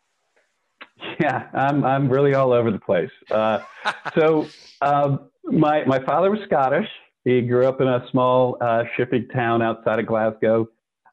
Yeah, 1.19 1.49
I'm 1.53 1.83
I'm 1.83 2.09
really 2.09 2.33
all 2.35 2.51
over 2.53 2.71
the 2.71 2.79
place. 2.79 3.09
Uh, 3.29 3.59
so 4.15 4.47
um, 4.81 5.29
my 5.43 5.83
my 5.85 5.99
father 6.05 6.31
was 6.31 6.39
Scottish, 6.45 6.87
he 7.23 7.41
grew 7.41 7.67
up 7.67 7.81
in 7.81 7.87
a 7.87 8.05
small 8.11 8.57
uh, 8.61 8.83
shipping 8.95 9.27
town 9.27 9.61
outside 9.61 9.99
of 9.99 10.07
Glasgow 10.07 10.67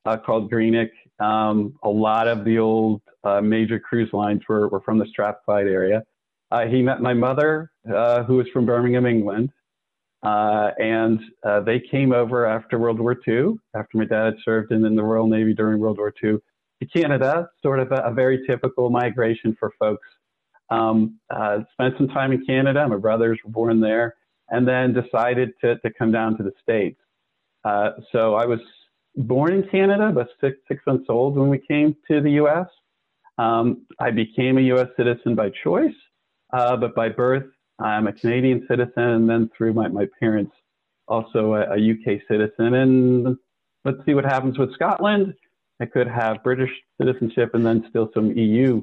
uh, 0.07 0.16
called 0.16 0.51
Greenock. 0.51 0.91
Um, 1.20 1.74
a 1.83 1.89
lot 1.89 2.29
of 2.29 2.45
the 2.45 2.59
old 2.59 3.03
uh, 3.24 3.41
major 3.41 3.79
cruise 3.79 4.11
lines 4.12 4.43
were, 4.49 4.68
were 4.68 4.81
from 4.81 4.99
the 4.99 5.07
Strathclyde 5.07 5.66
area. 5.66 6.03
Uh, 6.51 6.67
he 6.67 6.83
met 6.83 7.01
my 7.01 7.13
mother, 7.13 7.71
uh, 7.95 8.25
who 8.25 8.37
was 8.37 8.47
from 8.53 8.67
Birmingham, 8.67 9.07
England. 9.07 9.51
Uh, 10.23 10.71
and 10.79 11.21
they 11.65 11.81
came 11.81 12.13
over 12.13 12.45
after 12.45 12.79
World 12.79 12.99
War 12.99 13.17
II, 13.27 13.55
after 13.75 13.99
my 13.99 14.05
dad 14.05 14.25
had 14.25 14.35
served 14.45 14.73
in, 14.73 14.85
in 14.85 14.97
the 14.97 15.03
Royal 15.03 15.29
Navy 15.29 15.55
during 15.55 15.79
World 15.79 15.99
War 15.99 16.13
II, 16.23 16.39
to 16.81 16.89
Canada, 16.93 17.49
sort 17.63 17.79
of 17.79 17.93
a, 17.93 18.03
a 18.05 18.13
very 18.13 18.45
typical 18.47 18.91
migration 18.91 19.57
for 19.59 19.73
folks. 19.79 20.07
Um, 20.71 21.19
spent 21.73 21.95
some 21.97 22.09
time 22.09 22.33
in 22.33 22.45
Canada. 22.45 22.87
My 22.89 22.97
brothers 22.97 23.39
were 23.45 23.51
born 23.51 23.81
there 23.81 24.17
and 24.51 24.67
then 24.67 24.93
decided 24.93 25.53
to, 25.61 25.79
to 25.79 25.91
come 25.91 26.11
down 26.11 26.37
to 26.39 26.43
the 26.43 26.53
States. 26.63 27.01
Uh, 27.65 27.91
so 28.13 28.35
I 28.35 28.47
was 28.47 28.61
born 29.17 29.53
in 29.53 29.69
Canada, 29.69 30.11
but 30.15 30.29
six, 30.41 30.57
six 30.69 30.83
months 30.87 31.07
old 31.09 31.37
when 31.37 31.49
we 31.49 31.59
came 31.59 31.97
to 32.09 32.21
the 32.21 32.33
US. 32.43 32.67
Um, 33.37 33.87
I 34.01 34.11
became 34.11 34.59
a 34.59 34.63
US 34.73 34.89
citizen 34.97 35.35
by 35.35 35.51
choice, 35.63 35.95
uh, 36.53 36.77
but 36.77 36.95
by 36.95 37.09
birth, 37.09 37.47
I'm 37.79 38.07
a 38.07 38.13
Canadian 38.13 38.67
citizen, 38.69 39.03
and 39.03 39.31
then 39.31 39.51
through 39.57 39.75
my, 39.75 39.89
my 39.89 40.07
parents, 40.19 40.53
also 41.07 41.55
a, 41.55 41.75
a 41.75 41.93
UK 41.93 42.21
citizen. 42.29 42.75
And 42.75 43.37
let's 43.85 43.99
see 44.05 44.15
what 44.15 44.25
happens 44.25 44.59
with 44.59 44.73
Scotland. 44.75 45.35
I 45.81 45.87
could 45.87 46.09
have 46.09 46.43
British 46.43 46.71
citizenship 47.01 47.55
and 47.55 47.65
then 47.65 47.87
still 47.89 48.11
some 48.13 48.37
EU 48.37 48.83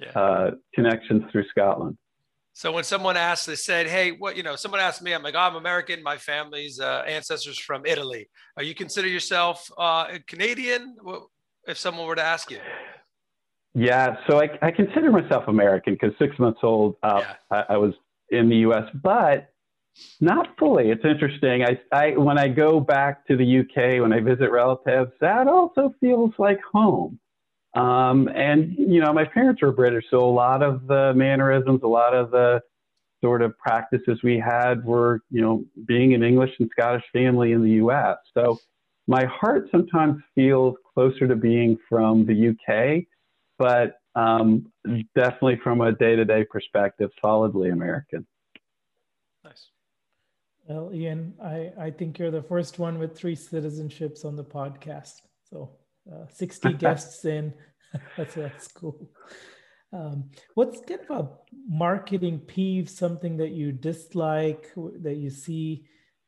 yeah. 0.00 0.08
uh, 0.10 0.50
connections 0.74 1.22
through 1.32 1.46
Scotland. 1.48 1.96
So 2.52 2.70
when 2.70 2.84
someone 2.84 3.16
asked, 3.16 3.46
they 3.48 3.56
said, 3.56 3.88
"Hey, 3.88 4.12
what 4.12 4.36
you 4.36 4.44
know?" 4.44 4.54
Someone 4.54 4.80
asked 4.80 5.02
me, 5.02 5.12
I'm 5.12 5.24
like, 5.24 5.34
oh, 5.34 5.40
"I'm 5.40 5.56
American. 5.56 6.04
My 6.04 6.16
family's 6.16 6.78
uh, 6.78 7.02
ancestors 7.04 7.58
from 7.58 7.84
Italy. 7.84 8.28
Are 8.56 8.62
you 8.62 8.76
consider 8.76 9.08
yourself 9.08 9.68
uh, 9.76 10.18
Canadian?" 10.28 10.96
If 11.66 11.78
someone 11.78 12.06
were 12.06 12.14
to 12.14 12.22
ask 12.22 12.50
you. 12.50 12.58
Yeah, 13.74 14.16
so 14.28 14.40
I, 14.40 14.50
I 14.62 14.70
consider 14.70 15.10
myself 15.10 15.44
American 15.48 15.94
because 15.94 16.12
six 16.18 16.38
months 16.38 16.60
old, 16.62 16.96
uh, 17.02 17.22
yeah. 17.22 17.34
I, 17.50 17.74
I, 17.74 17.76
was 17.76 17.92
in 18.30 18.48
the 18.48 18.56
U.S., 18.58 18.84
but 19.02 19.52
not 20.20 20.56
fully. 20.58 20.90
It's 20.90 21.04
interesting. 21.04 21.64
I, 21.64 21.80
I 21.92 22.16
when 22.16 22.38
I 22.38 22.48
go 22.48 22.78
back 22.78 23.26
to 23.26 23.36
the 23.36 23.60
UK 23.60 24.00
when 24.00 24.12
I 24.12 24.20
visit 24.20 24.50
relatives, 24.50 25.10
that 25.20 25.48
also 25.48 25.92
feels 26.00 26.32
like 26.38 26.60
home. 26.72 27.18
Um, 27.74 28.28
and, 28.28 28.76
you 28.78 29.00
know, 29.00 29.12
my 29.12 29.24
parents 29.24 29.60
were 29.60 29.72
British, 29.72 30.04
so 30.08 30.18
a 30.20 30.30
lot 30.30 30.62
of 30.62 30.86
the 30.86 31.12
mannerisms, 31.16 31.80
a 31.82 31.88
lot 31.88 32.14
of 32.14 32.30
the 32.30 32.60
sort 33.24 33.42
of 33.42 33.58
practices 33.58 34.20
we 34.22 34.38
had 34.38 34.84
were, 34.84 35.20
you 35.30 35.40
know, 35.40 35.64
being 35.86 36.14
an 36.14 36.22
English 36.22 36.50
and 36.60 36.70
Scottish 36.78 37.02
family 37.12 37.50
in 37.52 37.62
the 37.62 37.72
US. 37.84 38.18
So 38.34 38.60
my 39.08 39.24
heart 39.24 39.68
sometimes 39.72 40.22
feels 40.36 40.76
closer 40.94 41.26
to 41.26 41.34
being 41.34 41.76
from 41.88 42.26
the 42.26 42.50
UK, 42.50 43.04
but 43.58 43.96
um, 44.14 44.72
definitely 45.14 45.60
from 45.62 45.80
a 45.80 45.92
day 45.92 46.16
to 46.16 46.24
day 46.24 46.44
perspective, 46.44 47.10
solidly 47.20 47.70
American. 47.70 48.26
Nice. 49.44 49.70
Well, 50.66 50.90
Ian, 50.94 51.34
I, 51.42 51.72
I 51.78 51.90
think 51.90 52.18
you're 52.18 52.30
the 52.30 52.42
first 52.42 52.78
one 52.78 52.98
with 52.98 53.16
three 53.16 53.36
citizenships 53.36 54.24
on 54.24 54.36
the 54.36 54.44
podcast. 54.44 55.20
So 55.50 55.70
uh, 56.10 56.26
60 56.32 56.72
guests 56.84 57.24
in. 57.24 57.52
that's 58.16 58.34
that's 58.34 58.68
cool. 58.68 59.10
Um, 59.92 60.30
what's 60.54 60.80
kind 60.80 61.00
of 61.08 61.10
a 61.10 61.28
marketing 61.68 62.40
peeve? 62.40 62.88
Something 62.88 63.36
that 63.36 63.50
you 63.50 63.72
dislike 63.72 64.72
that 65.02 65.16
you 65.16 65.30
see? 65.30 65.84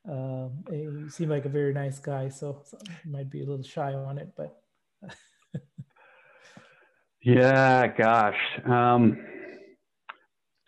Uh, 0.08 0.48
you 0.70 1.08
seem 1.08 1.28
like 1.28 1.46
a 1.46 1.48
very 1.48 1.74
nice 1.74 1.98
guy, 1.98 2.28
so, 2.28 2.62
so 2.64 2.78
you 3.04 3.10
might 3.10 3.28
be 3.28 3.42
a 3.42 3.46
little 3.46 3.64
shy 3.64 3.92
on 3.92 4.18
it, 4.18 4.32
but. 4.36 4.56
Yeah, 7.26 7.88
gosh. 7.88 8.38
Um, 8.64 9.18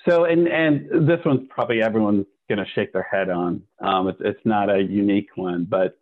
so, 0.08 0.24
and 0.24 0.48
and 0.48 1.08
this 1.08 1.20
one's 1.24 1.48
probably 1.48 1.82
everyone's 1.82 2.26
going 2.48 2.58
to 2.58 2.66
shake 2.74 2.92
their 2.92 3.06
head 3.08 3.30
on. 3.30 3.62
Um, 3.80 4.08
it's 4.08 4.18
it's 4.20 4.40
not 4.44 4.68
a 4.68 4.82
unique 4.82 5.28
one, 5.36 5.66
but 5.68 5.96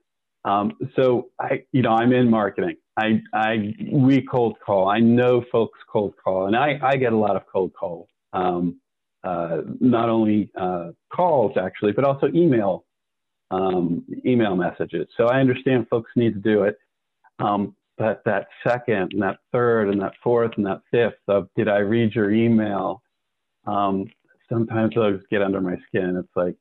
um, 0.46 0.72
so 0.94 1.28
I, 1.40 1.64
you 1.72 1.82
know, 1.82 1.90
I'm 1.90 2.12
in 2.12 2.30
marketing. 2.30 2.76
I, 2.96 3.20
I, 3.34 3.74
we 3.92 4.22
cold 4.22 4.56
call. 4.64 4.88
I 4.88 5.00
know 5.00 5.44
folks 5.52 5.78
cold 5.92 6.14
call, 6.22 6.46
and 6.46 6.56
I, 6.56 6.78
I 6.82 6.96
get 6.96 7.12
a 7.12 7.16
lot 7.16 7.36
of 7.36 7.42
cold 7.52 7.72
call. 7.78 8.08
Um, 8.32 8.80
uh, 9.24 9.62
not 9.80 10.08
only 10.08 10.50
uh, 10.58 10.92
calls 11.12 11.56
actually, 11.60 11.92
but 11.92 12.04
also 12.04 12.28
email, 12.28 12.84
um, 13.50 14.04
email 14.24 14.54
messages. 14.54 15.08
So 15.16 15.26
I 15.26 15.40
understand 15.40 15.88
folks 15.90 16.12
need 16.14 16.34
to 16.34 16.40
do 16.40 16.62
it. 16.62 16.78
Um, 17.40 17.74
but 17.98 18.22
that 18.24 18.48
second 18.66 19.12
and 19.12 19.22
that 19.22 19.38
third 19.52 19.88
and 19.88 20.00
that 20.00 20.12
fourth 20.22 20.52
and 20.56 20.66
that 20.66 20.82
fifth 20.90 21.20
of 21.28 21.48
did 21.56 21.68
I 21.68 21.78
read 21.78 22.14
your 22.14 22.30
email? 22.30 23.02
Um, 23.66 24.06
sometimes 24.48 24.94
those 24.94 25.20
get 25.30 25.42
under 25.42 25.60
my 25.60 25.76
skin. 25.88 26.16
It's 26.16 26.36
like, 26.36 26.56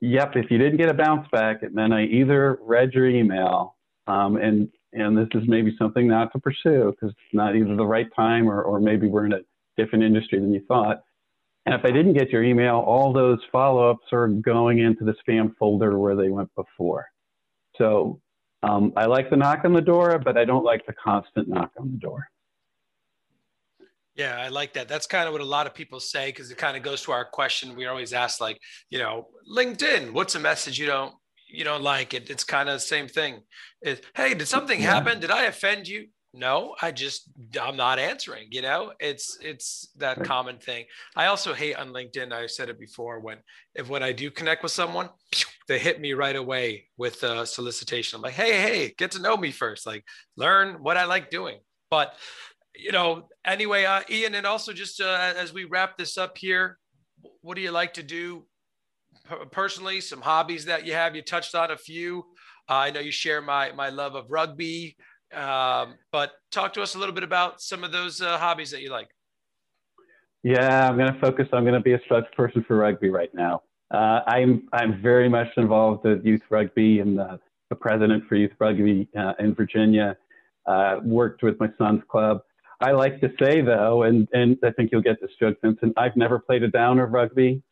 yep, 0.00 0.36
if 0.36 0.50
you 0.50 0.58
didn't 0.58 0.78
get 0.78 0.90
a 0.90 0.94
bounce 0.94 1.26
back, 1.32 1.62
it 1.62 1.74
meant 1.74 1.92
I 1.92 2.04
either 2.04 2.58
read 2.62 2.92
your 2.92 3.08
email, 3.08 3.76
um, 4.06 4.36
and 4.36 4.68
and 4.92 5.16
this 5.16 5.28
is 5.34 5.48
maybe 5.48 5.74
something 5.78 6.08
not 6.08 6.32
to 6.32 6.38
pursue 6.40 6.90
because 6.90 7.10
it's 7.10 7.34
not 7.34 7.56
either 7.56 7.76
the 7.76 7.86
right 7.86 8.08
time 8.14 8.48
or 8.48 8.62
or 8.62 8.80
maybe 8.80 9.06
we're 9.06 9.26
in 9.26 9.32
a 9.32 9.40
different 9.76 10.04
industry 10.04 10.38
than 10.38 10.52
you 10.52 10.64
thought. 10.66 11.02
And 11.66 11.74
if 11.74 11.84
I 11.84 11.90
didn't 11.90 12.14
get 12.14 12.30
your 12.30 12.42
email, 12.42 12.76
all 12.76 13.12
those 13.12 13.38
follow-ups 13.52 14.06
are 14.12 14.28
going 14.28 14.78
into 14.78 15.04
the 15.04 15.14
spam 15.22 15.54
folder 15.58 15.98
where 15.98 16.16
they 16.16 16.30
went 16.30 16.50
before. 16.54 17.06
So 17.76 18.20
um, 18.62 18.92
I 18.96 19.06
like 19.06 19.30
the 19.30 19.36
knock 19.36 19.64
on 19.64 19.72
the 19.72 19.80
door, 19.80 20.18
but 20.18 20.36
I 20.36 20.44
don't 20.44 20.64
like 20.64 20.84
the 20.86 20.92
constant 20.92 21.48
knock 21.48 21.72
on 21.78 21.92
the 21.92 21.98
door. 21.98 22.28
Yeah, 24.16 24.38
I 24.38 24.48
like 24.48 24.74
that. 24.74 24.88
That's 24.88 25.06
kind 25.06 25.26
of 25.26 25.32
what 25.32 25.40
a 25.40 25.46
lot 25.46 25.66
of 25.66 25.74
people 25.74 25.98
say 25.98 26.26
because 26.26 26.50
it 26.50 26.58
kind 26.58 26.76
of 26.76 26.82
goes 26.82 27.02
to 27.02 27.12
our 27.12 27.24
question. 27.24 27.74
We 27.74 27.86
always 27.86 28.12
ask, 28.12 28.40
like, 28.40 28.58
you 28.90 28.98
know, 28.98 29.28
LinkedIn, 29.50 30.12
what's 30.12 30.34
a 30.34 30.40
message 30.40 30.78
you 30.78 30.86
don't 30.86 31.14
you 31.48 31.64
don't 31.64 31.82
like? 31.82 32.12
It, 32.14 32.28
it's 32.30 32.44
kind 32.44 32.68
of 32.68 32.76
the 32.76 32.80
same 32.80 33.08
thing. 33.08 33.40
It, 33.82 34.04
hey, 34.14 34.34
did 34.34 34.46
something 34.46 34.80
yeah. 34.80 34.94
happen? 34.94 35.20
Did 35.20 35.30
I 35.30 35.44
offend 35.44 35.88
you? 35.88 36.08
No, 36.32 36.76
I 36.80 36.92
just 36.92 37.28
I'm 37.60 37.76
not 37.76 37.98
answering. 37.98 38.46
You 38.50 38.62
know, 38.62 38.92
it's 39.00 39.36
it's 39.40 39.88
that 39.96 40.18
right. 40.18 40.26
common 40.26 40.58
thing. 40.58 40.84
I 41.16 41.26
also 41.26 41.52
hate 41.52 41.74
on 41.74 41.88
LinkedIn. 41.92 42.32
I 42.32 42.46
said 42.46 42.68
it 42.68 42.78
before 42.78 43.18
when 43.18 43.38
if 43.74 43.88
when 43.88 44.04
I 44.04 44.12
do 44.12 44.30
connect 44.30 44.62
with 44.62 44.70
someone, 44.70 45.08
they 45.68 45.78
hit 45.78 46.00
me 46.00 46.12
right 46.12 46.36
away 46.36 46.86
with 46.96 47.22
a 47.24 47.44
solicitation. 47.46 48.16
I'm 48.16 48.22
like, 48.22 48.34
hey, 48.34 48.60
hey, 48.60 48.94
get 48.96 49.10
to 49.12 49.22
know 49.22 49.36
me 49.36 49.50
first. 49.50 49.86
Like, 49.86 50.04
learn 50.36 50.82
what 50.82 50.96
I 50.96 51.04
like 51.04 51.30
doing. 51.30 51.58
But 51.90 52.14
you 52.76 52.92
know, 52.92 53.28
anyway, 53.44 53.84
uh, 53.84 54.02
Ian, 54.08 54.36
and 54.36 54.46
also 54.46 54.72
just 54.72 55.00
uh, 55.00 55.32
as 55.36 55.52
we 55.52 55.64
wrap 55.64 55.98
this 55.98 56.16
up 56.16 56.38
here, 56.38 56.78
what 57.42 57.56
do 57.56 57.60
you 57.60 57.72
like 57.72 57.94
to 57.94 58.04
do 58.04 58.46
personally? 59.50 60.00
Some 60.00 60.20
hobbies 60.20 60.66
that 60.66 60.86
you 60.86 60.92
have. 60.92 61.16
You 61.16 61.22
touched 61.22 61.56
on 61.56 61.72
a 61.72 61.76
few. 61.76 62.24
Uh, 62.68 62.74
I 62.74 62.90
know 62.92 63.00
you 63.00 63.10
share 63.10 63.42
my 63.42 63.72
my 63.72 63.88
love 63.88 64.14
of 64.14 64.30
rugby, 64.30 64.96
um, 65.34 65.94
but 66.12 66.32
talk 66.50 66.72
to 66.74 66.82
us 66.82 66.94
a 66.94 66.98
little 66.98 67.14
bit 67.14 67.24
about 67.24 67.60
some 67.60 67.84
of 67.84 67.92
those 67.92 68.20
uh, 68.20 68.38
hobbies 68.38 68.70
that 68.70 68.82
you 68.82 68.90
like. 68.90 69.08
Yeah, 70.42 70.88
I'm 70.88 70.96
going 70.96 71.12
to 71.12 71.20
focus. 71.20 71.46
I'm 71.52 71.64
going 71.64 71.74
to 71.74 71.80
be 71.80 71.92
a 71.92 71.98
spokesperson 72.00 72.66
for 72.66 72.76
rugby 72.76 73.10
right 73.10 73.32
now. 73.34 73.62
Uh, 73.92 74.20
I'm 74.26 74.68
I'm 74.72 75.02
very 75.02 75.28
much 75.28 75.48
involved 75.56 76.04
with 76.04 76.24
youth 76.24 76.42
rugby 76.48 77.00
and 77.00 77.18
the, 77.18 77.40
the 77.68 77.76
president 77.76 78.24
for 78.28 78.36
youth 78.36 78.52
rugby 78.58 79.08
uh, 79.18 79.34
in 79.38 79.54
Virginia. 79.54 80.16
worked 81.02 81.42
with 81.42 81.58
my 81.60 81.68
son's 81.76 82.02
club. 82.08 82.40
I 82.80 82.92
like 82.92 83.20
to 83.20 83.30
say 83.38 83.60
though, 83.60 84.04
and 84.04 84.26
and 84.32 84.56
I 84.64 84.70
think 84.70 84.90
you'll 84.92 85.02
get 85.02 85.20
this 85.20 85.32
joke, 85.38 85.58
Vincent. 85.62 85.92
I've 85.96 86.16
never 86.16 86.38
played 86.38 86.62
a 86.62 86.68
down 86.68 86.98
of 86.98 87.10
rugby. 87.10 87.62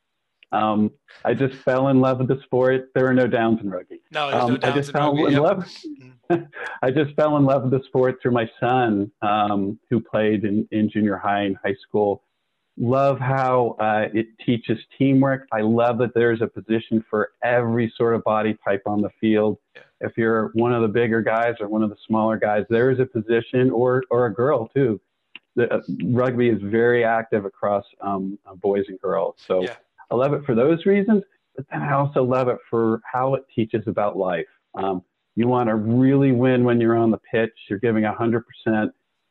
Um, 0.53 0.91
I 1.25 1.35
just 1.35 1.55
fell 1.63 1.89
in 1.89 2.01
love 2.01 2.19
with 2.19 2.29
the 2.29 2.41
sport. 2.43 2.91
There 2.95 3.07
are 3.07 3.15
no 3.15 3.27
downs 3.27 3.61
in 3.63 3.71
rugby. 3.71 4.01
No, 4.11 4.29
um, 4.29 4.53
no 4.53 4.57
downs 4.57 4.65
I 4.65 4.77
just 4.77 4.89
in 4.89 4.93
fell 4.95 5.15
rugby, 5.15 5.25
in 5.25 5.33
yep. 5.33 5.43
love. 5.43 6.49
I 6.83 6.91
just 6.91 7.15
fell 7.15 7.37
in 7.37 7.45
love 7.45 7.65
with 7.65 7.73
the 7.73 7.87
sport 7.87 8.19
through 8.23 8.33
my 8.33 8.51
son, 8.61 9.11
um, 9.23 9.79
who 9.91 10.01
played 10.01 10.45
in, 10.45 10.67
in 10.71 10.91
junior 10.91 11.17
high 11.17 11.43
and 11.43 11.57
high 11.63 11.77
school. 11.87 12.23
Love 12.81 13.19
how 13.19 13.77
uh, 13.81 14.07
it 14.15 14.27
teaches 14.45 14.79
teamwork. 14.97 15.49
I 15.53 15.63
love 15.63 15.99
that 15.99 16.15
there's 16.15 16.41
a 16.41 16.47
position 16.47 17.05
for 17.11 17.33
every 17.43 17.93
sort 17.97 18.15
of 18.15 18.23
body 18.23 18.57
type 18.65 18.83
on 18.87 19.03
the 19.03 19.11
field. 19.21 19.59
Yeah. 19.75 19.83
If 20.01 20.13
you're 20.17 20.53
one 20.55 20.73
of 20.73 20.83
the 20.83 20.89
bigger 20.89 21.21
guys 21.21 21.55
or 21.61 21.69
one 21.69 21.83
of 21.83 21.91
the 21.91 21.97
smaller 22.07 22.39
guys, 22.39 22.65
there 22.71 22.91
is 22.91 23.01
a 23.01 23.07
position, 23.07 23.71
or 23.71 24.05
or 24.11 24.27
a 24.27 24.33
girl 24.33 24.69
too. 24.69 25.01
The, 25.57 25.75
uh, 25.75 25.81
rugby 26.05 26.51
is 26.51 26.63
very 26.63 27.03
active 27.03 27.45
across 27.45 27.85
um, 28.01 28.39
uh, 28.47 28.55
boys 28.55 28.85
and 28.87 29.01
girls. 29.01 29.35
So 29.45 29.63
yeah. 29.63 29.75
I 30.11 30.15
love 30.15 30.33
it 30.33 30.45
for 30.45 30.55
those 30.55 30.87
reasons, 30.87 31.23
but 31.57 31.67
then 31.71 31.83
I 31.83 31.93
also 31.93 32.23
love 32.23 32.49
it 32.49 32.59
for 32.71 33.01
how 33.11 33.35
it 33.35 33.45
teaches 33.55 33.87
about 33.87 34.17
life. 34.17 34.47
Um, 34.75 35.03
you 35.37 35.49
want 35.49 35.69
to 35.69 35.75
really 35.77 36.33
win 36.33 36.65
when 36.65 36.81
you're 36.81 36.97
on 36.97 37.11
the 37.11 37.21
pitch. 37.31 37.53
You're 37.69 37.79
giving 37.79 38.05
100%, 38.05 38.91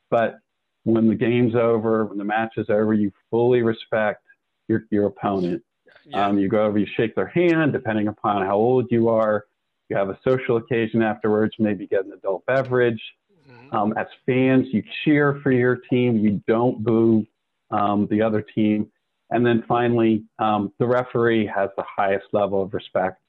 but 0.09 0.39
when 0.83 1.07
the 1.09 1.15
game's 1.15 1.55
over, 1.55 2.05
when 2.05 2.17
the 2.17 2.23
match 2.23 2.53
is 2.57 2.69
over, 2.69 2.93
you 2.93 3.11
fully 3.29 3.61
respect 3.61 4.23
your, 4.67 4.83
your 4.89 5.07
opponent. 5.07 5.61
Yeah. 6.05 6.27
Um, 6.27 6.39
you 6.39 6.47
go 6.47 6.63
over, 6.65 6.77
you 6.77 6.87
shake 6.95 7.15
their 7.15 7.27
hand, 7.27 7.73
depending 7.73 8.07
upon 8.07 8.45
how 8.45 8.55
old 8.55 8.87
you 8.89 9.09
are. 9.09 9.45
You 9.89 9.97
have 9.97 10.09
a 10.09 10.19
social 10.23 10.57
occasion 10.57 11.01
afterwards, 11.01 11.53
maybe 11.59 11.87
get 11.87 12.05
an 12.05 12.13
adult 12.13 12.45
beverage. 12.45 13.01
Mhm. 13.49 13.73
Um, 13.73 13.93
as 13.97 14.07
fans, 14.25 14.67
you 14.71 14.83
cheer 15.03 15.39
for 15.43 15.51
your 15.51 15.75
team. 15.75 16.17
You 16.17 16.41
don't 16.47 16.83
boo 16.83 17.25
um, 17.71 18.07
the 18.09 18.21
other 18.21 18.41
team. 18.41 18.89
And 19.29 19.45
then 19.45 19.63
finally, 19.67 20.23
um, 20.39 20.71
the 20.79 20.87
referee 20.87 21.45
has 21.47 21.69
the 21.75 21.83
highest 21.83 22.27
level 22.33 22.61
of 22.61 22.73
respect. 22.73 23.19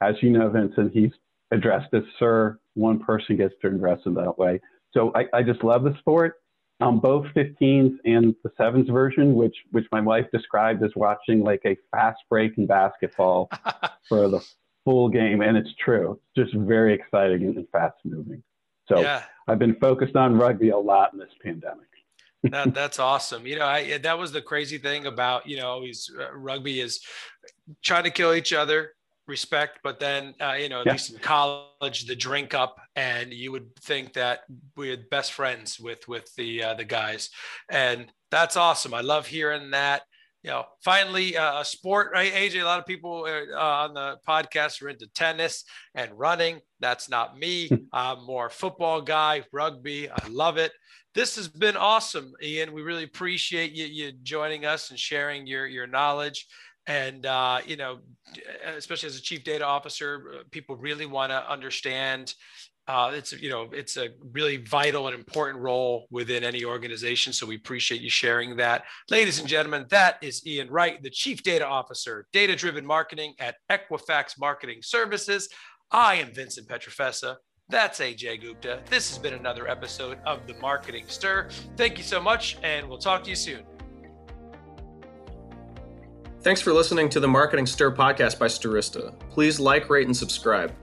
As 0.00 0.14
you 0.22 0.30
know, 0.30 0.48
Vincent, 0.48 0.92
he's 0.92 1.10
addressed 1.50 1.92
as 1.92 2.02
sir. 2.18 2.58
One 2.74 2.98
person 2.98 3.36
gets 3.36 3.54
to 3.60 3.68
address 3.68 4.00
him 4.04 4.14
that 4.14 4.38
way. 4.38 4.60
So 4.92 5.12
I, 5.14 5.26
I 5.32 5.42
just 5.42 5.62
love 5.62 5.84
the 5.84 5.96
sport. 5.98 6.36
Um, 6.80 6.98
both 6.98 7.26
15s 7.36 7.96
and 8.04 8.34
the 8.42 8.50
sevens 8.56 8.88
version, 8.88 9.34
which 9.34 9.54
which 9.70 9.86
my 9.92 10.00
wife 10.00 10.26
described 10.32 10.82
as 10.82 10.90
watching 10.96 11.44
like 11.44 11.62
a 11.64 11.76
fast 11.92 12.18
break 12.28 12.58
in 12.58 12.66
basketball 12.66 13.48
for 14.08 14.28
the 14.28 14.44
full 14.84 15.08
game, 15.08 15.42
and 15.42 15.56
it's 15.56 15.72
true. 15.78 16.18
It's 16.34 16.50
just 16.50 16.56
very 16.66 16.92
exciting 16.92 17.44
and 17.44 17.68
fast 17.70 17.94
moving. 18.04 18.42
So 18.88 19.00
yeah. 19.00 19.22
I've 19.46 19.60
been 19.60 19.76
focused 19.76 20.16
on 20.16 20.36
rugby 20.36 20.70
a 20.70 20.78
lot 20.78 21.12
in 21.12 21.20
this 21.20 21.30
pandemic. 21.40 21.86
That 22.50 22.74
that's 22.74 22.98
awesome. 22.98 23.46
You 23.46 23.58
know, 23.58 23.66
I 23.66 23.98
that 23.98 24.18
was 24.18 24.32
the 24.32 24.42
crazy 24.42 24.78
thing 24.78 25.06
about 25.06 25.46
you 25.46 25.56
know 25.56 25.68
always 25.68 26.10
uh, 26.18 26.32
rugby 26.34 26.80
is 26.80 27.00
trying 27.82 28.04
to 28.04 28.10
kill 28.10 28.34
each 28.34 28.52
other, 28.52 28.92
respect, 29.26 29.80
but 29.82 30.00
then 30.00 30.34
uh, 30.40 30.54
you 30.54 30.68
know 30.68 30.80
at 30.80 30.86
Yeah. 30.86 30.92
least 30.92 31.12
in 31.12 31.18
college 31.18 32.06
the 32.06 32.16
drink 32.16 32.54
up, 32.54 32.76
and 32.96 33.32
you 33.32 33.52
would 33.52 33.74
think 33.76 34.14
that 34.14 34.40
we're 34.76 34.96
best 35.10 35.32
friends 35.32 35.78
with 35.78 36.06
with 36.08 36.34
the 36.36 36.62
uh, 36.62 36.74
the 36.74 36.84
guys, 36.84 37.30
and 37.70 38.06
that's 38.30 38.56
awesome. 38.56 38.94
I 38.94 39.00
love 39.00 39.26
hearing 39.26 39.70
that. 39.72 40.02
You 40.44 40.50
know, 40.50 40.64
finally 40.82 41.36
uh, 41.36 41.60
a 41.60 41.64
sport, 41.64 42.10
right? 42.12 42.32
AJ, 42.32 42.62
a 42.62 42.64
lot 42.64 42.80
of 42.80 42.86
people 42.86 43.26
uh, 43.28 43.56
on 43.56 43.94
the 43.94 44.16
podcast 44.26 44.82
are 44.82 44.88
into 44.88 45.06
tennis 45.14 45.64
and 45.94 46.10
running. 46.18 46.58
That's 46.80 47.08
not 47.08 47.38
me. 47.38 47.70
I'm 47.92 48.26
more 48.26 48.50
football 48.50 49.02
guy, 49.02 49.44
rugby. 49.52 50.10
I 50.10 50.26
love 50.28 50.58
it 50.58 50.72
this 51.14 51.36
has 51.36 51.48
been 51.48 51.76
awesome, 51.76 52.32
Ian. 52.42 52.72
We 52.72 52.82
really 52.82 53.04
appreciate 53.04 53.72
you, 53.72 53.84
you 53.84 54.12
joining 54.22 54.64
us 54.64 54.90
and 54.90 54.98
sharing 54.98 55.46
your 55.46 55.66
your 55.66 55.86
knowledge. 55.86 56.46
And 56.86 57.26
uh, 57.26 57.60
you 57.66 57.76
know, 57.76 58.00
especially 58.76 59.08
as 59.08 59.16
a 59.16 59.22
chief 59.22 59.44
data 59.44 59.64
officer, 59.64 60.34
uh, 60.34 60.42
people 60.50 60.76
really 60.76 61.06
want 61.06 61.30
to 61.30 61.50
understand. 61.50 62.34
Uh, 62.88 63.12
it's 63.14 63.32
you 63.32 63.50
know, 63.50 63.68
it's 63.72 63.96
a 63.96 64.08
really 64.32 64.56
vital 64.56 65.06
and 65.06 65.14
important 65.14 65.62
role 65.62 66.06
within 66.10 66.42
any 66.42 66.64
organization. 66.64 67.32
So 67.32 67.46
we 67.46 67.56
appreciate 67.56 68.00
you 68.00 68.10
sharing 68.10 68.56
that, 68.56 68.84
ladies 69.10 69.38
and 69.38 69.48
gentlemen. 69.48 69.86
That 69.90 70.16
is 70.22 70.44
Ian 70.46 70.70
Wright, 70.70 71.00
the 71.02 71.10
chief 71.10 71.42
data 71.42 71.66
officer, 71.66 72.26
data 72.32 72.56
driven 72.56 72.84
marketing 72.84 73.34
at 73.38 73.56
Equifax 73.70 74.38
Marketing 74.38 74.78
Services. 74.82 75.48
I 75.92 76.16
am 76.16 76.32
Vincent 76.32 76.66
Pietrafesa. 76.68 77.36
That's 77.68 78.00
AJ 78.00 78.42
Gupta. 78.42 78.82
This 78.90 79.08
has 79.08 79.18
been 79.18 79.34
another 79.34 79.68
episode 79.68 80.18
of 80.26 80.46
The 80.46 80.54
Marketing 80.54 81.04
Stir. 81.08 81.48
Thank 81.76 81.96
you 81.96 82.04
so 82.04 82.20
much, 82.20 82.58
and 82.62 82.88
we'll 82.88 82.98
talk 82.98 83.24
to 83.24 83.30
you 83.30 83.36
soon. 83.36 83.62
Thanks 86.42 86.60
for 86.60 86.72
listening 86.72 87.08
to 87.10 87.20
the 87.20 87.28
Marketing 87.28 87.66
Stir 87.66 87.92
podcast 87.92 88.38
by 88.38 88.46
Stirista. 88.46 89.18
Please 89.30 89.60
like, 89.60 89.88
rate, 89.88 90.06
and 90.06 90.16
subscribe. 90.16 90.74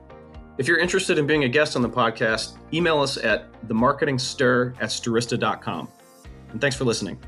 If 0.58 0.68
you're 0.68 0.80
interested 0.80 1.18
in 1.18 1.28
being 1.28 1.44
a 1.44 1.50
guest 1.50 1.76
on 1.76 1.82
the 1.82 1.90
podcast, 1.90 2.58
email 2.74 3.00
us 3.00 3.18
at 3.18 3.52
themarketingstir 3.68 4.76
at 4.82 4.90
stirista.com. 4.90 5.90
And 6.52 6.62
thanks 6.62 6.76
for 6.76 6.86
listening. 6.86 7.20